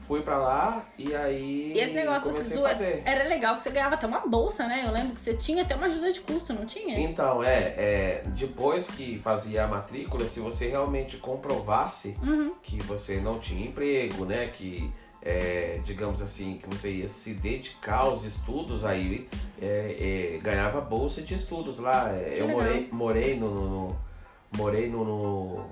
Fui 0.00 0.22
pra 0.22 0.38
lá 0.38 0.84
e 0.98 1.14
aí 1.14 1.72
E 1.72 1.78
esse 1.78 1.92
negócio 1.94 2.32
do 2.32 2.36
SISU 2.36 2.66
a 2.66 2.70
fazer. 2.70 3.00
era 3.04 3.28
legal 3.28 3.56
que 3.56 3.62
você 3.62 3.70
ganhava 3.70 3.94
até 3.94 4.08
uma 4.08 4.18
bolsa, 4.26 4.66
né? 4.66 4.82
Eu 4.84 4.90
lembro 4.90 5.12
que 5.14 5.20
você 5.20 5.34
tinha 5.34 5.62
até 5.62 5.76
uma 5.76 5.86
ajuda 5.86 6.10
de 6.12 6.20
custo, 6.22 6.52
não 6.52 6.66
tinha? 6.66 6.98
Então, 6.98 7.44
é, 7.44 7.58
é, 7.76 8.24
depois 8.34 8.90
que 8.90 9.20
fazia 9.22 9.62
a 9.62 9.68
matrícula, 9.68 10.24
se 10.26 10.40
você 10.40 10.66
realmente 10.68 11.16
comprovasse 11.18 12.16
Uhum. 12.24 12.52
que 12.60 12.82
você 12.82 13.20
não 13.20 13.38
tinha 13.38 13.64
emprego, 13.64 14.24
né, 14.24 14.48
que, 14.48 14.92
é, 15.22 15.78
digamos 15.84 16.20
assim, 16.20 16.58
que 16.60 16.68
você 16.68 16.90
ia 16.90 17.08
se 17.08 17.32
dedicar 17.34 17.98
aos 18.00 18.24
estudos, 18.24 18.84
aí 18.84 19.28
é, 19.62 20.32
é, 20.34 20.38
ganhava 20.42 20.80
bolsa 20.80 21.22
de 21.22 21.34
estudos 21.34 21.78
lá. 21.78 22.08
Que 22.08 22.40
Eu 22.40 22.46
legal. 22.48 22.62
morei, 22.64 22.88
morei 22.90 23.36
no- 23.38 23.88
no- 23.88 24.09
morei 24.56 24.88
no, 24.88 25.04
no, 25.04 25.66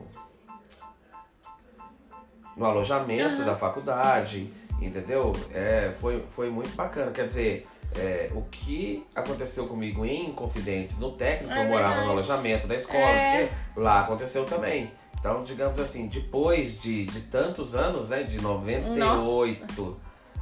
no 2.57 2.65
alojamento 2.65 3.37
Aham. 3.37 3.45
da 3.45 3.57
faculdade, 3.57 4.53
entendeu? 4.81 5.33
É, 5.53 5.93
foi, 5.99 6.25
foi 6.29 6.51
muito 6.51 6.75
bacana. 6.75 7.11
Quer 7.11 7.27
dizer, 7.27 7.67
é, 7.97 8.31
o 8.35 8.43
que 8.43 9.07
aconteceu 9.15 9.67
comigo 9.67 10.05
em 10.05 10.33
Confidentes, 10.33 10.99
no 10.99 11.13
técnico, 11.13 11.55
É 11.55 11.65
eu 11.65 11.69
morava 11.69 11.89
verdade. 11.89 12.07
no 12.07 12.13
alojamento 12.13 12.67
da 12.67 12.75
escola, 12.75 13.01
É. 13.19 13.51
lá 13.77 14.01
aconteceu 14.01 14.45
também. 14.45 14.91
Então, 15.19 15.43
digamos 15.43 15.81
assim, 15.81 16.07
depois 16.07 16.81
de, 16.81 17.07
de 17.07 17.23
tantos 17.23 17.75
anos, 17.75 18.09
né, 18.09 18.23
de 18.23 18.41
98, 18.41 19.97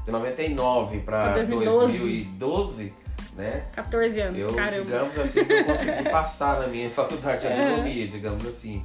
de 0.05 0.11
99 0.11 1.01
para 1.01 1.33
2012. 1.33 1.99
2012, 1.99 2.94
né, 3.37 3.64
14 3.75 4.20
anos, 4.20 4.38
eu, 4.40 4.55
caramba. 4.55 4.85
digamos 4.85 5.18
assim, 5.18 5.40
eu 5.40 5.64
consegui 5.66 6.09
passar 6.09 6.61
na 6.61 6.66
minha 6.68 6.88
faculdade 6.90 7.42
de 7.42 7.46
É. 7.49 7.53
agronomia, 7.66 8.09
digamos 8.09 8.46
assim. 8.46 8.85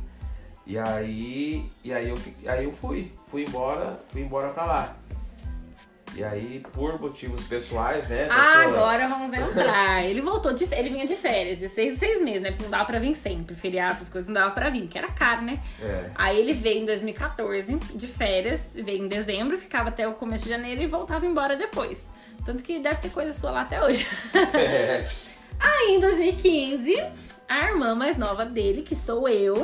E 0.67 0.77
aí, 0.77 1.71
e 1.83 1.93
aí 1.93 2.09
eu, 2.09 2.17
aí 2.47 2.63
eu 2.65 2.71
fui, 2.71 3.11
fui 3.29 3.43
embora, 3.43 3.99
fui 4.11 4.21
embora 4.21 4.49
pra 4.49 4.65
lá. 4.65 4.95
E 6.13 6.21
aí, 6.25 6.61
por 6.73 6.99
motivos 6.99 7.47
pessoais, 7.47 8.05
né? 8.09 8.27
Ah, 8.29 8.63
sua- 8.65 8.73
agora 8.73 9.07
vamos 9.07 9.33
entrar. 9.33 10.03
Ele 10.03 10.19
voltou 10.19 10.51
de 10.53 10.65
ele 10.73 10.89
vinha 10.89 11.05
de 11.05 11.15
férias, 11.15 11.59
de 11.59 11.69
seis 11.69 11.97
seis 11.97 12.21
meses, 12.21 12.41
né? 12.41 12.49
Porque 12.51 12.63
não 12.65 12.69
dava 12.69 12.83
pra 12.83 12.99
vir 12.99 13.15
sempre. 13.15 13.55
Feriados, 13.55 13.95
essas 13.95 14.09
coisas 14.09 14.27
não 14.27 14.41
dava 14.41 14.53
pra 14.53 14.69
vir, 14.69 14.87
que 14.89 14.97
era 14.97 15.07
caro, 15.07 15.41
né? 15.41 15.57
É. 15.81 16.09
Aí 16.15 16.37
ele 16.37 16.51
veio 16.51 16.81
em 16.81 16.85
2014, 16.85 17.75
de 17.95 18.07
férias, 18.07 18.59
veio 18.73 19.05
em 19.05 19.07
dezembro, 19.07 19.57
ficava 19.57 19.87
até 19.87 20.05
o 20.05 20.13
começo 20.13 20.43
de 20.43 20.49
janeiro 20.49 20.81
e 20.81 20.85
voltava 20.87 21.25
embora 21.25 21.55
depois. 21.55 22.05
Tanto 22.45 22.63
que 22.63 22.79
deve 22.79 23.01
ter 23.01 23.09
coisa 23.09 23.33
sua 23.33 23.51
lá 23.51 23.61
até 23.61 23.83
hoje. 23.83 24.05
É. 24.53 25.05
Aí 25.59 25.95
em 25.95 25.99
2015, 25.99 26.95
a 27.47 27.65
irmã 27.67 27.93
mais 27.93 28.17
nova 28.17 28.45
dele, 28.45 28.81
que 28.81 28.95
sou 28.95 29.29
eu, 29.29 29.55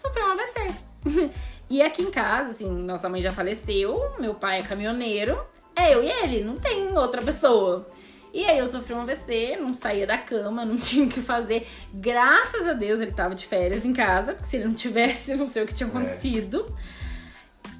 sofreu 0.00 0.26
um 0.26 0.32
AVC. 0.32 1.30
e 1.68 1.82
aqui 1.82 2.02
em 2.02 2.10
casa, 2.10 2.52
assim, 2.52 2.70
nossa 2.70 3.08
mãe 3.08 3.20
já 3.20 3.30
faleceu, 3.30 4.14
meu 4.18 4.34
pai 4.34 4.60
é 4.60 4.62
caminhoneiro, 4.62 5.38
é 5.76 5.94
eu 5.94 6.02
e 6.02 6.08
ele, 6.08 6.42
não 6.42 6.56
tem 6.56 6.96
outra 6.96 7.20
pessoa. 7.20 7.86
E 8.32 8.44
aí 8.44 8.58
eu 8.58 8.66
sofri 8.66 8.94
um 8.94 9.02
AVC, 9.02 9.56
não 9.60 9.72
saía 9.74 10.06
da 10.06 10.18
cama, 10.18 10.64
não 10.64 10.74
tinha 10.78 11.06
o 11.06 11.08
que 11.08 11.20
fazer. 11.20 11.66
Graças 11.92 12.66
a 12.66 12.72
Deus 12.72 13.00
ele 13.00 13.12
tava 13.12 13.34
de 13.34 13.46
férias 13.46 13.84
em 13.84 13.92
casa, 13.92 14.32
porque 14.32 14.48
se 14.48 14.56
ele 14.56 14.64
não 14.64 14.74
tivesse, 14.74 15.36
não 15.36 15.46
sei 15.46 15.62
o 15.62 15.66
que 15.66 15.74
tinha 15.74 15.88
acontecido. 15.88 16.66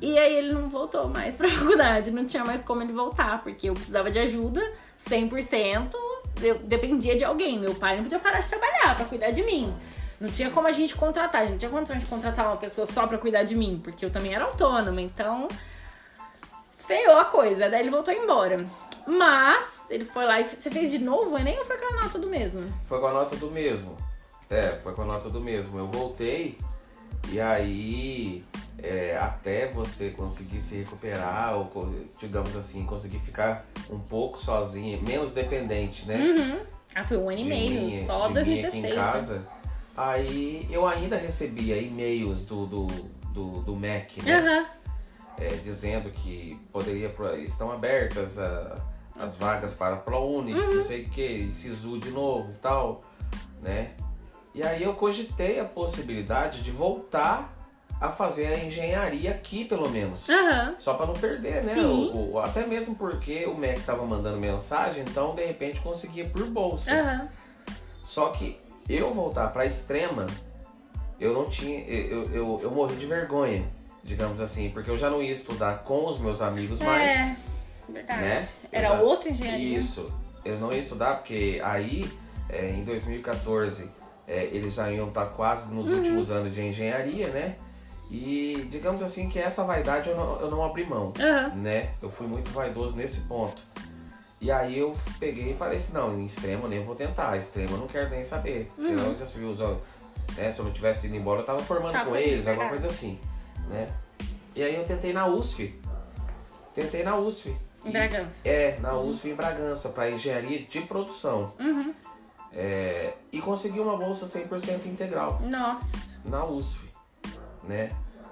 E 0.04 0.18
aí 0.18 0.36
ele 0.36 0.52
não 0.52 0.68
voltou 0.68 1.08
mais 1.08 1.34
pra 1.34 1.48
faculdade, 1.48 2.10
não 2.10 2.26
tinha 2.26 2.44
mais 2.44 2.60
como 2.60 2.82
ele 2.82 2.92
voltar, 2.92 3.42
porque 3.42 3.70
eu 3.70 3.72
precisava 3.72 4.10
de 4.10 4.18
ajuda 4.18 4.60
100%, 5.08 5.94
eu 6.42 6.58
dependia 6.58 7.16
de 7.16 7.24
alguém. 7.24 7.58
Meu 7.58 7.74
pai 7.74 7.96
não 7.96 8.02
podia 8.02 8.18
parar 8.18 8.40
de 8.40 8.48
trabalhar 8.48 8.94
pra 8.96 9.06
cuidar 9.06 9.30
de 9.30 9.42
mim. 9.42 9.74
Não 10.20 10.28
tinha 10.28 10.50
como 10.50 10.68
a 10.68 10.72
gente 10.72 10.94
contratar, 10.94 11.40
a 11.40 11.44
gente 11.44 11.52
não 11.52 11.58
tinha 11.58 11.70
condição 11.70 11.96
de 11.96 12.04
contratar 12.04 12.46
uma 12.46 12.58
pessoa 12.58 12.86
só 12.86 13.06
pra 13.06 13.16
cuidar 13.16 13.44
de 13.44 13.56
mim, 13.56 13.80
porque 13.82 14.04
eu 14.04 14.10
também 14.10 14.34
era 14.34 14.44
autônoma, 14.44 15.00
então 15.00 15.48
feiou 16.76 17.16
a 17.16 17.24
coisa. 17.24 17.70
Daí 17.70 17.80
ele 17.80 17.90
voltou 17.90 18.12
embora. 18.12 18.62
Mas 19.06 19.80
ele 19.88 20.04
foi 20.04 20.26
lá 20.26 20.38
e 20.38 20.44
você 20.44 20.70
fez 20.70 20.90
de 20.90 20.98
novo, 20.98 21.38
nem 21.38 21.58
ou 21.58 21.64
foi 21.64 21.78
com 21.78 21.94
a 21.94 22.02
nota 22.02 22.18
do 22.18 22.28
mesmo? 22.28 22.62
Foi 22.86 23.00
com 23.00 23.06
a 23.06 23.12
nota 23.12 23.36
do 23.36 23.50
mesmo. 23.50 23.96
É, 24.50 24.78
foi 24.82 24.92
com 24.92 25.00
a 25.00 25.06
nota 25.06 25.30
do 25.30 25.40
mesmo. 25.40 25.78
Eu 25.78 25.88
voltei 25.88 26.58
e 27.30 27.40
aí 27.40 28.44
é, 28.78 29.16
até 29.16 29.68
você 29.68 30.10
conseguir 30.10 30.60
se 30.60 30.76
recuperar, 30.76 31.56
ou 31.56 31.94
digamos 32.18 32.56
assim, 32.56 32.84
conseguir 32.84 33.18
ficar 33.20 33.64
um 33.90 33.98
pouco 33.98 34.38
sozinha, 34.38 34.98
menos 35.00 35.32
dependente, 35.32 36.06
né? 36.06 36.16
Uhum. 36.16 36.60
Ah, 36.94 37.04
foi 37.04 37.16
um 37.16 37.28
ano 37.28 37.38
e 37.40 37.44
meio, 37.44 38.06
só 38.06 38.28
de 38.28 38.34
2016. 38.34 38.74
Mim 38.74 38.78
aqui 38.88 38.92
em 38.92 38.96
casa. 38.96 39.38
Né? 39.38 39.44
Aí 39.96 40.66
eu 40.70 40.86
ainda 40.86 41.16
recebia 41.16 41.76
e-mails 41.76 42.44
do, 42.44 42.66
do, 42.66 42.86
do, 43.32 43.50
do 43.62 43.76
MEC, 43.76 44.22
né? 44.22 44.40
Uhum. 44.40 44.66
É, 45.36 45.48
dizendo 45.64 46.10
que 46.10 46.60
poderia 46.72 47.12
estão 47.44 47.72
abertas 47.72 48.38
a, 48.38 48.76
as 49.18 49.36
vagas 49.36 49.74
para 49.74 49.94
a 49.94 49.98
ProUni, 49.98 50.54
Uhum. 50.54 50.74
não 50.76 50.82
sei 50.82 51.02
o 51.04 51.08
que, 51.10 51.48
SISU 51.52 51.98
de 51.98 52.10
novo 52.10 52.52
e 52.52 52.56
tal, 52.56 53.02
né? 53.62 53.92
E 54.54 54.62
aí 54.62 54.82
eu 54.84 54.94
cogitei 54.94 55.58
a 55.58 55.64
possibilidade 55.64 56.62
de 56.62 56.70
voltar 56.70 57.52
a 58.00 58.08
fazer 58.10 58.46
a 58.48 58.58
engenharia 58.64 59.30
aqui, 59.30 59.64
pelo 59.64 59.88
menos. 59.88 60.28
Aham. 60.28 60.74
Só 60.78 60.94
para 60.94 61.06
não 61.06 61.14
perder, 61.14 61.64
né? 61.64 61.74
O, 61.80 62.32
o- 62.34 62.38
até 62.40 62.66
mesmo 62.66 62.94
porque 62.94 63.46
o 63.46 63.54
MEC 63.56 63.80
tava 63.82 64.04
mandando 64.04 64.38
mensagem, 64.38 65.02
então 65.08 65.34
de 65.34 65.44
repente 65.44 65.80
conseguia 65.80 66.26
por 66.28 66.44
bolsa. 66.46 66.92
Aham. 66.92 67.28
Só 68.02 68.28
que 68.30 68.60
eu 68.88 69.14
voltar 69.14 69.48
pra 69.52 69.64
extrema, 69.64 70.26
eu 71.18 71.32
não 71.32 71.48
tinha. 71.48 71.80
Eu, 71.88 72.24
eu, 72.30 72.60
eu 72.62 72.70
morri 72.70 72.96
de 72.96 73.06
vergonha, 73.06 73.64
digamos 74.02 74.40
assim, 74.40 74.70
porque 74.70 74.90
eu 74.90 74.98
já 74.98 75.08
não 75.08 75.22
ia 75.22 75.32
estudar 75.32 75.78
com 75.84 76.06
os 76.06 76.18
meus 76.18 76.42
amigos 76.42 76.80
mais. 76.80 77.10
É, 77.10 77.36
verdade. 77.88 78.20
né? 78.20 78.48
Era 78.70 78.88
já- 78.88 79.00
outra 79.00 79.30
engenharia. 79.30 79.78
Isso. 79.78 80.12
Eu 80.44 80.58
não 80.58 80.70
ia 80.70 80.80
estudar 80.80 81.14
porque 81.16 81.58
aí, 81.64 82.10
é, 82.50 82.68
em 82.70 82.84
2014, 82.84 83.90
é, 84.28 84.44
eles 84.52 84.74
já 84.74 84.90
iam 84.90 85.08
estar 85.08 85.24
quase 85.26 85.72
nos 85.72 85.86
Uhum. 85.86 85.96
últimos 85.96 86.30
anos 86.30 86.54
de 86.54 86.60
engenharia, 86.60 87.28
né? 87.28 87.56
E 88.10 88.68
digamos 88.70 89.02
assim 89.02 89.28
que 89.28 89.38
essa 89.38 89.64
vaidade 89.64 90.10
eu 90.10 90.16
não, 90.16 90.40
eu 90.40 90.50
não 90.50 90.64
abri 90.64 90.84
mão, 90.84 91.12
Aham. 91.18 91.54
né? 91.56 91.90
Eu 92.02 92.10
fui 92.10 92.26
muito 92.26 92.50
vaidoso 92.50 92.94
nesse 92.96 93.22
ponto. 93.22 93.62
E 94.40 94.50
aí 94.50 94.78
eu 94.78 94.94
peguei 95.18 95.52
e 95.52 95.56
falei 95.56 95.78
assim, 95.78 95.94
não, 95.94 96.12
em 96.18 96.26
extremo 96.26 96.64
eu 96.64 96.68
nem 96.68 96.84
vou 96.84 96.94
tentar, 96.94 97.36
extremo 97.36 97.72
eu 97.72 97.78
não 97.78 97.86
quero 97.86 98.10
nem 98.10 98.22
saber. 98.22 98.70
Porque 98.76 98.92
Uhum. 98.92 99.12
eu 99.12 99.18
já 99.18 99.26
se 99.26 99.38
viu, 99.38 99.50
os- 99.50 99.58
né, 100.36 100.52
se 100.52 100.58
eu 100.60 100.64
não 100.66 100.72
tivesse 100.72 101.06
ido 101.06 101.16
embora, 101.16 101.40
eu 101.40 101.44
tava 101.46 101.60
formando 101.60 102.04
com 102.04 102.14
eles, 102.14 102.46
alguma 102.46 102.68
coisa 102.68 102.88
assim, 102.88 103.18
né? 103.68 103.88
E 104.54 104.62
aí 104.62 104.74
eu 104.76 104.84
tentei 104.84 105.12
na 105.12 105.26
USF. 105.26 105.80
Tentei 106.74 107.02
na 107.02 107.16
USF. 107.16 107.56
Em 107.84 107.88
E- 107.88 107.92
Bragança. 107.92 108.36
é, 108.44 108.78
na 108.80 108.94
USF 108.98 109.30
em 109.30 109.34
Bragança, 109.34 109.88
para 109.90 110.10
engenharia 110.10 110.62
de 110.64 110.80
produção. 110.82 111.52
Uhum. 111.58 111.92
É, 112.52 113.14
e 113.32 113.40
consegui 113.40 113.80
uma 113.80 113.96
bolsa 113.96 114.26
100% 114.26 114.86
integral 114.86 115.40
Nossa. 115.42 115.96
na 116.24 116.44
USF, 116.44 116.84
né? 117.68 117.90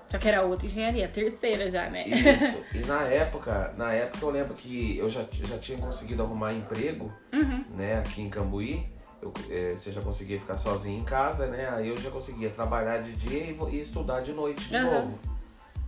Só 0.09 0.19
que 0.19 0.29
era 0.29 0.43
outra 0.43 0.67
engenharia, 0.67 1.09
terceira 1.09 1.71
já, 1.71 1.89
né? 1.89 2.05
Isso. 2.07 2.63
E 2.75 2.81
na 2.87 3.03
época, 3.05 3.73
na 3.77 3.93
época 3.93 4.25
eu 4.25 4.31
lembro 4.31 4.55
que 4.55 4.99
eu 4.99 5.09
já, 5.09 5.23
já 5.31 5.59
tinha 5.59 5.79
conseguido 5.79 6.23
arrumar 6.23 6.53
emprego, 6.53 7.11
Uhum. 7.33 7.65
né, 7.75 7.99
aqui 7.99 8.21
em 8.23 8.29
Cambuí. 8.29 8.91
Eu, 9.23 9.33
é, 9.49 9.73
você 9.75 9.93
já 9.93 10.01
conseguia 10.03 10.39
ficar 10.41 10.59
sozinho 10.59 11.01
em 11.01 11.05
casa, 11.05 11.47
né? 11.47 11.69
Aí 11.73 11.89
eu 11.89 11.97
já 11.97 12.11
conseguia 12.11 12.51
trabalhar 12.51 12.99
de 12.99 13.13
dia 13.15 13.45
e, 13.45 13.57
e 13.71 13.81
estudar 13.81 14.21
de 14.21 14.33
noite 14.33 14.69
de 14.69 14.77
Aham. 14.77 14.91
novo, 14.91 15.19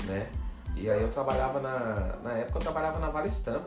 né? 0.04 0.26
E 0.76 0.88
aí 0.90 1.02
eu 1.02 1.08
trabalhava 1.08 1.60
na. 1.60 2.16
Na 2.22 2.32
época 2.38 2.58
eu 2.58 2.62
trabalhava 2.62 2.98
na 3.00 3.08
Vale 3.10 3.28
Stamp. 3.30 3.66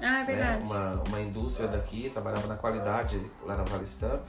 Ah, 0.00 0.20
é 0.22 0.24
né, 0.24 0.24
verdade. 0.24 0.64
uma, 0.64 1.02
uma 1.08 1.20
indústria 1.20 1.68
daqui, 1.68 2.10
trabalhava 2.10 2.46
na 2.46 2.56
qualidade 2.56 3.20
lá 3.44 3.56
na 3.56 3.64
Vale 3.64 3.84
Stamp, 3.86 4.22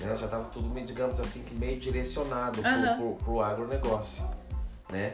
né, 0.00 0.16
já 0.16 0.26
estava 0.26 0.44
tudo, 0.46 0.68
meio, 0.68 0.86
digamos 0.86 1.20
assim, 1.20 1.42
que 1.42 1.54
meio 1.54 1.78
direcionado 1.80 2.60
pro, 2.60 2.70
Aham. 2.70 2.96
pro, 2.96 3.14
pro 3.24 3.40
agronegócio, 3.40 4.28
né? 4.90 5.12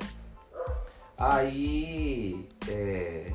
Aí, 1.16 2.49
é, 2.68 3.33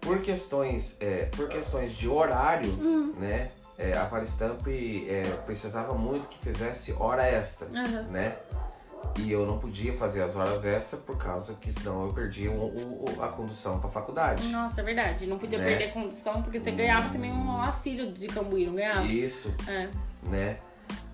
por 0.00 0.20
questões, 0.22 0.96
é, 1.00 1.26
por 1.26 1.48
questões 1.48 1.92
de 1.92 2.08
horário, 2.08 2.70
Hum. 2.72 3.12
né, 3.18 3.50
é, 3.78 3.96
a 3.96 4.04
Vale 4.04 4.26
Stamp 4.26 4.66
é, 4.66 5.22
precisava 5.44 5.94
muito 5.94 6.28
que 6.28 6.38
fizesse 6.38 6.94
hora 6.98 7.26
extra, 7.26 7.68
Aham. 7.68 8.02
né? 8.10 8.36
E 9.18 9.30
eu 9.32 9.44
não 9.46 9.58
podia 9.58 9.92
fazer 9.94 10.22
as 10.22 10.36
horas 10.36 10.64
extras 10.64 11.00
por 11.02 11.16
causa 11.16 11.54
que 11.54 11.72
senão 11.72 12.06
eu 12.06 12.12
perdia 12.12 12.50
a 13.22 13.28
condução 13.28 13.80
para 13.80 13.90
faculdade. 13.90 14.46
Nossa, 14.48 14.80
é 14.80 14.84
verdade. 14.84 15.26
Não 15.26 15.38
podia 15.38 15.58
Né? 15.58 15.66
perder 15.66 15.84
a 15.86 15.92
condução, 15.92 16.42
porque 16.42 16.58
você 16.60 16.70
ganhava 16.70 17.10
também 17.10 17.32
um 17.32 17.50
auxílio 17.50 18.12
de 18.12 18.26
Cambuí, 18.28 18.66
não 18.66 18.74
ganhava? 18.74 19.02
Isso, 19.04 19.54
É. 19.68 19.88
né? 20.22 20.58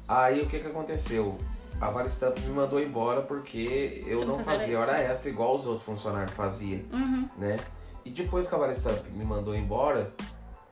Aí 0.06 0.40
o 0.42 0.46
que 0.46 0.58
que 0.60 0.66
aconteceu? 0.66 1.36
A 1.80 1.90
Vale 1.90 2.08
Stamp 2.08 2.38
me 2.38 2.50
mandou 2.50 2.80
embora 2.80 3.22
porque 3.22 4.02
eu 4.06 4.20
não 4.20 4.38
não 4.38 4.44
fazia 4.44 4.68
isso? 4.68 4.78
hora 4.78 4.98
extra 5.00 5.28
igual 5.30 5.56
os 5.56 5.66
outros 5.66 5.84
funcionários 5.84 6.32
faziam, 6.34 6.80
Uhum. 6.92 7.28
né? 7.36 7.56
E 8.04 8.10
depois 8.10 8.48
que 8.48 8.54
a 8.54 8.58
Vale 8.58 8.74
Stamp 8.74 9.04
me 9.12 9.24
mandou 9.24 9.54
embora, 9.54 10.12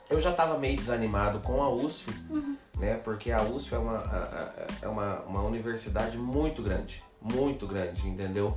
eu 0.09 0.21
já 0.21 0.33
tava 0.33 0.57
meio 0.59 0.77
desanimado 0.77 1.41
com 1.41 1.62
a 1.62 1.69
USF, 1.69 2.11
Uhum. 2.31 2.57
Né? 2.77 3.01
Porque 3.05 3.31
a 3.33 3.43
USF 3.43 3.75
é 3.75 3.79
uma, 3.79 4.53
é 4.83 4.89
uma, 4.89 5.20
uma 5.22 5.43
universidade 5.43 6.16
muito 6.18 6.62
grande, 6.62 7.03
muito 7.20 7.66
grande, 7.66 8.07
entendeu? 8.09 8.57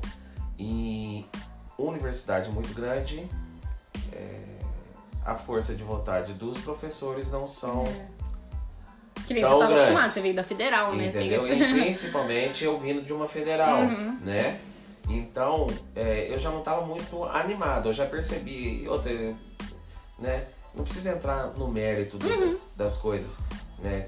E 0.57 1.25
universidade 1.77 2.49
muito 2.49 2.73
grande, 2.73 3.29
é, 4.11 4.43
a 5.25 5.35
força 5.35 5.75
de 5.75 5.83
vontade 5.83 6.33
dos 6.33 6.57
professores 6.59 7.29
não 7.29 7.47
são 7.47 7.83
Que 9.27 9.33
nem 9.35 9.43
Tão 9.43 9.53
você 9.53 9.59
tava 9.59 9.75
acostumado, 9.75 10.09
você 10.09 10.21
veio 10.21 10.35
da 10.35 10.43
federal, 10.43 10.95
né? 10.95 11.07
Entendeu? 11.07 11.45
E 11.47 11.73
principalmente 11.73 12.63
eu 12.63 12.79
vindo 12.79 13.01
de 13.03 13.13
uma 13.13 13.27
federal, 13.27 13.81
Uhum. 13.81 14.17
né? 14.21 14.59
Então, 15.09 15.67
é, 15.95 16.33
eu 16.33 16.39
já 16.39 16.49
não 16.49 16.59
estava 16.59 16.85
muito 16.85 17.23
animado, 17.25 17.89
eu 17.89 17.93
já 17.93 18.05
percebi, 18.05 18.85
outra, 18.89 19.11
né? 20.19 20.45
Não 20.75 20.83
precisa 20.83 21.11
entrar 21.11 21.47
no 21.57 21.67
mérito 21.67 22.17
do- 22.17 22.27
Uhum. 22.27 22.57
das 22.75 22.97
coisas, 22.97 23.39
né? 23.79 24.07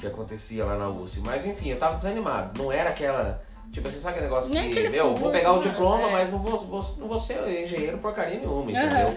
Que 0.00 0.06
acontecia 0.06 0.64
lá 0.64 0.76
na 0.76 0.88
USP. 0.88 1.20
Mas 1.20 1.44
enfim, 1.46 1.68
eu 1.70 1.78
tava 1.78 1.96
desanimado. 1.96 2.62
Não 2.62 2.72
era 2.72 2.90
aquela. 2.90 3.42
Tipo, 3.72 3.88
você 3.88 3.98
sabe 4.00 4.16
aquele 4.18 4.26
negócio 4.26 4.50
que, 4.52 4.88
meu, 4.88 5.14
vou 5.14 5.30
pegar 5.30 5.52
o 5.52 5.56
né? 5.62 5.68
diploma, 5.68 6.08
É. 6.08 6.12
mas 6.12 6.30
não 6.32 6.38
vou, 6.40 6.58
vou- 6.66 6.96
não 6.98 7.06
vou 7.08 7.20
ser 7.20 7.62
engenheiro 7.64 7.98
porcaria 7.98 8.38
nenhuma, 8.40 8.62
Uhum. 8.62 8.70
entendeu? 8.70 9.16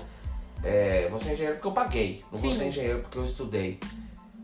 É, 0.64 1.08
vou 1.10 1.20
ser 1.20 1.34
engenheiro 1.34 1.56
porque 1.56 1.68
eu 1.68 1.72
paguei, 1.72 2.24
não 2.32 2.38
vou 2.40 2.52
Sim. 2.52 2.58
ser 2.60 2.66
engenheiro 2.68 3.00
porque 3.00 3.18
eu 3.18 3.26
estudei. 3.26 3.80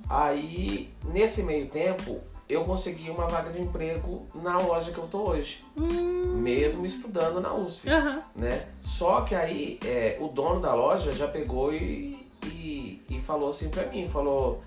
Aí, 0.09 0.91
nesse 1.03 1.43
meio 1.43 1.67
tempo, 1.67 2.19
eu 2.47 2.63
consegui 2.63 3.11
uma 3.11 3.27
vaga 3.27 3.51
de 3.51 3.61
emprego 3.61 4.25
na 4.34 4.57
loja 4.57 4.91
que 4.91 4.97
eu 4.97 5.05
tô 5.07 5.30
hoje. 5.30 5.63
Hum. 5.77 6.38
Mesmo 6.38 6.86
estudando 6.86 7.39
na 7.39 7.53
USP, 7.53 7.88
Aham. 7.89 8.23
né? 8.36 8.65
Só 8.82 9.21
que 9.21 9.36
aí, 9.36 9.80
é, 9.86 10.17
o 10.19 10.27
dono 10.27 10.59
da 10.59 10.73
loja 10.73 11.11
já 11.11 11.27
pegou 11.27 11.71
e, 11.73 12.25
e, 12.45 13.03
e 13.07 13.21
falou 13.21 13.51
assim 13.51 13.69
pra 13.69 13.86
mim, 13.86 14.07
falou... 14.07 14.63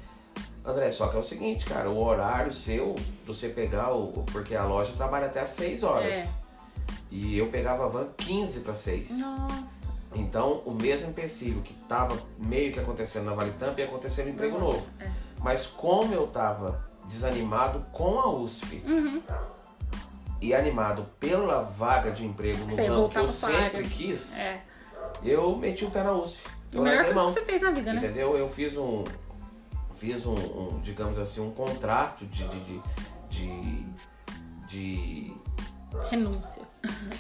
André, 0.65 0.91
só 0.93 1.09
que 1.09 1.17
é 1.17 1.21
o 1.21 1.25
seguinte, 1.25 1.67
cara, 1.67 1.91
o 1.91 2.01
horário 2.03 2.53
seu, 2.55 2.95
você 3.27 3.49
pegar 3.49 3.93
o... 3.93 4.25
Porque 4.33 4.55
a 4.55 4.65
loja 4.65 4.93
trabalha 4.97 5.27
até 5.27 5.41
às 5.41 5.51
6 5.51 5.83
horas. 5.83 6.15
É. 6.15 6.29
E 7.11 7.37
eu 7.37 7.49
pegava 7.49 7.85
a 7.85 7.89
van 7.89 8.07
15 8.17 8.61
para 8.61 8.75
6. 8.75 9.11
Nossa. 9.19 9.83
Então, 10.15 10.63
o 10.65 10.71
mesmo 10.73 11.09
empecilho 11.09 11.63
que 11.63 11.75
tava 11.89 12.17
meio 12.39 12.73
que 12.73 12.79
acontecendo 12.79 13.25
na 13.25 13.35
Vale 13.35 13.51
Stamp 13.51 13.79
ia 13.79 13.87
acontecer 13.87 14.23
no 14.25 14.31
emprego 14.31 14.55
Uhum. 14.57 14.61
novo. 14.65 14.87
É. 15.01 15.11
Mas 15.41 15.67
como 15.67 16.15
eu 16.15 16.27
tava 16.29 16.85
desanimado 17.07 17.81
com 17.93 18.21
a 18.21 18.31
USP 18.31 18.83
Uhum. 18.87 19.21
e 20.41 20.55
animado 20.55 21.07
pela 21.19 21.63
vaga 21.63 22.11
de 22.13 22.25
emprego 22.25 22.59
no 22.67 22.77
ramo 22.77 23.09
que 23.09 23.19
eu 23.19 23.29
sempre 23.29 23.61
salário. 23.61 23.83
quis, 23.91 24.39
É. 24.39 24.61
eu 25.25 25.57
meti 25.57 25.85
o 25.85 25.91
pé 25.91 26.03
na 26.05 26.13
USP. 26.13 26.47
Eu 26.73 26.83
melhor 26.83 26.97
larguei 26.97 27.13
coisa 27.13 27.27
mão. 27.27 27.35
que 27.35 27.41
você 27.41 27.47
fez 27.47 27.61
na 27.63 27.71
vida, 27.71 27.93
né? 27.93 27.99
Entendeu? 27.99 28.37
Eu 28.37 28.49
fiz 28.49 28.77
um. 28.79 29.05
Fiz 30.03 30.27
um, 30.27 30.35
um, 30.35 30.81
digamos 30.83 31.17
assim, 31.17 31.41
um 31.41 31.53
contrato 31.53 32.27
de. 32.27 32.45
de, 32.49 32.81
de, 33.31 33.87
de, 34.69 35.33
Renúncia. 36.11 36.61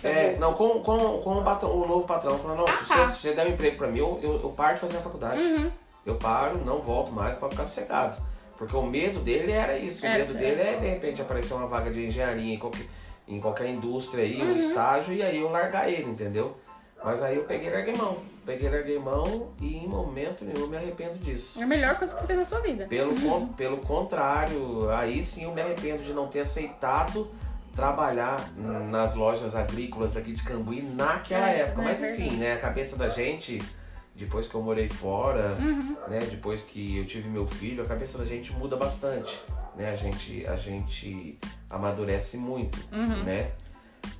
é, 0.02 0.36
não, 0.38 0.52
com, 0.54 0.82
com, 0.82 0.98
com 1.22 1.38
o, 1.38 1.44
patrão, 1.44 1.70
o 1.80 1.86
novo 1.86 2.04
patrão. 2.08 2.36
Falou, 2.40 2.56
não, 2.56 2.66
Ah, 2.66 2.76
se, 2.76 2.88
tá. 2.88 3.06
você, 3.06 3.12
se 3.12 3.18
você 3.20 3.34
der 3.34 3.46
um 3.46 3.50
emprego 3.50 3.76
pra 3.76 3.86
mim, 3.86 3.98
eu, 3.98 4.18
eu, 4.20 4.40
eu 4.42 4.50
paro 4.50 4.74
de 4.74 4.80
fazer 4.80 4.96
a 4.96 5.00
faculdade. 5.00 5.40
Uhum. 5.40 5.70
Eu 6.04 6.16
paro, 6.16 6.58
não 6.64 6.80
volto 6.80 7.12
mais 7.12 7.36
pra 7.36 7.48
ficar 7.48 7.68
sossegado. 7.68 8.18
Porque 8.58 8.74
o 8.74 8.82
medo 8.82 9.20
dele 9.20 9.52
era 9.52 9.78
isso. 9.78 10.02
O 10.02 10.08
É, 10.08 10.14
medo 10.18 10.32
certo. 10.32 10.38
dele 10.38 10.60
é 10.60 10.74
de 10.76 10.86
repente 10.88 11.22
aparecer 11.22 11.54
uma 11.54 11.68
vaga 11.68 11.88
de 11.88 12.04
engenharia 12.08 12.52
em 12.54 12.58
qualquer, 12.58 12.86
em 13.28 13.38
qualquer 13.38 13.68
indústria 13.70 14.24
aí, 14.24 14.42
Uhum. 14.42 14.54
um 14.54 14.56
estágio, 14.56 15.14
e 15.14 15.22
aí 15.22 15.38
eu 15.38 15.48
largar 15.52 15.88
ele, 15.88 16.10
entendeu? 16.10 16.56
Mas 17.04 17.22
aí 17.22 17.36
eu 17.36 17.44
peguei 17.44 17.68
e 17.68 17.70
larguei 17.72 17.94
mão. 17.94 18.16
Peguei, 18.44 18.68
larguei 18.68 18.98
mão 18.98 19.52
e 19.60 19.78
em 19.78 19.88
momento 19.88 20.44
nenhum 20.44 20.66
me 20.66 20.76
arrependo 20.76 21.18
disso. 21.18 21.60
É 21.60 21.64
a 21.64 21.66
melhor 21.66 21.96
coisa 21.96 22.14
que 22.14 22.20
você 22.20 22.26
fez 22.26 22.38
na 22.38 22.44
sua 22.44 22.60
vida. 22.60 22.86
Pelo, 22.86 23.14
con- 23.20 23.48
pelo 23.48 23.78
contrário, 23.78 24.90
aí 24.90 25.22
sim 25.22 25.44
eu 25.44 25.52
me 25.52 25.60
arrependo 25.60 26.02
de 26.02 26.12
não 26.12 26.28
ter 26.28 26.40
aceitado 26.40 27.30
trabalhar 27.74 28.50
nas 28.90 29.14
lojas 29.14 29.54
agrícolas 29.56 30.16
aqui 30.16 30.32
de 30.32 30.42
Cambuí 30.42 30.82
naquela 30.82 31.50
É, 31.50 31.60
época. 31.60 31.80
é 31.80 31.84
Mas 31.84 32.00
verdade. 32.00 32.22
enfim, 32.26 32.36
né? 32.36 32.52
A 32.52 32.58
cabeça 32.58 32.96
da 32.96 33.08
gente, 33.08 33.62
depois 34.14 34.46
que 34.46 34.54
eu 34.54 34.62
morei 34.62 34.90
fora, 34.90 35.56
Uhum. 35.58 35.96
né? 36.06 36.18
Depois 36.30 36.64
que 36.64 36.98
eu 36.98 37.06
tive 37.06 37.28
meu 37.30 37.46
filho, 37.46 37.82
a 37.82 37.86
cabeça 37.86 38.18
da 38.18 38.24
gente 38.26 38.52
muda 38.52 38.76
bastante, 38.76 39.40
né? 39.74 39.90
A 39.90 39.96
gente, 39.96 40.46
a 40.46 40.56
gente 40.56 41.38
amadurece 41.70 42.36
muito, 42.36 42.78
Uhum. 42.92 43.22
né? 43.24 43.52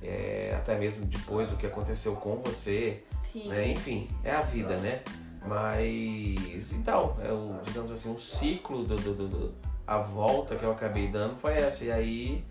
É, 0.01 0.53
até 0.57 0.75
mesmo 0.77 1.05
depois 1.05 1.49
do 1.49 1.57
que 1.57 1.67
aconteceu 1.67 2.15
com 2.15 2.37
você, 2.37 3.03
Sim. 3.33 3.47
né? 3.49 3.67
Enfim, 3.69 4.07
é 4.23 4.31
a 4.31 4.41
vida, 4.41 4.77
né? 4.77 5.01
Mas 5.45 6.71
então, 6.73 7.17
é 7.21 7.31
o, 7.31 7.59
digamos 7.65 7.91
assim, 7.91 8.13
o 8.13 8.19
ciclo 8.19 8.83
do, 8.83 8.95
do- 8.95 9.13
do- 9.13 9.27
do- 9.27 9.55
a 9.85 9.97
volta 9.97 10.55
que 10.55 10.63
eu 10.63 10.71
acabei 10.71 11.07
dando 11.09 11.35
foi 11.35 11.53
essa. 11.55 11.83
E 11.83 11.91
aí, 11.91 12.43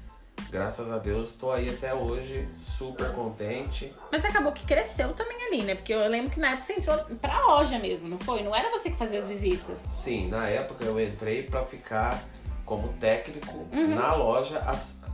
graças 0.51 0.91
a 0.91 0.99
Deus, 0.99 1.31
estou 1.31 1.53
aí 1.53 1.71
até 1.71 1.95
hoje, 1.95 2.47
super 2.59 3.11
contente. 3.13 3.91
Mas 4.11 4.25
acabou 4.25 4.53
que 4.53 4.67
cresceu 4.67 5.15
também 5.15 5.37
ali, 5.47 5.63
né? 5.63 5.75
Porque 5.75 5.95
eu 5.95 6.07
lembro 6.09 6.31
que 6.31 6.39
na 6.41 6.49
época 6.51 6.65
você 6.67 6.73
entrou 6.75 6.99
pra 7.21 7.41
loja 7.47 7.79
mesmo, 7.79 8.09
não 8.09 8.19
foi? 8.19 8.43
Não 8.43 8.55
era 8.55 8.71
você 8.71 8.91
que 8.91 8.97
fazia 8.99 9.21
as 9.21 9.27
visitas. 9.27 9.79
Sim, 9.91 10.29
na 10.29 10.49
época 10.49 10.85
eu 10.85 11.01
entrei 11.01 11.45
para 11.45 11.65
ficar 11.65 12.23
como 12.67 12.89
técnico 12.95 13.67
Uhum. 13.73 13.95
na 13.95 14.15
loja, 14.15 14.61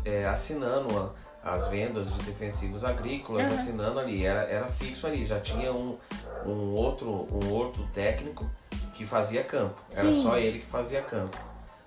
é, 0.05 0.25
assinando 0.27 0.97
a- 0.99 1.13
as 1.53 1.69
vendas 1.69 2.13
de 2.13 2.23
defensivos 2.23 2.85
agrícolas, 2.85 3.49
Uhum. 3.49 3.55
assinando 3.55 3.99
ali, 3.99 4.25
era, 4.25 4.43
era 4.43 4.67
fixo 4.69 5.07
ali, 5.07 5.25
já 5.25 5.41
tinha 5.41 5.73
um, 5.73 5.97
um, 6.45 6.75
outro, 6.75 7.27
um 7.33 7.51
outro 7.53 7.87
técnico 7.93 8.49
que 8.95 9.07
fazia 9.07 9.43
campo, 9.45 9.77
era 9.93 10.13
Sim. 10.13 10.23
só 10.23 10.37
ele 10.39 10.59
que 10.61 10.67
fazia 10.67 11.01
campo. 11.03 11.37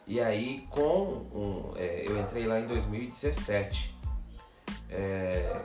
E 0.07 0.20
aí, 0.20 0.66
com 0.70 1.26
um, 1.34 1.72
é, 1.76 2.03
eu 2.07 2.20
entrei 2.20 2.45
lá 2.47 2.59
em 2.59 2.68
2017. 2.68 3.95
É, 4.89 5.62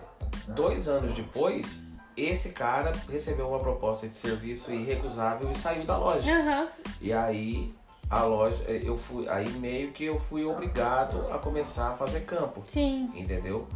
dois 0.49 0.89
anos 0.89 1.15
depois, 1.15 1.83
esse 2.17 2.51
cara 2.51 2.93
recebeu 3.11 3.49
uma 3.49 3.59
proposta 3.59 4.07
de 4.07 4.15
serviço 4.17 4.73
irrecusável 4.73 5.51
e 5.51 5.55
saiu 5.55 5.85
da 5.85 5.97
loja. 5.97 6.33
Aham. 6.33 6.69
E 7.01 7.13
aí 7.13 7.75
a 8.09 8.23
loja, 8.23 8.63
eu 8.65 8.97
fui, 8.97 9.29
aí 9.29 9.49
meio 9.59 9.91
que 9.91 10.05
eu 10.05 10.19
fui 10.21 10.45
obrigado 10.45 11.27
a 11.33 11.39
começar 11.39 11.89
a 11.91 11.95
fazer 11.95 12.21
campo, 12.21 12.63
Sim. 12.69 13.11
entendeu? 13.15 13.67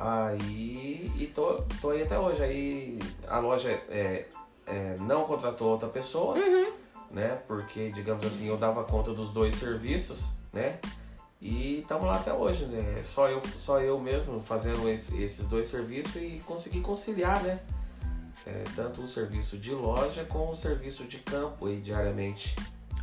Aí 0.00 1.10
e 1.16 1.26
tô, 1.26 1.62
tô 1.80 1.90
aí 1.90 2.02
até 2.02 2.18
hoje. 2.18 2.42
Aí 2.42 2.98
a 3.26 3.38
loja 3.40 3.68
é, 3.88 4.26
é, 4.66 4.94
não 5.00 5.24
contratou 5.24 5.70
outra 5.72 5.88
pessoa, 5.88 6.36
né? 7.10 7.40
Porque, 7.48 7.90
digamos 7.90 8.24
assim, 8.24 8.46
eu 8.48 8.56
dava 8.56 8.84
conta 8.84 9.12
dos 9.12 9.30
dois 9.32 9.56
serviços, 9.56 10.32
né? 10.52 10.78
E 11.40 11.80
estamos 11.80 12.04
lá 12.06 12.16
até 12.16 12.32
hoje, 12.32 12.64
né? 12.66 13.00
Só 13.02 13.28
eu, 13.28 13.40
só 13.56 13.80
eu 13.80 13.98
mesmo 14.00 14.40
fazendo 14.40 14.88
esse- 14.88 15.20
esses 15.22 15.46
dois 15.46 15.68
serviços 15.68 16.16
e 16.16 16.42
consegui 16.46 16.80
conciliar, 16.80 17.42
né? 17.42 17.60
É, 18.46 18.62
tanto 18.76 19.02
o 19.02 19.08
serviço 19.08 19.58
de 19.58 19.72
loja 19.74 20.24
com 20.24 20.50
o 20.52 20.56
serviço 20.56 21.04
de 21.04 21.18
campo 21.18 21.66
aí 21.66 21.80
diariamente. 21.80 22.54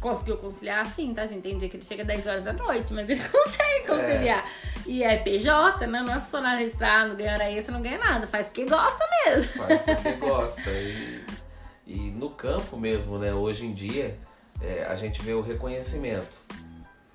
Conseguiu 0.06 0.38
conciliar 0.38 0.86
sim, 0.86 1.16
tá, 1.16 1.26
gente? 1.26 1.42
Tem 1.42 1.58
dia 1.58 1.68
que 1.68 1.78
ele 1.78 1.84
chega 1.84 2.06
10 2.06 2.28
horas 2.28 2.44
da 2.44 2.54
noite, 2.54 2.94
mas 2.94 3.10
ele 3.10 3.20
consegue 3.28 3.88
conciliar. 3.88 4.48
E 4.86 5.04
é 5.04 5.18
PJ, 5.18 5.88
né? 5.88 6.00
Não 6.00 6.14
é 6.14 6.20
funcionário 6.20 6.60
registrado, 6.60 7.16
ganha 7.16 7.34
hora 7.34 7.52
extra, 7.52 7.74
não 7.74 7.82
ganha 7.82 7.98
nada. 7.98 8.28
Faz 8.28 8.46
porque 8.46 8.66
gosta 8.66 9.04
mesmo. 9.26 9.64
faz 9.64 9.82
porque 9.82 10.12
gosta. 10.12 10.70
E, 10.70 11.26
e 11.88 11.98
no 12.12 12.30
campo 12.30 12.78
mesmo, 12.78 13.18
né? 13.18 13.34
Hoje 13.34 13.66
em 13.66 13.74
dia, 13.74 14.16
é, 14.62 14.86
a 14.88 14.94
gente 14.94 15.24
vê 15.24 15.34
o 15.34 15.42
reconhecimento. 15.42 16.36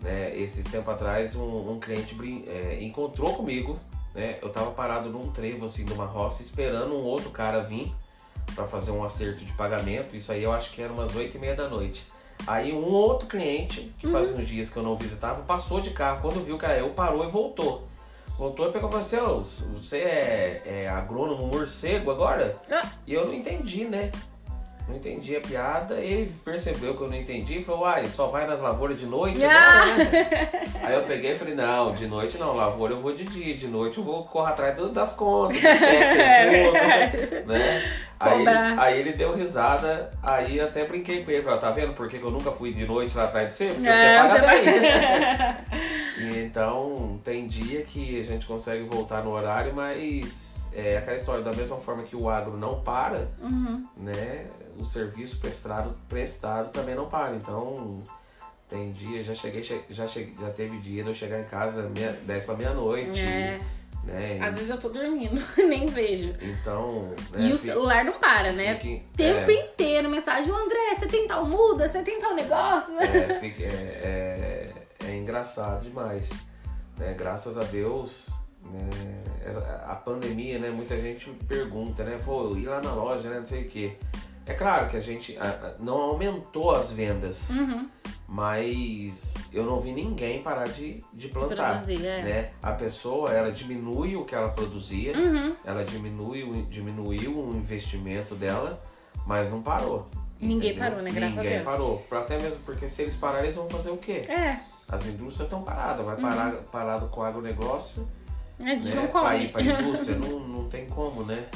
Né? 0.01 0.36
Esse 0.36 0.64
tempo 0.64 0.91
atrás, 0.91 1.36
um, 1.36 1.70
um 1.70 1.78
cliente 1.78 2.16
é, 2.49 2.82
encontrou 2.82 3.36
comigo, 3.36 3.78
né? 4.12 4.38
Eu 4.43 4.49
tava 4.49 4.72
parado 4.72 5.11
num 5.11 5.30
trevo, 5.30 5.66
assim, 5.66 5.84
numa 5.84 6.07
roça, 6.07 6.43
esperando 6.43 6.93
um 6.97 7.05
outro 7.05 7.30
cara 7.30 7.62
vir 7.62 7.95
para 8.53 8.66
fazer 8.66 8.91
um 8.91 9.05
acerto 9.05 9.45
de 9.45 9.53
pagamento. 9.53 10.16
Isso 10.16 10.32
aí 10.32 10.43
eu 10.43 10.53
acho 10.53 10.72
que 10.72 10.82
era 10.82 10.93
umas 10.93 11.14
8 11.14 11.36
e 11.36 11.38
meia 11.38 11.55
da 11.55 11.68
noite. 11.68 12.05
Aí 12.47 12.72
um 12.72 12.91
outro 12.91 13.28
cliente, 13.28 13.93
que 13.99 14.09
fazia 14.09 14.36
uns 14.36 14.49
dias 14.49 14.70
que 14.70 14.76
eu 14.76 14.82
não 14.82 14.97
visitava, 14.97 15.43
passou 15.43 15.80
de 15.80 15.91
carro. 15.91 16.20
Quando 16.22 16.45
viu 16.45 16.59
que 16.59 16.64
era 16.64 16.78
eu, 16.78 16.91
parou 16.91 17.24
e 17.24 17.30
voltou. 17.30 17.88
Voltou 18.38 18.68
e 18.68 18.72
pegou 18.72 18.88
e 18.88 18.93
falou 18.93 19.07
assim, 19.07 19.16
"Ô, 19.18 19.43
você 19.80 19.99
é, 19.99 20.62
é 20.64 20.88
agrônomo 20.88 21.47
morcego 21.47 22.11
agora? 22.11 22.57
Ah. 22.70 22.88
E 23.07 23.12
eu 23.12 23.26
não 23.26 23.34
entendi, 23.34 23.84
né? 23.84 24.11
Não 24.89 24.97
entendi 24.97 25.37
a 25.37 25.41
piada, 25.41 25.95
ele 26.01 26.33
percebeu 26.45 26.95
que 26.97 27.01
eu 27.03 27.09
não 27.09 27.16
entendi 27.16 27.61
e 27.61 27.64
falou, 27.64 27.83
uai, 27.83 28.07
só 28.07 28.26
vai 28.26 28.45
nas 28.47 28.61
lavouras 28.61 28.99
de 28.99 29.07
noite 29.07 29.45
Ah. 29.45 29.83
agora, 29.83 29.97
né? 30.11 30.51
Aí 30.83 30.95
eu 30.95 31.03
peguei 31.05 31.33
e 31.33 31.39
falei, 31.39 31.55
não, 31.55 31.93
de 31.93 32.07
noite 32.09 32.37
não, 32.39 32.57
lavoura 32.57 32.95
eu 32.95 33.01
vou 33.01 33.14
de 33.14 33.22
dia, 33.24 33.55
de 33.57 33.68
noite 33.68 33.99
eu 33.99 34.05
vou 34.05 34.24
correr 34.24 34.51
atrás 34.51 34.76
do- 34.76 34.89
das 34.89 35.14
contas, 35.14 35.57
do 35.61 35.62
cheque 35.62 36.09
sem 36.09 36.64
fundo, 36.64 37.47
né? 37.47 37.83
Aí, 38.18 38.45
aí 38.78 38.99
ele 39.01 39.12
deu 39.12 39.35
risada, 39.35 40.11
aí 40.22 40.61
até 40.61 40.85
brinquei 40.85 41.24
com 41.24 41.31
ele, 41.31 41.43
falei, 41.43 41.59
tá 41.61 41.70
vendo 41.70 41.95
por 41.95 42.09
que 42.09 42.20
eu 42.20 42.31
nunca 42.31 42.51
fui 42.51 42.72
de 42.72 42.85
noite 42.85 43.16
lá 43.16 43.24
atrás 43.24 43.49
de 43.49 43.55
você? 43.55 43.66
Porque 43.68 43.89
É, 43.89 43.93
você 44.22 44.28
paga 44.28 44.35
você 44.35 44.41
vai- 44.41 44.62
bem. 44.62 45.57
E 46.20 46.39
então, 46.45 47.18
tem 47.24 47.47
dia 47.47 47.81
que 47.83 48.20
a 48.20 48.24
gente 48.24 48.45
consegue 48.45 48.83
voltar 48.83 49.22
no 49.24 49.31
horário, 49.31 49.72
mas 49.74 50.70
é 50.74 50.99
aquela 50.99 51.16
história, 51.16 51.43
da 51.43 51.53
mesma 51.53 51.78
forma 51.78 52.03
que 52.03 52.14
o 52.14 52.28
agro 52.28 52.59
não 52.59 52.81
para, 52.83 53.28
Uhum. 53.41 53.87
né? 53.97 54.45
O 54.81 54.85
serviço 54.87 55.39
prestado, 55.41 55.95
prestado 56.09 56.70
também 56.70 56.95
não 56.95 57.07
para. 57.09 57.37
Então, 57.37 58.03
tem 58.68 58.93
dia, 58.93 59.22
já 59.22 59.35
cheguei, 59.35 59.62
che- 59.62 59.85
já 59.91 60.07
cheguei, 60.09 60.35
já 60.41 60.51
teve 60.51 60.78
dia 60.78 61.03
de 61.03 61.11
eu 61.11 61.14
chegar 61.14 61.41
em 61.41 61.45
casa 61.45 61.83
meia, 61.95 62.12
10 62.24 62.45
para 62.45 62.55
meia-noite, 62.57 63.20
É. 63.20 63.61
né? 64.05 64.39
Às 64.41 64.55
vezes 64.55 64.70
eu 64.70 64.78
tô 64.78 64.89
dormindo, 64.89 65.41
nem 65.68 65.87
vejo. 65.87 66.35
Então, 66.41 67.03
né? 67.33 67.49
E 67.49 67.53
o 67.53 67.57
celular 67.59 68.05
não 68.05 68.14
para, 68.18 68.53
né? 68.53 68.76
fique- 68.78 69.05
Tempo 69.16 69.51
é, 69.51 69.55
inteiro, 69.55 70.09
mensagem, 70.09 70.51
"Ô, 70.51 70.57
André, 70.57 70.95
você 70.99 71.07
tem 71.07 71.26
tal 71.26 71.45
muda, 71.45 71.87
você 71.89 72.03
tem 72.03 72.18
tal 72.18 72.35
negócio. 72.35 72.99
É, 73.01 73.35
fica- 73.41 73.64
é, 73.64 74.72
é- 75.03 75.07
é 75.11 75.16
engraçado 75.16 75.83
demais. 75.83 76.31
Né? 76.97 77.14
Graças 77.14 77.59
a 77.59 77.64
Deus, 77.64 78.28
né? 78.64 79.22
a 79.87 79.95
pandemia, 79.97 80.59
né? 80.59 80.70
Muita 80.70 80.97
gente 81.01 81.28
pergunta, 81.49 82.05
né? 82.05 82.18
Pô, 82.24 82.55
ir 82.57 82.66
lá 82.66 82.81
na 82.81 82.93
loja, 82.95 83.28
né? 83.28 83.41
Não 83.41 83.47
sei 83.47 83.62
o 83.64 83.68
quê. 83.68 83.97
É 84.51 84.55
claro 84.55 84.88
que 84.88 84.96
a 84.96 85.01
gente 85.01 85.36
a- 85.38 85.44
a- 85.44 85.74
não 85.78 85.96
aumentou 85.98 86.72
as 86.72 86.90
vendas, 86.92 87.51
Uhum. 87.51 87.88
mas 88.26 89.34
eu 89.53 89.64
não 89.64 89.80
vi 89.80 89.92
ninguém 89.92 90.42
parar 90.42 90.66
de, 90.68 91.05
de 91.12 91.28
plantar. 91.28 91.76
produzir, 91.76 92.05
é. 92.05 92.22
Né? 92.22 92.51
A 92.61 92.72
pessoa, 92.72 93.30
ela 93.32 93.53
diminui 93.53 94.16
o 94.16 94.24
que 94.24 94.34
ela 94.34 94.48
produzia, 94.48 95.16
Uhum. 95.16 95.55
ela 95.64 95.84
diminui, 95.84 96.66
diminuiu 96.68 97.38
o 97.38 97.55
investimento 97.57 98.34
dela, 98.34 98.82
mas 99.24 99.48
não 99.51 99.62
parou. 99.62 100.09
Ninguém 100.40 100.70
entendeu? 100.70 100.88
parou, 100.90 101.03
né? 101.05 101.11
Graças 101.11 101.38
a 101.38 101.42
Ninguém 101.42 101.59
Deus. 101.59 101.70
parou. 101.70 102.07
Até 102.11 102.38
mesmo 102.40 102.61
porque 102.64 102.88
se 102.88 103.03
eles 103.03 103.14
pararem, 103.16 103.44
eles 103.46 103.57
vão 103.57 103.68
fazer 103.70 103.90
o 103.90 103.96
quê? 103.98 104.22
É, 104.28 104.59
As 104.88 105.07
indústrias 105.07 105.46
estão 105.46 105.62
paradas. 105.62 106.05
Vai 106.05 106.16
parar 106.16 106.53
parado 106.72 107.07
com 107.07 107.20
o 107.20 107.22
agronegócio, 107.24 108.09
a 108.59 108.62
gente 108.64 108.84
né? 108.88 108.94
não 108.96 109.07
Pra 109.07 109.20
come. 109.22 109.44
ir 109.44 109.53
pra 109.53 109.61
indústria, 109.62 110.16
não, 110.18 110.40
não 110.40 110.68
tem 110.68 110.86
como, 110.86 111.22
né? 111.22 111.46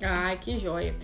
Ai, 0.00 0.36
que 0.38 0.56
joia. 0.58 0.94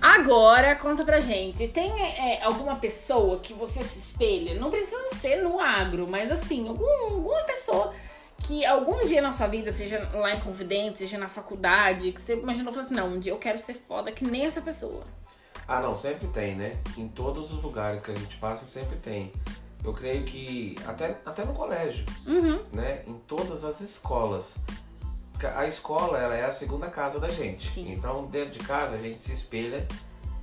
Agora, 0.00 0.76
conta 0.76 1.04
pra 1.04 1.20
gente. 1.20 1.66
Tem 1.68 1.90
é, 1.90 2.42
alguma 2.42 2.76
pessoa 2.76 3.38
que 3.40 3.52
você 3.52 3.82
se 3.82 3.98
espelha? 3.98 4.58
Não 4.58 4.70
precisa 4.70 5.08
ser 5.20 5.36
no 5.42 5.58
agro, 5.58 6.06
mas 6.08 6.30
assim, 6.30 6.68
algum, 6.68 6.88
alguma 7.14 7.42
pessoa 7.44 7.94
que 8.42 8.64
algum 8.64 9.04
dia 9.06 9.22
na 9.22 9.32
sua 9.32 9.46
vida, 9.46 9.72
seja 9.72 10.08
lá 10.12 10.32
em 10.32 10.40
Confidente, 10.40 10.98
seja 10.98 11.18
na 11.18 11.28
faculdade, 11.28 12.12
que 12.12 12.20
você 12.20 12.34
imaginou 12.34 12.70
e 12.70 12.74
falou 12.74 12.86
assim: 12.86 12.94
não, 12.94 13.08
um 13.08 13.18
dia 13.18 13.32
eu 13.32 13.38
quero 13.38 13.58
ser 13.58 13.74
foda 13.74 14.12
que 14.12 14.24
nem 14.24 14.44
essa 14.46 14.60
pessoa. 14.60 15.04
Ah, 15.66 15.80
não, 15.80 15.96
sempre 15.96 16.28
tem, 16.28 16.54
né? 16.54 16.76
Em 16.96 17.08
todos 17.08 17.52
os 17.52 17.60
lugares 17.62 18.00
que 18.02 18.10
a 18.12 18.14
gente 18.14 18.36
passa, 18.36 18.64
sempre 18.64 18.96
tem. 18.98 19.32
Eu 19.84 19.92
creio 19.92 20.24
que 20.24 20.76
até, 20.86 21.16
até 21.24 21.44
no 21.44 21.54
colégio, 21.54 22.04
Uhum. 22.26 22.60
né? 22.72 23.02
Em 23.06 23.14
todas 23.26 23.64
as 23.64 23.80
escolas. 23.80 24.58
A 25.44 25.66
escola, 25.66 26.18
ela 26.18 26.34
é 26.36 26.44
a 26.44 26.50
segunda 26.50 26.86
casa 26.88 27.18
da 27.20 27.28
gente. 27.28 27.68
Sim. 27.68 27.92
Então, 27.92 28.24
dentro 28.26 28.50
de 28.52 28.60
casa, 28.60 28.94
a 28.96 28.98
gente 28.98 29.22
se 29.22 29.32
espelha 29.32 29.86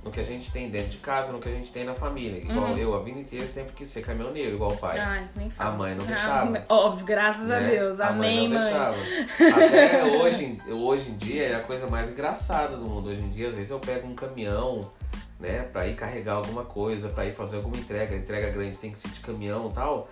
no 0.04 0.10
que 0.10 0.20
a 0.20 0.24
gente 0.24 0.52
tem 0.52 0.68
dentro 0.68 0.90
de 0.90 0.98
casa, 0.98 1.32
no 1.32 1.38
que 1.40 1.48
a 1.48 1.52
gente 1.52 1.72
tem 1.72 1.82
na 1.82 1.94
família. 1.94 2.38
Igual 2.38 2.72
Uhum. 2.72 2.76
eu, 2.76 2.94
a 2.94 3.02
vida 3.02 3.18
inteira, 3.18 3.46
sempre 3.46 3.72
quis 3.72 3.88
ser 3.88 4.02
caminhoneiro, 4.02 4.54
igual 4.54 4.70
o 4.72 4.76
pai. 4.76 4.98
Ai, 4.98 5.28
nem 5.34 5.48
fala. 5.48 5.70
A 5.70 5.72
mãe 5.72 5.94
não 5.94 6.04
Ah, 6.04 6.08
deixava. 6.08 6.64
óbvio, 6.68 7.06
graças 7.06 7.50
a 7.50 7.60
né? 7.60 7.70
Deus. 7.70 8.00
A 8.00 8.08
Amém, 8.08 8.48
não 8.48 8.60
mãe. 8.60 8.70
deixava. 8.70 8.96
Até 9.66 10.04
hoje, 10.04 10.60
hoje 10.68 11.10
em 11.10 11.16
dia 11.16 11.44
é 11.48 11.54
a 11.56 11.60
coisa 11.60 11.86
mais 11.86 12.10
engraçada 12.10 12.76
do 12.76 12.84
mundo. 12.84 13.08
Hoje 13.08 13.22
em 13.22 13.30
dia, 13.30 13.48
às 13.48 13.54
vezes 13.54 13.70
eu 13.70 13.78
pego 13.80 14.06
um 14.06 14.14
caminhão, 14.14 14.92
né, 15.40 15.62
pra 15.72 15.86
ir 15.86 15.94
carregar 15.96 16.34
alguma 16.34 16.64
coisa, 16.64 17.08
pra 17.08 17.24
ir 17.24 17.32
fazer 17.34 17.56
alguma 17.56 17.76
entrega. 17.76 18.14
Entrega 18.14 18.50
grande 18.50 18.76
tem 18.76 18.90
que 18.92 18.98
ser 18.98 19.08
de 19.08 19.20
caminhão 19.20 19.68
e 19.70 19.72
tal. 19.72 20.06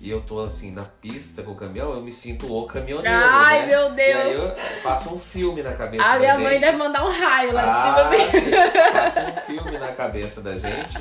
E 0.00 0.08
eu 0.10 0.20
tô 0.20 0.40
assim 0.40 0.70
na 0.70 0.84
pista 0.84 1.42
com 1.42 1.52
o 1.52 1.56
caminhão, 1.56 1.92
eu 1.92 2.00
me 2.00 2.12
sinto 2.12 2.52
o 2.52 2.66
caminhoneiro. 2.66 3.16
Ai, 3.18 3.62
né? 3.62 3.66
meu 3.66 3.90
Deus! 3.90 3.98
E 3.98 4.12
aí 4.12 4.32
eu 4.34 4.56
passo 4.82 5.14
um 5.14 5.18
filme 5.18 5.62
na 5.62 5.72
cabeça 5.72 6.04
A 6.04 6.12
da 6.14 6.18
minha 6.18 6.32
gente. 6.34 6.42
mãe 6.44 6.60
deve 6.60 6.76
mandar 6.76 7.04
um 7.04 7.10
raio 7.10 7.52
lá 7.52 7.62
Ah, 7.64 8.02
de 8.08 8.16
cima 8.16 8.26
assim. 8.26 8.40
sim. 8.40 8.50
Passa 8.92 9.22
um 9.30 9.36
filme 9.40 9.78
na 9.78 9.92
cabeça 9.92 10.40
da 10.40 10.56
gente. 10.56 10.98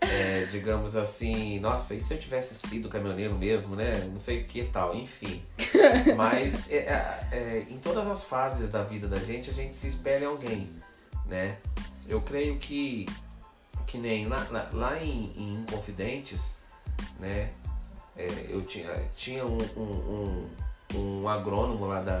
é, 0.00 0.46
digamos 0.50 0.96
assim, 0.96 1.58
nossa, 1.60 1.94
e 1.94 2.00
se 2.00 2.14
eu 2.14 2.18
tivesse 2.18 2.54
sido 2.54 2.88
caminhoneiro 2.88 3.34
mesmo, 3.34 3.76
né? 3.76 3.92
Não 4.10 4.18
sei 4.18 4.40
o 4.42 4.44
que 4.44 4.62
tal, 4.64 4.94
enfim. 4.94 5.42
Mas 6.16 6.70
é, 6.70 6.76
é, 6.76 7.18
é, 7.32 7.66
em 7.68 7.78
todas 7.78 8.06
as 8.08 8.24
fases 8.24 8.70
da 8.70 8.82
vida 8.82 9.06
da 9.08 9.18
gente, 9.18 9.50
a 9.50 9.52
gente 9.52 9.76
se 9.76 9.88
espelha 9.88 10.24
em 10.24 10.26
alguém, 10.26 10.70
né? 11.26 11.56
Eu 12.08 12.22
creio 12.22 12.56
que, 12.56 13.04
que 13.86 13.98
nem 13.98 14.26
lá, 14.26 14.46
lá, 14.50 14.68
lá 14.72 15.02
em, 15.02 15.32
em 15.36 15.54
Inconfidentes, 15.62 16.54
né? 17.20 17.50
É, 18.18 18.46
eu 18.48 18.62
tinha, 18.62 18.92
tinha 19.16 19.44
um, 19.46 19.58
um, 19.76 20.46
um, 20.94 21.00
um 21.22 21.28
agrônomo 21.28 21.86
lá 21.86 22.00
da 22.02 22.18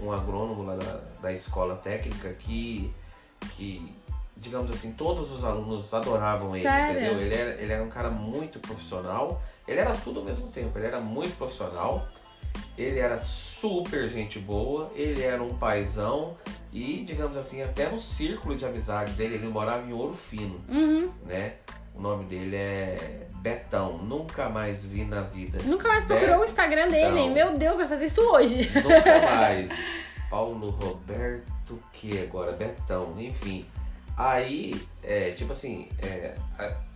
um 0.00 0.12
agrônomo 0.12 0.62
lá 0.62 0.76
da, 0.76 1.00
da 1.22 1.32
escola 1.32 1.74
técnica 1.74 2.32
que, 2.34 2.94
que 3.56 3.92
digamos 4.36 4.70
assim 4.70 4.92
todos 4.92 5.32
os 5.32 5.44
alunos 5.44 5.92
adoravam 5.92 6.54
ele 6.54 6.62
Sério? 6.64 6.92
entendeu 7.00 7.20
ele 7.20 7.34
era, 7.34 7.50
ele 7.60 7.72
era 7.72 7.82
um 7.82 7.88
cara 7.88 8.08
muito 8.10 8.60
profissional 8.60 9.42
ele 9.66 9.80
era 9.80 9.92
tudo 9.96 10.20
ao 10.20 10.24
mesmo 10.26 10.48
tempo 10.48 10.78
ele 10.78 10.86
era 10.86 11.00
muito 11.00 11.36
profissional 11.36 12.06
ele 12.76 12.98
era 13.00 13.20
super 13.22 14.08
gente 14.08 14.38
boa 14.38 14.90
ele 14.94 15.22
era 15.22 15.42
um 15.42 15.54
paizão 15.54 16.36
e 16.72 17.02
digamos 17.04 17.36
assim 17.36 17.62
até 17.62 17.88
no 17.90 17.98
círculo 18.00 18.54
de 18.56 18.64
amizade 18.64 19.12
dele 19.14 19.34
ele 19.36 19.48
morava 19.48 19.84
em 19.84 19.92
Ouro 19.92 20.14
Fino 20.14 20.60
Uhum. 20.68 21.10
né 21.24 21.54
o 21.94 22.00
nome 22.00 22.24
dele 22.26 22.54
é 22.54 23.27
Betão 23.40 23.98
nunca 23.98 24.48
mais 24.48 24.84
vi 24.84 25.04
na 25.04 25.20
vida 25.22 25.58
Nunca 25.64 25.86
mais 25.88 26.04
procurou 26.04 26.40
o 26.40 26.44
Instagram 26.44 26.88
dele. 26.88 27.12
Betão. 27.12 27.32
Meu 27.34 27.56
Deus, 27.58 27.78
vai 27.78 27.86
fazer 27.88 28.06
isso 28.06 28.20
hoje. 28.20 28.68
Nunca 28.74 29.20
mais. 29.30 29.70
Paulo 30.28 30.70
Roberto 30.70 31.78
que 31.92 32.20
agora? 32.22 32.52
Betão, 32.52 33.14
enfim. 33.18 33.64
Aí, 34.16 34.74
é, 35.02 35.30
tipo 35.30 35.52
assim, 35.52 35.88
é, 36.02 36.34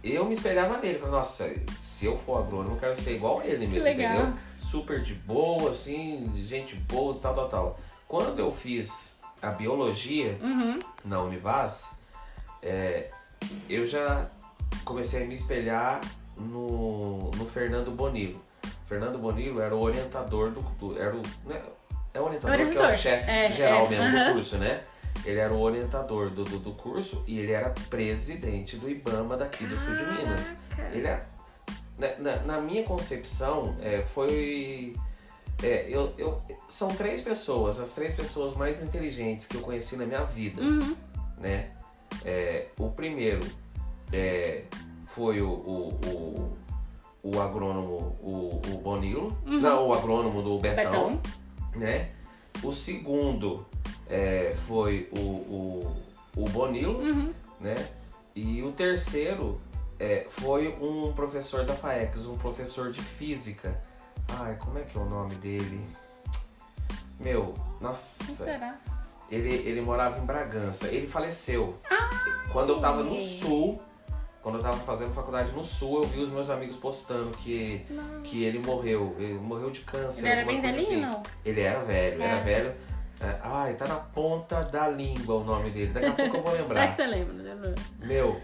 eu 0.03 0.25
me 0.25 0.35
espelhava 0.35 0.79
nele. 0.79 0.99
Falei, 0.99 1.15
nossa, 1.15 1.49
se 1.81 2.05
eu 2.07 2.19
for 2.19 2.41
agrônomo, 2.41 2.75
eu 2.75 2.81
quero 2.81 3.01
ser 3.01 3.15
igual 3.15 3.39
a 3.41 3.47
ele 3.47 3.67
mesmo, 3.69 3.85
legal. 3.85 4.13
entendeu? 4.15 4.37
Super 4.59 5.01
de 5.03 5.15
boa, 5.15 5.71
assim, 5.71 6.33
gente 6.47 6.75
boa, 6.75 7.17
tal, 7.21 7.35
tal, 7.35 7.49
tal. 7.49 7.81
Quando 8.09 8.39
eu 8.41 8.51
fiz 8.51 9.15
a 9.41 9.53
biologia 9.53 10.37
Uhum. 10.43 10.79
na 11.05 11.23
Univas, 11.23 11.97
é, 12.61 13.11
eu 13.69 13.87
já 13.87 14.27
comecei 14.85 15.23
a 15.23 15.27
me 15.27 15.35
espelhar 15.35 16.01
no, 16.37 17.31
no 17.33 17.47
Fernando 17.47 17.91
Bonilo. 17.91 18.41
Fernando 18.87 19.19
Bonilo 19.19 19.61
era 19.61 19.75
o 19.75 19.81
orientador 19.81 20.51
do. 20.51 20.99
era 20.99 21.15
o, 21.15 21.23
né, 21.47 21.63
é 22.15 22.21
o 22.21 22.25
orientador, 22.25 22.57
que 22.57 22.63
é 22.63 22.67
Orientador. 22.67 22.93
o 22.95 22.99
chefe 22.99 23.31
É, 23.31 23.51
geral 23.51 23.87
é, 23.87 23.89
mesmo 23.89 24.29
do 24.29 24.35
curso, 24.35 24.59
né? 24.59 24.83
Ele 25.25 25.39
era 25.39 25.53
o 25.53 25.61
orientador 25.61 26.31
do, 26.31 26.43
do, 26.45 26.59
do 26.59 26.73
curso 26.73 27.23
e 27.27 27.39
ele 27.39 27.53
era 27.53 27.71
presidente 27.91 28.77
do 28.77 28.89
IBAMA 28.91 29.37
daqui 29.37 29.65
do 29.67 29.79
sul 29.79 29.95
de 29.95 30.05
Minas. 30.05 30.55
Ele 30.93 31.07
era. 31.07 31.27
Na, 31.99 32.17
na- 32.19 32.37
na 32.43 32.61
minha 32.61 32.83
concepção, 32.83 33.77
é, 33.81 34.03
foi. 34.03 34.95
é, 35.63 35.87
eu, 35.89 36.13
eu, 36.19 36.43
são 36.69 36.89
três 36.95 37.21
pessoas, 37.23 37.79
as 37.79 37.93
três 37.95 38.15
pessoas 38.15 38.57
mais 38.57 38.83
inteligentes 38.83 39.47
que 39.47 39.57
eu 39.57 39.61
conheci 39.61 39.97
na 39.97 40.05
minha 40.07 40.25
vida 40.25 40.61
Uhum. 40.63 40.97
né? 41.39 41.71
É, 42.25 42.67
o 42.79 42.91
primeiro 42.91 43.41
é, 44.13 44.65
foi 45.15 45.41
o, 45.43 45.49
o, 45.51 46.01
o, 46.07 46.53
o 47.37 47.41
agrônomo, 47.41 48.17
o, 48.23 48.61
o 48.73 48.79
Bonilo, 48.79 49.37
Uhum. 49.47 49.61
não, 49.61 49.89
o 49.89 49.93
agrônomo 49.95 50.43
do 50.43 50.59
Betão, 50.59 50.85
Betão. 50.85 51.21
né? 51.77 52.11
O 52.63 52.73
segundo 52.73 53.67
é, 54.09 54.55
foi 54.67 55.09
o, 55.13 55.21
o, 55.21 55.97
o 56.37 56.45
Bonilo, 56.49 56.99
Uhum. 56.99 57.33
né? 57.61 57.75
E 58.35 58.63
o 58.63 58.73
terceiro 58.73 59.61
é, 60.01 60.27
foi 60.31 60.69
um 60.81 61.13
professor 61.13 61.65
da 61.65 61.75
FAEX, 61.75 62.27
um 62.27 62.39
professor 62.39 62.91
de 62.91 63.03
física. 63.03 63.79
Ai, 64.41 64.57
como 64.57 64.79
é 64.79 64.83
que 64.83 64.97
é 64.97 65.01
o 65.01 65.05
nome 65.05 65.35
dele? 65.35 65.85
Meu, 67.21 67.53
Quem 67.55 67.87
nossa. 67.89 68.25
será? 68.45 68.79
Ele, 69.31 69.55
ele 69.55 69.81
morava 69.83 70.19
em 70.19 70.25
Bragança. 70.25 70.89
Ele 70.89 71.07
faleceu. 71.07 71.77
Quando 72.53 72.71
eu 72.71 72.81
tava 72.81 73.03
no 73.03 73.19
sul, 73.21 73.81
quando 74.43 74.57
eu 74.57 74.61
tava 74.63 74.77
fazendo 74.79 75.15
faculdade 75.15 75.53
no 75.53 75.65
sul, 75.65 75.99
eu 76.03 76.05
vi 76.05 76.21
os 76.21 76.31
meus 76.31 76.51
amigos 76.51 76.77
postando 76.77 77.31
que, 77.39 77.85
Nossa. 77.91 78.21
que 78.25 78.43
ele 78.45 78.59
morreu. 78.59 79.15
Ele 79.19 79.35
morreu 79.35 79.71
de 79.71 79.81
câncer. 79.81 80.21
Ele 80.27 80.29
era 80.41 80.47
bem 80.47 80.61
velhinho, 80.61 80.83
assim. 80.83 81.01
não? 81.01 81.23
Ele 81.45 81.61
era 81.61 81.83
velho, 81.85 82.23
era 82.23 82.37
É. 82.37 82.41
velho. 82.41 82.75
É, 83.21 83.39
ai, 83.43 83.75
tá 83.75 83.87
na 83.87 83.95
ponta 83.97 84.61
da 84.65 84.89
língua 84.89 85.37
o 85.37 85.45
nome 85.45 85.71
dele. 85.71 85.93
Daqui 85.93 86.07
a 86.07 86.13
pouco 86.29 86.37
eu 86.39 86.43
vou 86.43 86.51
Será 86.53 86.63
que 86.65 86.73
lembrar. 86.73 86.97
você 86.97 87.07
lembra? 87.07 87.35
né? 87.35 87.75
Meu, 88.01 88.41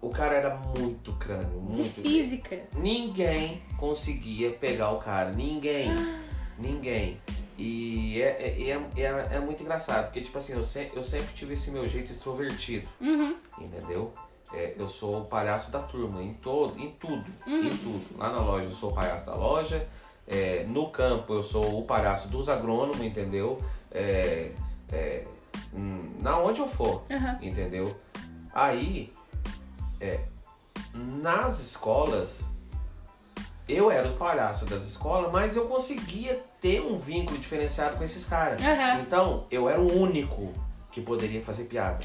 o 0.00 0.08
cara 0.08 0.34
era 0.34 0.56
muito 0.56 1.12
crânio, 1.14 1.60
muito. 1.60 1.76
De 1.82 1.88
física. 1.90 2.58
Ninguém 2.74 3.62
conseguia 3.76 4.50
pegar 4.52 4.92
o 4.92 4.98
cara. 4.98 5.30
Ninguém. 5.30 5.90
Ah. 5.90 6.20
Ninguém. 6.58 7.18
E 7.58 8.20
é, 8.22 8.28
é, 8.28 8.70
é, 8.70 9.02
é, 9.02 9.36
é 9.36 9.40
muito 9.40 9.62
engraçado, 9.62 10.04
porque, 10.06 10.22
tipo 10.22 10.38
assim, 10.38 10.54
eu, 10.54 10.64
se- 10.64 10.90
eu 10.94 11.02
sempre 11.04 11.34
tive 11.34 11.52
esse 11.52 11.70
meu 11.70 11.86
jeito 11.86 12.10
extrovertido, 12.10 12.88
Uhum. 12.98 13.36
entendeu? 13.58 14.12
É, 14.52 14.74
eu 14.76 14.88
sou 14.88 15.20
o 15.20 15.24
palhaço 15.26 15.70
da 15.70 15.78
turma, 15.80 16.22
em 16.22 16.32
todo, 16.34 16.78
em 16.78 16.90
tudo, 16.92 17.24
Uhum. 17.46 17.64
em 17.66 17.70
tudo. 17.70 18.18
Lá 18.18 18.30
na 18.30 18.40
loja 18.40 18.64
eu 18.66 18.72
sou 18.72 18.90
o 18.90 18.94
palhaço 18.94 19.26
da 19.26 19.34
loja, 19.34 19.86
é, 20.26 20.64
no 20.64 20.90
campo 20.90 21.32
eu 21.34 21.42
sou 21.42 21.78
o 21.78 21.84
palhaço 21.84 22.28
dos 22.28 22.48
agrônomos, 22.48 23.00
entendeu? 23.00 23.58
É, 23.92 24.50
é, 24.92 25.24
hum, 25.72 26.14
na 26.20 26.38
onde 26.38 26.60
eu 26.60 26.66
for, 26.68 27.02
Aham. 27.10 27.38
entendeu? 27.40 27.96
Aí, 28.52 29.12
é, 30.00 30.20
nas 30.94 31.60
escolas, 31.60 32.50
eu 33.68 33.88
era 33.88 34.08
o 34.08 34.14
palhaço 34.14 34.64
das 34.66 34.84
escolas, 34.84 35.30
mas 35.30 35.56
eu 35.56 35.66
conseguia 35.68 36.42
ter 36.60 36.80
um 36.80 36.96
vínculo 36.96 37.38
diferenciado 37.38 37.96
com 37.96 38.02
esses 38.02 38.26
caras. 38.26 38.60
Aham. 38.60 39.00
Então, 39.00 39.46
eu 39.48 39.68
era 39.68 39.80
o 39.80 39.96
único 40.00 40.52
que 40.90 41.00
poderia 41.00 41.40
fazer 41.40 41.64
piada. 41.66 42.04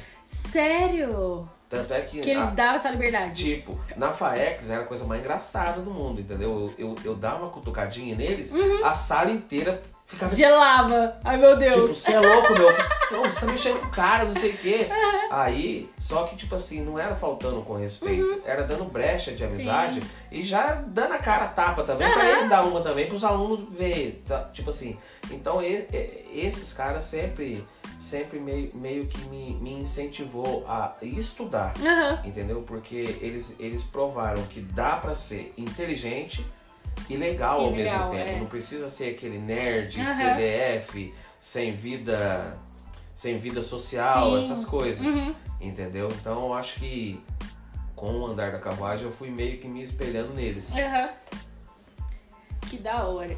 Sério? 0.52 1.50
Tanto 1.70 1.94
é 1.94 2.02
que, 2.02 2.20
Que 2.20 2.30
ele 2.30 2.40
a- 2.40 2.46
dava 2.46 2.76
essa 2.76 2.90
liberdade. 2.90 3.44
tipo, 3.56 3.80
na 3.98 4.12
FAEX 4.12 4.70
era 4.70 4.82
a 4.84 4.86
coisa 4.86 5.04
mais 5.06 5.22
engraçada 5.22 5.82
do 5.82 5.92
mundo, 5.92 6.22
entendeu? 6.22 6.74
Eu, 6.78 6.90
eu, 6.90 6.96
eu 7.04 7.16
dava 7.16 7.44
uma 7.44 7.50
cutucadinha 7.50 8.16
neles, 8.16 8.52
Uhum. 8.52 8.86
a 8.86 8.94
sala 8.94 9.32
inteira 9.32 9.82
ficava 10.06 10.36
Gelava. 10.36 11.18
Ai, 11.24 11.38
meu 11.38 11.58
Deus. 11.58 11.74
Tipo, 11.76 11.88
você 11.96 12.12
é 12.14 12.20
louco, 12.20 12.54
meu. 12.54 12.72
Você 12.76 13.16
você 13.18 13.40
tá 13.40 13.46
mexendo 13.48 13.80
com 13.80 13.88
o 13.88 13.92
cara, 13.92 14.26
não 14.26 14.36
sei 14.36 14.52
o 14.52 14.58
quê. 14.58 14.88
Aí, 15.32 15.90
só 16.00 16.24
que, 16.26 16.36
tipo 16.38 16.54
assim, 16.54 16.82
não 16.84 17.00
era 17.00 17.16
faltando 17.16 17.62
com 17.64 17.74
respeito. 17.76 18.24
Uhum. 18.24 18.42
Era 18.46 18.62
dando 18.64 18.86
brecha 18.86 19.32
de 19.32 19.44
amizade 19.44 20.02
e 20.32 20.44
já 20.44 20.76
dando 20.88 21.14
a 21.14 21.18
cara 21.18 21.46
a 21.46 21.48
tapa 21.48 21.84
também, 21.84 22.12
pra 22.12 22.22
Aham. 22.24 22.40
ele 22.42 22.48
dar 22.50 22.64
uma 22.64 22.82
também, 22.82 23.08
pros 23.08 23.24
alunos 23.24 23.68
verem. 23.76 24.22
tá? 24.28 24.44
Tipo 24.54 24.70
assim. 24.70 24.98
Então, 25.32 25.62
e- 25.64 25.88
e- 25.92 26.42
esses 26.46 26.72
caras 26.74 27.04
sempre, 27.06 27.66
sempre 28.00 28.40
meio, 28.40 28.72
meio 28.76 29.08
que 29.08 29.20
me, 29.26 29.56
me 29.56 29.74
incentivou 29.74 30.66
a 30.68 30.96
estudar. 31.02 31.74
Aham. 31.80 32.22
Entendeu? 32.26 32.62
Porque 32.64 32.96
eles, 33.22 33.56
eles 33.60 33.84
provaram 33.84 34.44
que 34.44 34.60
dá 34.62 34.98
pra 34.98 35.16
ser 35.16 35.54
inteligente 35.58 36.46
e 37.10 37.16
legal 37.18 37.62
E 37.62 37.66
ao 37.66 37.72
legal, 37.72 38.10
mesmo 38.10 38.26
tempo. 38.26 38.38
é. 38.38 38.40
Não 38.40 38.46
precisa 38.48 38.90
ser 38.90 39.16
aquele 39.16 39.38
nerd, 39.40 40.00
Aham. 40.02 40.14
CDF, 40.14 41.14
sem 41.42 41.74
vida, 41.74 42.58
sem 43.16 43.38
vida 43.38 43.62
social, 43.62 44.32
Sim. 44.32 44.44
essas 44.44 44.66
coisas. 44.66 45.06
Uhum. 45.06 45.36
Entendeu? 45.60 46.08
Então 46.20 46.46
eu 46.48 46.54
acho 46.54 46.80
que 46.80 47.20
com 47.96 48.12
o 48.20 48.26
andar 48.28 48.52
da 48.52 48.60
carruagem 48.60 49.06
eu 49.06 49.12
fui 49.12 49.30
meio 49.30 49.58
que 49.58 49.68
me 49.68 49.82
espelhando 49.82 50.34
neles. 50.34 50.74
Que 52.70 52.78
da 52.78 53.06
hora. 53.06 53.36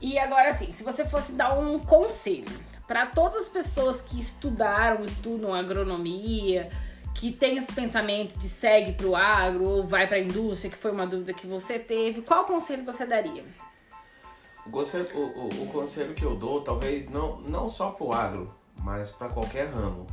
E 0.00 0.18
agora 0.18 0.50
assim, 0.50 0.70
se 0.70 0.84
você 0.84 1.04
fosse 1.04 1.32
dar 1.32 1.58
um 1.58 1.78
conselho 1.78 2.44
para 2.88 3.06
todas 3.06 3.44
as 3.44 3.48
pessoas 3.48 4.00
que 4.00 4.18
estudaram, 4.18 5.04
estudam 5.04 5.54
agronomia, 5.54 6.68
que 7.14 7.30
tem 7.30 7.58
esse 7.58 7.72
pensamento 7.72 8.36
de 8.38 8.48
segue 8.48 8.92
pro 8.92 9.14
agro 9.14 9.64
ou 9.68 9.84
vai 9.86 10.06
pra 10.06 10.18
indústria, 10.18 10.70
que 10.70 10.78
foi 10.78 10.90
uma 10.92 11.06
dúvida 11.06 11.32
que 11.34 11.46
você 11.46 11.78
teve, 11.78 12.22
qual 12.22 12.44
conselho 12.44 12.84
você 12.84 13.04
daria? 13.04 13.44
O 14.66 14.70
conselho, 14.70 15.06
o, 15.14 15.18
o- 15.20 15.62
o 15.64 15.66
conselho 15.68 16.14
que 16.14 16.24
eu 16.24 16.34
dou, 16.34 16.60
talvez 16.62 17.08
não, 17.08 17.36
não 17.40 17.68
só 17.68 17.90
pro 17.90 18.12
agro, 18.12 18.52
mas 18.82 19.10
para 19.10 19.28
qualquer 19.28 19.68
ramo, 19.68 20.06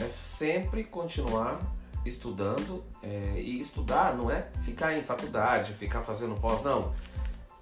é 0.00 0.08
sempre 0.08 0.84
continuar 0.84 1.60
estudando. 2.04 2.82
é, 3.02 3.34
e 3.36 3.60
estudar 3.60 4.14
não 4.16 4.30
é 4.30 4.48
ficar 4.64 4.96
em 4.96 5.02
faculdade, 5.02 5.72
ficar 5.74 6.02
fazendo 6.02 6.34
pós, 6.40 6.62
não. 6.62 6.92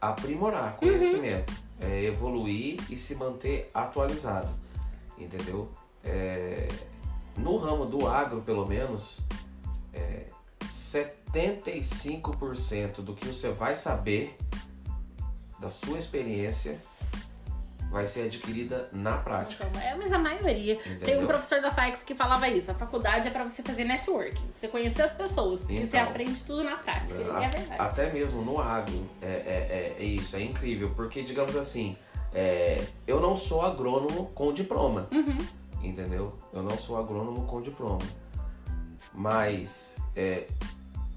Aprimorar 0.01 0.77
conhecimento, 0.77 1.53
é, 1.81 2.05
evoluir 2.05 2.79
e 2.89 2.97
se 2.97 3.15
manter 3.15 3.71
atualizado. 3.73 4.49
Entendeu? 5.19 5.69
É, 6.05 6.69
no 7.37 7.57
ramo 7.57 7.87
do 7.87 8.07
agro, 8.07 8.43
pelo 8.43 8.67
menos, 8.67 9.21
é, 9.93 10.27
85% 11.33 13.01
do 13.03 13.15
que 13.15 13.27
você 13.27 13.51
vai 13.51 13.75
saber 13.75 14.37
da 15.59 15.71
sua 15.71 15.99
experiência 15.99 16.81
vai 17.91 18.07
ser 18.07 18.23
adquirida 18.27 18.89
na 18.93 19.17
prática. 19.19 19.67
Então, 19.69 19.83
é, 19.83 19.95
mas 19.97 20.13
a 20.13 20.19
maioria. 20.19 20.77
Tem 20.77 20.93
um 20.93 20.97
Entendeu? 20.97 21.27
professor 21.27 21.61
da 21.61 21.73
FAEX 21.73 22.05
que 22.05 22.15
falava 22.15 22.49
isso. 22.49 22.71
A 22.71 22.75
faculdade 22.75 23.27
é 23.27 23.31
pra 23.33 23.43
você 23.43 23.63
fazer 23.63 23.85
networking. 23.85 24.43
Você 24.55 24.69
conhecer 24.69 25.03
as 25.03 25.13
pessoas. 25.13 25.61
Porque 25.63 25.75
você 25.87 25.97
Então. 25.99 26.09
aprende 26.09 26.41
tudo 26.45 26.63
na 26.63 26.77
prática. 26.77 27.21
E 27.21 27.31
A- 27.31 27.43
é 27.45 27.49
verdade. 27.49 27.81
Até 27.83 28.13
mesmo 28.13 28.43
no 28.43 28.61
agro, 28.61 29.05
é, 29.21 29.27
é, 29.27 29.97
é- 29.99 30.03
é 30.03 30.05
isso, 30.05 30.37
é 30.37 30.43
incrível. 30.43 30.93
Porque, 30.95 31.23
digamos 31.25 31.57
assim, 31.57 31.97
é, 32.33 32.81
eu 33.09 33.21
não 33.21 33.37
sou 33.37 33.63
agrônomo 33.63 34.27
com 34.37 34.53
diploma, 34.53 35.09
Uhum. 35.11 35.39
entendeu? 35.83 36.39
Eu 36.53 36.63
não 36.63 36.79
sou 36.79 36.97
agrônomo 36.97 37.45
com 37.47 37.61
diploma. 37.61 37.99
Mas 39.13 39.97
é, 40.15 40.47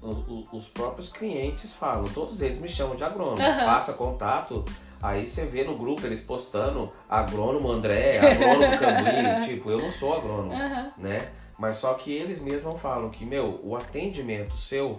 o- 0.02 0.08
o- 0.08 0.48
os 0.52 0.66
próprios 0.68 1.12
clientes 1.12 1.72
falam, 1.72 2.04
todos 2.12 2.40
eles 2.42 2.58
me 2.58 2.68
chamam 2.68 2.96
de 2.96 3.04
agrônomo. 3.04 3.40
Aham. 3.40 3.64
Passa 3.64 3.92
contato, 3.92 4.64
aí 5.04 5.26
você 5.26 5.44
vê 5.46 5.62
no 5.64 5.76
grupo 5.76 6.06
eles 6.06 6.20
postando 6.22 6.90
agrônomo 7.08 7.70
André, 7.70 8.18
agrônomo 8.18 8.76
Cambuí. 8.78 9.46
tipo, 9.46 9.70
eu 9.70 9.78
não 9.78 9.88
sou 9.90 10.14
agrônomo 10.16 10.52
Aham. 10.52 10.92
né? 10.98 11.28
Mas 11.58 11.76
só 11.76 11.94
que 11.94 12.12
eles 12.12 12.40
mesmos 12.40 12.80
falam 12.80 13.10
que, 13.10 13.24
meu, 13.24 13.60
o 13.62 13.76
atendimento 13.76 14.56
seu, 14.56 14.96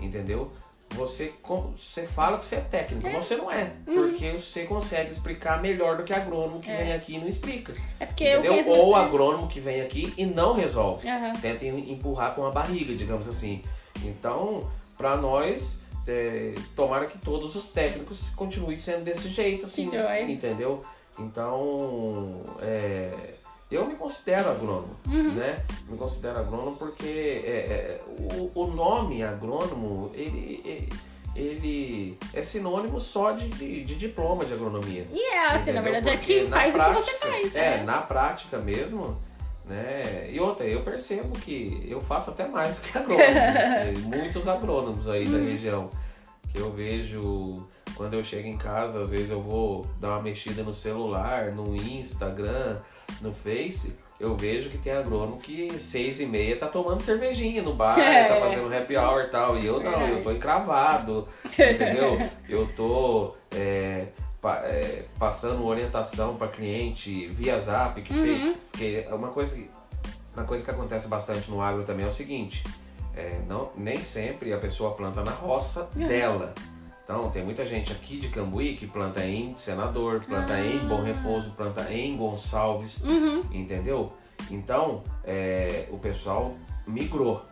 entendeu? 0.00 0.50
Você, 0.90 1.32
você 1.76 2.06
fala 2.06 2.38
que 2.38 2.46
você 2.46 2.56
é 2.56 2.60
técnico, 2.60 3.08
mas 3.10 3.26
você 3.26 3.34
não 3.36 3.50
é. 3.50 3.72
Porque 3.84 4.30
você 4.32 4.64
consegue 4.64 5.10
explicar 5.10 5.60
melhor 5.60 5.96
do 5.96 6.04
que 6.04 6.12
agrônomo 6.12 6.60
que 6.60 6.70
É. 6.70 6.76
vem 6.76 6.92
aqui 6.92 7.14
e 7.14 7.18
não 7.18 7.26
explica. 7.26 7.72
É 7.98 8.06
porque 8.06 8.22
eu 8.22 8.38
entendeu? 8.40 8.52
conheço. 8.52 8.70
Ou 8.70 8.94
agrônomo 8.94 9.48
que 9.48 9.58
vem 9.58 9.80
aqui 9.80 10.12
e 10.16 10.24
não 10.26 10.52
resolve. 10.52 11.08
Aham. 11.08 11.32
Tenta 11.40 11.64
em- 11.64 11.90
empurrar 11.92 12.34
com 12.34 12.46
a 12.46 12.50
barriga, 12.50 12.94
digamos 12.94 13.28
assim. 13.28 13.62
Então, 14.04 14.70
pra 14.96 15.16
nós, 15.16 15.80
é, 16.06 16.54
tomara 16.76 17.06
que 17.06 17.18
todos 17.18 17.54
os 17.56 17.68
técnicos 17.68 18.30
continuem 18.30 18.76
sendo 18.78 19.04
desse 19.04 19.28
jeito, 19.28 19.66
assim, 19.66 19.90
entendeu? 20.28 20.84
Então, 21.18 22.42
é, 22.60 23.34
eu 23.70 23.86
me 23.86 23.94
considero 23.94 24.50
agrônomo, 24.50 24.96
Uhum. 25.06 25.34
né? 25.34 25.64
Me 25.88 25.96
considero 25.96 26.38
agrônomo 26.38 26.76
porque 26.76 27.06
é, 27.06 27.50
é, 27.50 28.00
o, 28.36 28.50
o 28.54 28.66
nome 28.68 29.22
agrônomo, 29.22 30.10
ele, 30.14 30.60
ele, 30.64 30.92
ele 31.34 32.18
é 32.32 32.42
sinônimo 32.42 33.00
só 33.00 33.32
de, 33.32 33.48
de, 33.48 33.84
de 33.84 33.94
diploma 33.96 34.44
de 34.44 34.52
agronomia. 34.52 35.04
E 35.12 35.20
é 35.34 35.46
assim, 35.52 35.72
na 35.72 35.80
verdade, 35.80 36.08
é 36.10 36.12
Porque 36.16 36.40
que 36.40 36.44
na 36.44 36.50
faz 36.50 36.74
o 36.74 36.78
que 36.78 36.84
você 36.84 37.10
prática- 37.12 37.28
faz. 37.28 37.54
É, 37.56 37.76
né? 37.78 37.82
na 37.84 37.98
prática 38.02 38.58
mesmo, 38.58 39.16
né? 39.66 40.30
E 40.30 40.38
outra, 40.40 40.66
eu 40.66 40.82
percebo 40.82 41.38
que 41.38 41.86
eu 41.88 42.00
faço 42.00 42.30
até 42.30 42.46
mais 42.46 42.74
do 42.76 42.82
que 42.82 42.96
agrônomo. 42.98 43.24
Tem 43.24 44.20
Muitos 44.20 44.48
agrônomos 44.48 45.08
aí 45.08 45.26
da 45.26 45.38
região. 45.38 45.88
Que 46.50 46.60
eu 46.60 46.70
vejo 46.70 47.66
quando 47.96 48.14
eu 48.14 48.24
chego 48.24 48.46
em 48.46 48.56
casa, 48.56 49.02
às 49.02 49.08
vezes 49.08 49.30
eu 49.30 49.40
vou 49.40 49.86
dar 50.00 50.10
uma 50.10 50.22
mexida 50.22 50.62
no 50.62 50.74
celular, 50.74 51.50
no 51.52 51.74
Instagram, 51.74 52.76
no 53.20 53.32
Face. 53.32 53.98
Eu 54.20 54.36
vejo 54.36 54.70
que 54.70 54.78
tem 54.78 54.92
agrônomo 54.92 55.38
que 55.38 55.72
seis 55.80 56.20
e 56.20 56.26
meia 56.26 56.56
tá 56.56 56.68
tomando 56.68 57.00
cervejinha 57.00 57.62
no 57.62 57.74
bar, 57.74 57.98
É. 57.98 58.28
tá 58.28 58.36
fazendo 58.36 58.72
happy 58.72 58.96
hour 58.96 59.22
e 59.22 59.28
tal. 59.28 59.58
E 59.58 59.66
eu 59.66 59.80
não, 59.80 60.06
eu 60.06 60.22
tô 60.22 60.30
encravado, 60.30 61.26
entendeu? 61.46 62.18
Eu 62.48 62.68
tô 62.76 63.34
é, 63.50 64.06
é, 64.64 65.04
passando 65.18 65.64
orientação 65.64 66.36
para 66.36 66.48
cliente 66.48 67.26
via 67.28 67.58
zap, 67.60 68.00
que 68.02 68.12
fez. 68.12 68.56
Porque 68.70 69.04
é 69.08 69.14
uma 69.14 69.28
coisa, 69.28 69.56
que- 69.56 69.70
uma 70.36 70.44
coisa 70.44 70.64
que 70.64 70.70
acontece 70.70 71.08
bastante 71.08 71.50
no 71.50 71.60
agro 71.62 71.84
também 71.84 72.04
é 72.04 72.08
o 72.08 72.12
seguinte: 72.12 72.64
é, 73.16 73.40
não, 73.48 73.70
nem 73.76 74.00
sempre 74.02 74.52
a 74.52 74.58
pessoa 74.58 74.92
planta 74.94 75.22
na 75.22 75.30
roça 75.32 75.88
dela. 75.94 76.52
Então, 77.04 77.30
tem 77.30 77.44
muita 77.44 77.66
gente 77.66 77.92
aqui 77.92 78.16
de 78.18 78.28
Cambuí 78.28 78.76
que 78.76 78.86
planta 78.86 79.22
em 79.26 79.54
Senador, 79.58 80.20
planta 80.20 80.58
em 80.58 80.78
Bom 80.88 81.02
Repouso, 81.02 81.50
planta 81.50 81.92
em 81.92 82.16
Gonçalves, 82.16 83.02
Uhum. 83.04 83.42
entendeu? 83.52 84.10
Então, 84.50 85.02
é, 85.22 85.86
o 85.90 85.98
pessoal 85.98 86.54
migrou, 86.86 87.42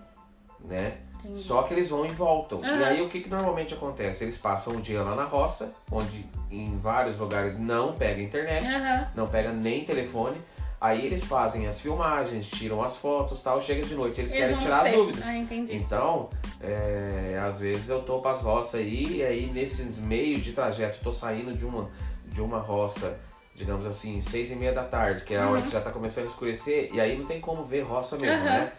né? 0.64 0.98
Entendi. 1.24 1.40
Só 1.40 1.62
que 1.62 1.72
eles 1.74 1.88
vão 1.88 2.04
e 2.04 2.10
voltam. 2.10 2.60
E 2.62 2.66
Aham. 2.66 2.84
aí 2.84 3.02
o 3.02 3.08
que, 3.08 3.20
que 3.20 3.30
normalmente 3.30 3.74
acontece? 3.74 4.24
Eles 4.24 4.36
passam 4.38 4.74
o 4.74 4.80
dia 4.80 5.02
lá 5.02 5.14
na 5.14 5.24
roça, 5.24 5.72
onde 5.90 6.26
em 6.50 6.76
vários 6.78 7.18
lugares 7.18 7.58
não 7.58 7.92
pega 7.94 8.20
internet, 8.20 8.66
Aham. 8.66 9.06
não 9.14 9.28
pega 9.28 9.52
nem 9.52 9.84
telefone. 9.84 10.40
Aí 10.80 11.06
eles 11.06 11.22
fazem 11.22 11.68
as 11.68 11.80
filmagens, 11.80 12.48
tiram 12.50 12.82
as 12.82 12.96
fotos 12.96 13.40
tal, 13.40 13.62
chega 13.62 13.86
de 13.86 13.94
noite, 13.94 14.20
eles, 14.20 14.32
Eles 14.32 14.44
querem 14.44 14.58
tirar 14.58 14.84
as 14.84 14.90
dúvidas. 14.90 15.24
Ah, 15.24 15.36
entendi. 15.36 15.76
Então, 15.76 16.28
é, 16.60 17.40
às 17.40 17.60
vezes 17.60 17.88
eu 17.88 18.02
tô 18.02 18.18
pras 18.18 18.40
roças 18.40 18.80
aí, 18.80 19.18
e 19.18 19.22
aí 19.22 19.46
nesses 19.52 19.96
meio 20.00 20.40
de 20.40 20.52
trajeto, 20.52 20.98
tô 21.00 21.12
saindo 21.12 21.54
de 21.54 21.64
uma, 21.64 21.88
de 22.26 22.40
uma 22.42 22.58
roça, 22.58 23.16
digamos 23.54 23.86
assim, 23.86 24.20
seis 24.20 24.50
e 24.50 24.56
meia 24.56 24.72
da 24.72 24.82
tarde, 24.82 25.22
que 25.22 25.34
é 25.34 25.38
a 25.40 25.48
hora 25.48 25.62
que 25.62 25.70
já 25.70 25.80
tá 25.80 25.92
começando 25.92 26.24
a 26.24 26.28
escurecer, 26.28 26.90
e 26.92 27.00
aí 27.00 27.16
não 27.16 27.26
tem 27.26 27.40
como 27.40 27.64
ver 27.64 27.82
roça 27.82 28.18
mesmo, 28.18 28.44
né? 28.46 28.72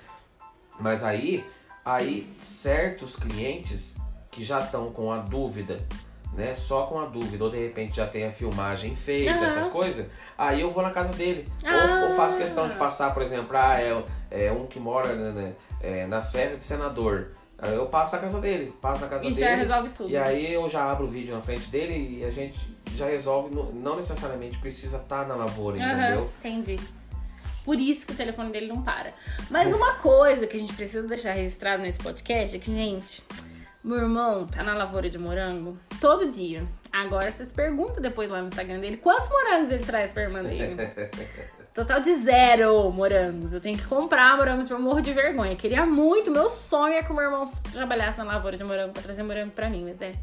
Mas 0.77 1.05
aí, 1.05 1.45
aí 1.85 2.31
certos 2.39 3.15
clientes 3.15 3.95
que 4.31 4.43
já 4.43 4.59
estão 4.59 4.91
com 4.91 5.11
a 5.11 5.17
dúvida, 5.19 5.79
né? 6.33 6.55
Só 6.55 6.83
com 6.87 6.99
a 6.99 7.05
dúvida, 7.05 7.43
ou 7.43 7.51
de 7.51 7.57
repente 7.57 7.97
já 7.97 8.07
tem 8.07 8.25
a 8.25 8.31
filmagem 8.31 8.95
feita, 8.95 9.33
Aham. 9.33 9.45
essas 9.45 9.67
coisas, 9.67 10.07
aí 10.37 10.61
eu 10.61 10.71
vou 10.71 10.81
na 10.83 10.89
casa 10.91 11.13
dele. 11.13 11.47
Ah. 11.63 12.01
Ou, 12.03 12.09
ou 12.09 12.15
faço 12.15 12.37
questão 12.37 12.67
de 12.67 12.75
passar, 12.75 13.13
por 13.13 13.21
exemplo, 13.21 13.55
ah, 13.55 13.79
é, 13.79 14.03
é 14.47 14.51
um 14.51 14.65
que 14.65 14.79
mora 14.79 15.13
né, 15.13 15.53
é, 15.81 16.07
na 16.07 16.21
Serra 16.21 16.55
de 16.55 16.63
Senador. 16.63 17.29
Aí 17.59 17.75
Eu 17.75 17.85
passo 17.85 18.15
na 18.15 18.21
casa 18.21 18.41
dele, 18.41 18.73
passo 18.81 19.01
na 19.01 19.07
casa 19.07 19.23
E 19.25 19.29
dele. 19.29 19.39
já 19.39 19.55
resolve 19.55 19.89
tudo. 19.89 20.09
E 20.09 20.17
aí 20.17 20.53
eu 20.53 20.67
já 20.67 20.91
abro 20.91 21.05
o 21.05 21.07
vídeo 21.07 21.33
na 21.35 21.39
frente 21.41 21.69
dele 21.69 22.19
e 22.19 22.25
a 22.25 22.31
gente 22.31 22.59
já 22.97 23.05
resolve, 23.05 23.55
não- 23.55 23.95
necessariamente 23.95 24.57
precisa 24.57 24.97
estar 24.97 25.25
na 25.27 25.35
lavoura, 25.35 25.77
Aham, 25.77 25.93
entendeu? 25.93 26.29
entendi. 26.39 26.79
Por 27.63 27.79
isso 27.79 28.05
que 28.05 28.13
o 28.13 28.15
telefone 28.15 28.51
dele 28.51 28.67
não 28.67 28.81
para. 28.81 29.13
Mas 29.49 29.73
uma 29.73 29.95
coisa 29.95 30.45
que 30.47 30.57
a 30.57 30.59
gente 30.59 30.73
precisa 30.73 31.07
deixar 31.07 31.33
registrado 31.33 31.81
nesse 31.81 31.99
podcast 31.99 32.55
é 32.55 32.59
que, 32.59 32.71
gente, 32.71 33.23
meu 33.83 33.97
irmão 33.97 34.45
tá 34.47 34.63
na 34.63 34.73
lavoura 34.73 35.09
de 35.09 35.17
morango 35.17 35.77
todo 35.99 36.31
dia. 36.31 36.65
Agora 36.91 37.31
vocês 37.31 37.51
perguntam 37.51 38.01
depois 38.01 38.29
lá 38.29 38.41
no 38.41 38.47
Instagram 38.47 38.79
dele 38.79 38.97
quantos 38.97 39.29
morangos 39.29 39.71
ele 39.71 39.83
traz 39.83 40.13
pra 40.13 40.23
irmã 40.23 40.43
dele. 40.43 40.77
Total 41.73 41.99
de 41.99 42.15
zero 42.17 42.91
morangos. 42.91 43.51
Eu 43.51 43.59
tenho 43.59 43.75
que 43.75 43.85
comprar 43.85 44.37
morangos 44.37 44.67
pra 44.67 44.77
eu 44.77 44.81
morro 44.81 45.01
de 45.01 45.11
vergonha. 45.11 45.55
Queria 45.55 45.85
muito. 45.87 46.29
Meu 46.29 46.47
sonho 46.49 46.93
é 46.93 47.01
que 47.01 47.11
o 47.11 47.15
meu 47.15 47.23
irmão 47.23 47.51
trabalhasse 47.71 48.19
na 48.19 48.25
lavoura 48.25 48.55
de 48.55 48.63
morango 48.63 48.93
pra 48.93 49.01
trazer 49.01 49.23
morango 49.23 49.51
pra 49.51 49.67
mim. 49.71 49.83
Mas 49.83 49.99
é, 49.99 50.13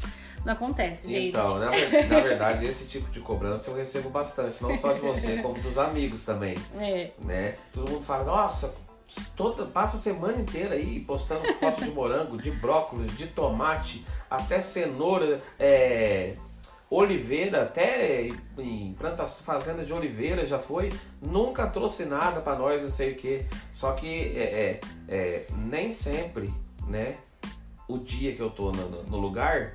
não 0.45 0.53
acontece, 0.53 1.07
gente. 1.07 1.29
Então, 1.29 1.59
na, 1.59 1.65
na 1.71 2.19
verdade, 2.19 2.65
esse 2.65 2.87
tipo 2.87 3.09
de 3.11 3.19
cobrança 3.19 3.69
eu 3.71 3.75
recebo 3.75 4.09
bastante, 4.09 4.61
não 4.61 4.77
só 4.77 4.93
de 4.93 5.01
você, 5.01 5.37
como 5.37 5.59
dos 5.61 5.77
amigos 5.77 6.23
também, 6.25 6.55
É. 6.79 7.11
né? 7.19 7.55
Todo 7.73 7.89
mundo 7.91 8.03
fala, 8.03 8.23
nossa, 8.23 8.73
toda, 9.35 9.65
passa 9.65 9.97
a 9.97 9.99
semana 9.99 10.39
inteira 10.39 10.75
aí 10.75 10.99
postando 11.01 11.41
foto 11.55 11.83
de 11.83 11.91
morango, 11.91 12.37
de 12.41 12.51
brócolis, 12.51 13.17
de 13.17 13.27
tomate, 13.27 14.05
até 14.29 14.61
cenoura, 14.61 15.41
é, 15.59 16.35
oliveira, 16.89 17.63
até 17.63 18.27
em 18.57 18.93
plantação, 18.93 19.45
fazenda 19.45 19.85
de 19.85 19.93
oliveira 19.93 20.45
já 20.45 20.59
foi, 20.59 20.91
nunca 21.21 21.67
trouxe 21.67 22.05
nada 22.05 22.41
pra 22.41 22.55
nós, 22.55 22.83
não 22.83 22.89
sei 22.89 23.13
o 23.13 23.15
que. 23.15 23.45
Só 23.71 23.93
que 23.93 24.37
é, 24.37 24.41
é, 24.43 24.79
é, 25.07 25.45
nem 25.65 25.91
sempre, 25.93 26.53
né, 26.87 27.15
o 27.87 27.97
dia 27.97 28.33
que 28.35 28.41
eu 28.41 28.49
tô 28.49 28.71
no- 28.71 29.03
no 29.03 29.17
lugar 29.17 29.73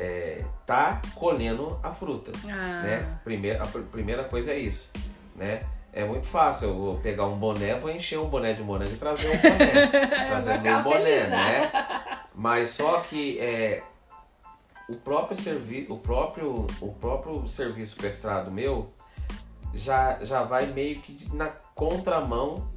é, 0.00 0.44
tá 0.66 1.00
colhendo 1.14 1.78
a 1.82 1.90
fruta 1.90 2.32
Ah. 2.48 2.82
né? 2.82 3.18
Primeira, 3.22 3.62
a 3.62 3.66
pr- 3.66 3.80
primeira 3.90 4.24
coisa 4.24 4.52
é 4.52 4.58
isso, 4.58 4.92
né? 5.36 5.60
É 5.92 6.04
muito 6.04 6.26
fácil, 6.26 6.68
eu 6.68 6.74
vou 6.76 6.96
pegar 6.98 7.26
um 7.26 7.36
boné, 7.36 7.74
vou 7.78 7.90
encher 7.90 8.18
um 8.18 8.28
boné 8.28 8.52
de 8.52 8.62
morango 8.62 8.92
e 8.92 8.96
trazer 8.96 9.28
um 9.28 9.40
boné. 9.42 9.86
trazer 10.28 10.54
um 10.58 10.82
boné, 10.82 11.02
feliz, 11.04 11.30
né? 11.30 11.70
Mas 12.34 12.70
só 12.70 13.00
que 13.00 13.38
é, 13.40 13.82
o 14.88 14.94
próprio 14.96 15.36
serviço, 15.36 15.92
o 15.92 15.98
próprio, 15.98 16.66
o 16.80 16.92
próprio 16.94 17.48
serviço 17.48 17.96
prestado 17.96 18.50
meu 18.50 18.90
já, 19.74 20.18
já 20.24 20.44
vai 20.44 20.66
meio 20.66 21.00
que 21.00 21.28
na 21.34 21.48
contramão 21.74 22.68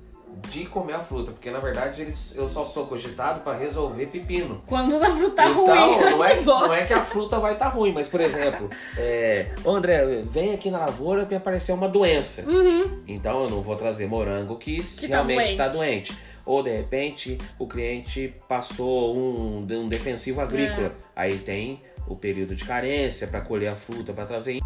de 0.49 0.65
comer 0.65 0.93
a 0.93 0.99
fruta, 0.99 1.31
porque 1.31 1.49
na 1.51 1.59
verdade 1.59 2.01
eles, 2.01 2.35
eu 2.35 2.49
só 2.49 2.63
sou 2.65 2.85
cogitado 2.87 3.41
para 3.41 3.57
resolver 3.57 4.05
pepino. 4.07 4.61
Quando 4.67 4.95
a 4.95 5.09
fruta 5.15 5.35
tá 5.35 5.49
Então, 5.49 5.65
ruim. 5.65 5.99
não 6.11 6.23
é, 6.25 6.35
que 6.37 6.43
bosta. 6.43 6.67
não 6.67 6.73
é 6.73 6.85
que 6.85 6.93
a 6.93 7.01
fruta 7.01 7.39
vai 7.39 7.53
estar 7.53 7.69
ruim, 7.69 7.91
mas 7.93 8.09
por 8.09 8.21
exemplo, 8.21 8.69
é, 8.97 9.49
"Ô, 9.63 9.71
André, 9.71 10.05
vem 10.23 10.53
aqui 10.53 10.69
na 10.69 10.79
lavoura 10.79 11.25
que 11.25 11.35
apareceu 11.35 11.75
uma 11.75 11.87
doença. 11.89 12.49
Uhum. 12.49 13.03
Então 13.07 13.43
eu 13.43 13.49
não 13.49 13.61
vou 13.61 13.75
trazer 13.75 14.07
morango 14.07 14.55
que, 14.57 14.81
tá 15.01 15.07
realmente 15.07 15.51
está 15.51 15.67
doente. 15.67 16.11
doente. 16.13 16.33
Ou 16.45 16.61
de 16.61 16.75
repente 16.75 17.37
o 17.57 17.65
cliente 17.67 18.33
passou 18.49 19.15
um, 19.15 19.59
um 19.59 19.87
defensivo 19.87 20.41
agrícola. 20.41 20.87
É. 20.87 20.91
Aí 21.15 21.37
tem 21.37 21.81
o 22.07 22.15
período 22.15 22.53
de 22.53 22.65
carência 22.65 23.27
para 23.27 23.39
colher 23.41 23.69
a 23.69 23.75
fruta, 23.75 24.11
para 24.11 24.25
trazer. 24.25 24.59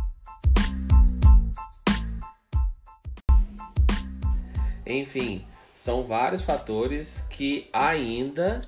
Enfim, 4.85 5.45
são 5.77 6.03
vários 6.03 6.41
fatores 6.41 7.27
que 7.29 7.69
ainda 7.71 8.61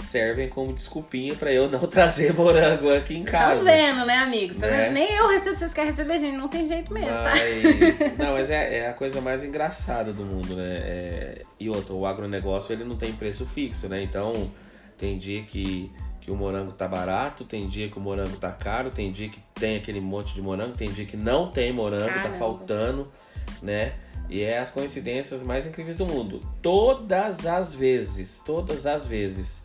servem 0.00 0.48
como 0.48 0.72
desculpinha 0.72 1.36
para 1.36 1.52
eu 1.52 1.70
não 1.70 1.78
trazer 1.86 2.34
morango 2.34 2.92
aqui 2.92 3.16
em 3.16 3.22
casa. 3.22 3.64
Tá 3.64 3.70
vendo, 3.70 4.04
né, 4.04 4.14
amigos? 4.16 4.56
Tá 4.56 4.66
Né? 4.66 4.90
Nem 4.90 5.14
eu 5.14 5.28
recebo, 5.28 5.54
vocês 5.54 5.72
querem 5.72 5.92
receber, 5.92 6.18
gente. 6.18 6.36
Não 6.36 6.48
tem 6.48 6.66
jeito 6.66 6.92
mesmo, 6.92 7.12
tá? 7.12 7.32
Mas, 7.32 7.98
não, 8.18 8.32
mas 8.32 8.50
é, 8.50 8.78
é 8.78 8.88
a 8.88 8.92
coisa 8.92 9.20
mais 9.20 9.44
engraçada 9.44 10.12
do 10.12 10.24
mundo, 10.24 10.56
né? 10.56 10.76
É, 10.76 11.42
e 11.58 11.70
outra, 11.70 11.94
o 11.94 12.04
agronegócio 12.04 12.72
ele 12.72 12.82
não 12.82 12.96
tem 12.96 13.12
preço 13.12 13.46
fixo, 13.46 13.88
né? 13.88 14.02
Então 14.02 14.50
tem 14.98 15.16
dia 15.18 15.44
que, 15.44 15.92
que 16.20 16.32
o 16.32 16.34
morango 16.34 16.72
tá 16.72 16.88
barato, 16.88 17.44
tem 17.44 17.68
dia 17.68 17.88
que 17.88 17.96
o 17.96 18.00
morango 18.00 18.36
tá 18.38 18.50
caro, 18.50 18.90
tem 18.90 19.12
dia 19.12 19.28
que 19.28 19.40
tem 19.54 19.76
aquele 19.76 20.00
monte 20.00 20.34
de 20.34 20.42
morango, 20.42 20.76
tem 20.76 20.90
dia 20.90 21.04
que 21.04 21.16
não 21.16 21.48
tem 21.48 21.72
morango, 21.72 22.08
tá 22.08 22.14
Caramba. 22.14 22.38
faltando, 22.38 23.08
né? 23.62 23.92
E 24.28 24.42
é 24.42 24.58
as 24.58 24.70
coincidências 24.70 25.42
mais 25.42 25.66
incríveis 25.66 25.96
do 25.96 26.06
mundo. 26.06 26.42
Todas 26.60 27.46
as 27.46 27.74
vezes, 27.74 28.42
todas 28.44 28.86
as 28.86 29.06
vezes 29.06 29.62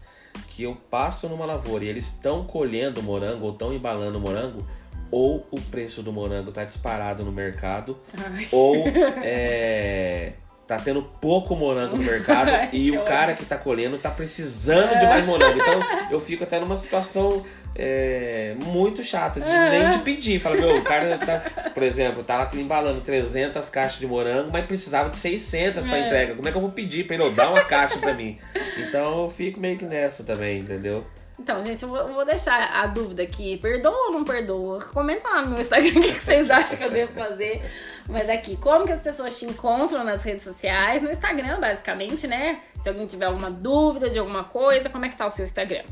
que 0.49 0.64
eu 0.64 0.76
passo 0.76 1.28
numa 1.28 1.45
lavoura 1.45 1.84
e 1.84 1.88
eles 1.88 2.05
estão 2.05 2.43
colhendo 2.45 3.01
morango 3.01 3.45
ou 3.45 3.51
estão 3.51 3.74
embalando 3.74 4.20
morango, 4.20 4.66
ou 5.09 5.45
o 5.51 5.59
preço 5.59 6.01
do 6.01 6.14
morango 6.14 6.51
tá 6.51 6.64
disparado 6.64 7.24
no 7.26 7.32
mercado, 7.32 7.97
Ai. 8.18 8.47
ou 8.51 8.76
é, 9.24 10.34
tá 10.72 10.80
tendo 10.82 11.01
pouco 11.19 11.53
morango 11.53 11.97
no 11.97 12.03
mercado 12.03 12.49
e 12.72 12.91
o 12.91 13.01
cara 13.03 13.34
que 13.34 13.43
tá 13.43 13.57
colhendo 13.57 13.97
tá 13.97 14.09
precisando 14.09 14.97
de 14.97 15.05
mais 15.05 15.26
morango. 15.26 15.59
Então 15.59 15.82
eu 16.09 16.17
fico 16.17 16.45
até 16.45 16.61
numa 16.61 16.78
situação 16.78 17.45
é, 17.76 18.55
muito 18.63 19.03
chata, 19.03 19.41
de, 19.41 19.51
nem 19.69 19.89
de 19.89 19.99
pedir. 19.99 20.39
Fala, 20.39 20.55
meu, 20.55 20.78
o 20.78 20.82
cara 20.82 21.17
tá, 21.17 21.39
por 21.74 21.84
exemplo, 21.84 22.24
tá 22.24 22.38
lá 22.38 22.49
embalando 22.53 23.01
300 23.01 23.67
caixas 23.67 23.99
de 23.99 24.07
morango, 24.07 24.49
mas 24.49 24.65
precisava 24.65 25.09
de 25.09 25.17
600 25.17 25.86
pra 25.86 25.97
É. 25.97 26.05
entrega. 26.05 26.36
Como 26.36 26.47
é 26.47 26.51
que 26.51 26.57
eu 26.57 26.61
vou 26.61 26.72
pedir 26.72 27.05
pra 27.05 27.17
ele? 27.17 27.30
Dá 27.32 27.49
uma 27.49 27.65
caixa 27.65 27.99
pra 27.99 28.13
mim. 28.13 28.38
Então 28.78 29.24
eu 29.24 29.30
fico 29.30 29.59
meio 29.59 29.78
que 29.78 29.84
nessa 29.84 30.24
também, 30.24 30.59
entendeu? 30.59 31.03
Então, 31.41 31.63
gente, 31.65 31.81
eu 31.81 31.89
vou, 31.89 32.13
vou 32.13 32.23
deixar 32.23 32.71
a 32.71 32.85
dúvida 32.85 33.23
aqui. 33.23 33.57
Perdoa 33.57 34.09
ou 34.09 34.11
não 34.11 34.23
perdoa? 34.23 34.79
Comenta 34.79 35.27
lá 35.27 35.41
no 35.41 35.49
meu 35.49 35.59
Instagram 35.59 35.89
o 35.99 36.03
que 36.03 36.11
vocês 36.11 36.51
acham 36.51 36.77
que 36.77 36.83
eu 36.83 36.91
devo 36.91 37.13
fazer. 37.13 37.63
Mas 38.07 38.29
aqui, 38.29 38.55
como 38.57 38.85
que 38.85 38.91
as 38.91 39.01
pessoas 39.01 39.39
te 39.39 39.45
encontram 39.45 40.03
nas 40.03 40.23
redes 40.23 40.43
sociais? 40.43 41.01
No 41.01 41.09
Instagram, 41.09 41.59
basicamente, 41.59 42.27
né? 42.27 42.61
Se 42.79 42.89
alguém 42.89 43.07
tiver 43.07 43.25
alguma 43.25 43.49
dúvida 43.49 44.07
de 44.07 44.19
alguma 44.19 44.43
coisa, 44.43 44.87
como 44.87 45.03
é 45.05 45.09
que 45.09 45.17
tá 45.17 45.25
o 45.25 45.31
seu 45.31 45.43
Instagram? 45.43 45.83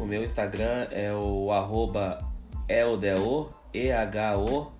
O 0.00 0.04
meu 0.04 0.24
Instagram 0.24 0.88
é 0.90 1.12
o 1.12 1.52
arroba 1.52 2.18
eldeo, 2.68 3.54
E-H-O, 3.72 4.72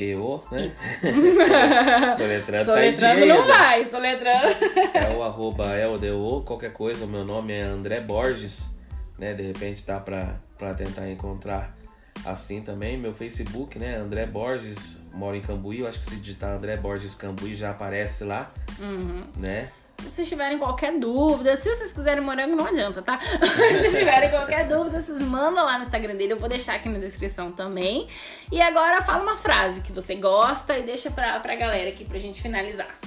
D-E-O, 0.00 0.40
né? 0.50 0.70
Soletrando, 2.16 2.64
tá 2.66 2.72
Soletrando 2.72 3.26
não 3.26 3.40
ainda. 3.42 3.46
vai, 3.46 3.84
soletrando. 3.84 4.46
É 4.94 5.14
o 5.16 5.22
arroba 5.22 5.76
eldeo, 5.78 6.42
qualquer 6.46 6.72
coisa, 6.72 7.04
o 7.04 7.08
meu 7.08 7.24
nome 7.24 7.52
é 7.52 7.62
André 7.62 8.00
Borges, 8.00 8.70
né? 9.18 9.34
De 9.34 9.42
repente 9.42 9.84
dá 9.86 10.00
pra, 10.00 10.36
pra 10.58 10.72
tentar 10.74 11.08
encontrar 11.10 11.76
assim 12.24 12.62
também. 12.62 12.96
Meu 12.96 13.12
Facebook, 13.14 13.78
né? 13.78 13.96
André 13.96 14.26
Borges, 14.26 14.98
moro 15.12 15.36
em 15.36 15.40
Cambuí, 15.40 15.80
eu 15.80 15.86
acho 15.88 15.98
que 15.98 16.04
se 16.06 16.16
digitar 16.16 16.50
André 16.56 16.76
Borges 16.76 17.14
Cambuí 17.14 17.54
já 17.54 17.70
aparece 17.70 18.24
lá, 18.24 18.50
Uhum. 18.78 19.22
né? 19.36 19.68
Se 20.00 20.10
vocês 20.10 20.28
tiverem 20.28 20.58
qualquer 20.58 20.98
dúvida, 20.98 21.56
se 21.56 21.74
vocês 21.74 21.92
quiserem 21.92 22.22
morango, 22.22 22.56
não 22.56 22.66
adianta, 22.66 23.02
tá? 23.02 23.18
se 23.20 23.98
tiverem 23.98 24.30
qualquer 24.30 24.66
dúvida, 24.66 25.00
vocês 25.00 25.18
mandam 25.18 25.64
lá 25.64 25.78
no 25.78 25.84
Instagram 25.84 26.16
dele, 26.16 26.32
eu 26.32 26.38
vou 26.38 26.48
deixar 26.48 26.76
aqui 26.76 26.88
na 26.88 26.98
descrição 26.98 27.52
também. 27.52 28.08
E 28.50 28.60
agora 28.60 29.02
fala 29.02 29.22
uma 29.22 29.36
frase 29.36 29.80
que 29.80 29.92
você 29.92 30.14
gosta 30.14 30.78
e 30.78 30.84
deixa 30.84 31.10
pra, 31.10 31.38
pra 31.40 31.54
galera 31.54 31.90
aqui 31.90 32.04
pra 32.04 32.18
gente 32.18 32.40
finalizar. 32.40 32.98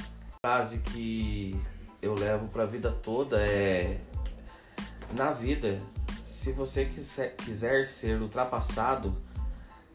frase 0.41 0.79
que 0.79 1.59
eu 2.01 2.13
levo 2.13 2.47
pra 2.47 2.65
vida 2.65 2.91
toda 2.91 3.39
é 3.41 3.97
na 5.13 5.31
vida 5.31 5.79
se 6.23 6.51
você 6.51 6.85
quiser, 6.85 7.35
quiser 7.37 7.85
ser 7.85 8.21
ultrapassado 8.21 9.15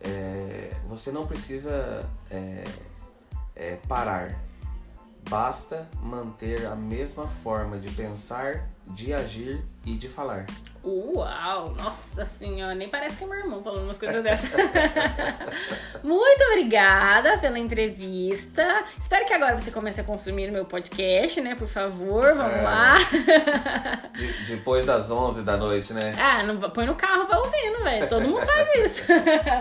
é, 0.00 0.70
você 0.86 1.10
não 1.10 1.26
precisa 1.26 2.08
é, 2.30 2.64
é, 3.54 3.76
parar 3.88 4.38
basta 5.28 5.88
manter 6.02 6.66
a 6.66 6.74
mesma 6.74 7.26
forma 7.26 7.78
de 7.78 7.90
pensar 7.90 8.64
de 8.86 9.12
agir 9.12 9.62
e 9.84 9.94
de 9.94 10.08
falar 10.08 10.46
Uau! 10.82 11.74
Nossa 11.74 12.24
senhora, 12.24 12.74
nem 12.74 12.88
parece 12.88 13.16
que 13.18 13.24
é 13.24 13.26
meu 13.26 13.36
irmão 13.38 13.62
falando 13.62 13.82
umas 13.84 13.98
coisas 13.98 14.22
dessas. 14.22 14.52
Muito 16.02 16.42
obrigada 16.44 17.36
pela 17.38 17.58
entrevista. 17.58 18.84
Espero 18.98 19.26
que 19.26 19.32
agora 19.34 19.58
você 19.58 19.70
comece 19.70 20.00
a 20.00 20.04
consumir 20.04 20.50
meu 20.50 20.64
podcast, 20.64 21.40
né? 21.42 21.54
Por 21.56 21.68
favor, 21.68 22.34
vamos 22.34 22.58
É. 22.58 22.62
lá. 22.62 22.96
De- 24.14 24.46
depois 24.46 24.86
das 24.86 25.10
11 25.10 25.42
da 25.42 25.56
noite 25.56 25.92
né 25.92 26.14
Ah, 26.18 26.42
não, 26.44 26.58
põe 26.70 26.86
no 26.86 26.94
carro, 26.94 27.26
vai 27.26 27.38
ouvindo, 27.38 27.82
velho. 27.84 28.08
Todo 28.08 28.26
mundo 28.28 28.46
faz 28.46 28.68
isso. 28.76 29.02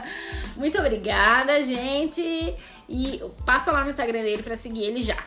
Muito 0.55 0.77
obrigada, 0.77 1.61
gente. 1.61 2.55
E 2.87 3.21
passa 3.45 3.71
lá 3.71 3.83
no 3.83 3.89
Instagram 3.89 4.21
dele 4.21 4.43
pra 4.43 4.55
seguir 4.55 4.83
ele 4.85 5.01
já. 5.01 5.17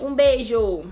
Um 0.00 0.14
beijo! 0.14 0.84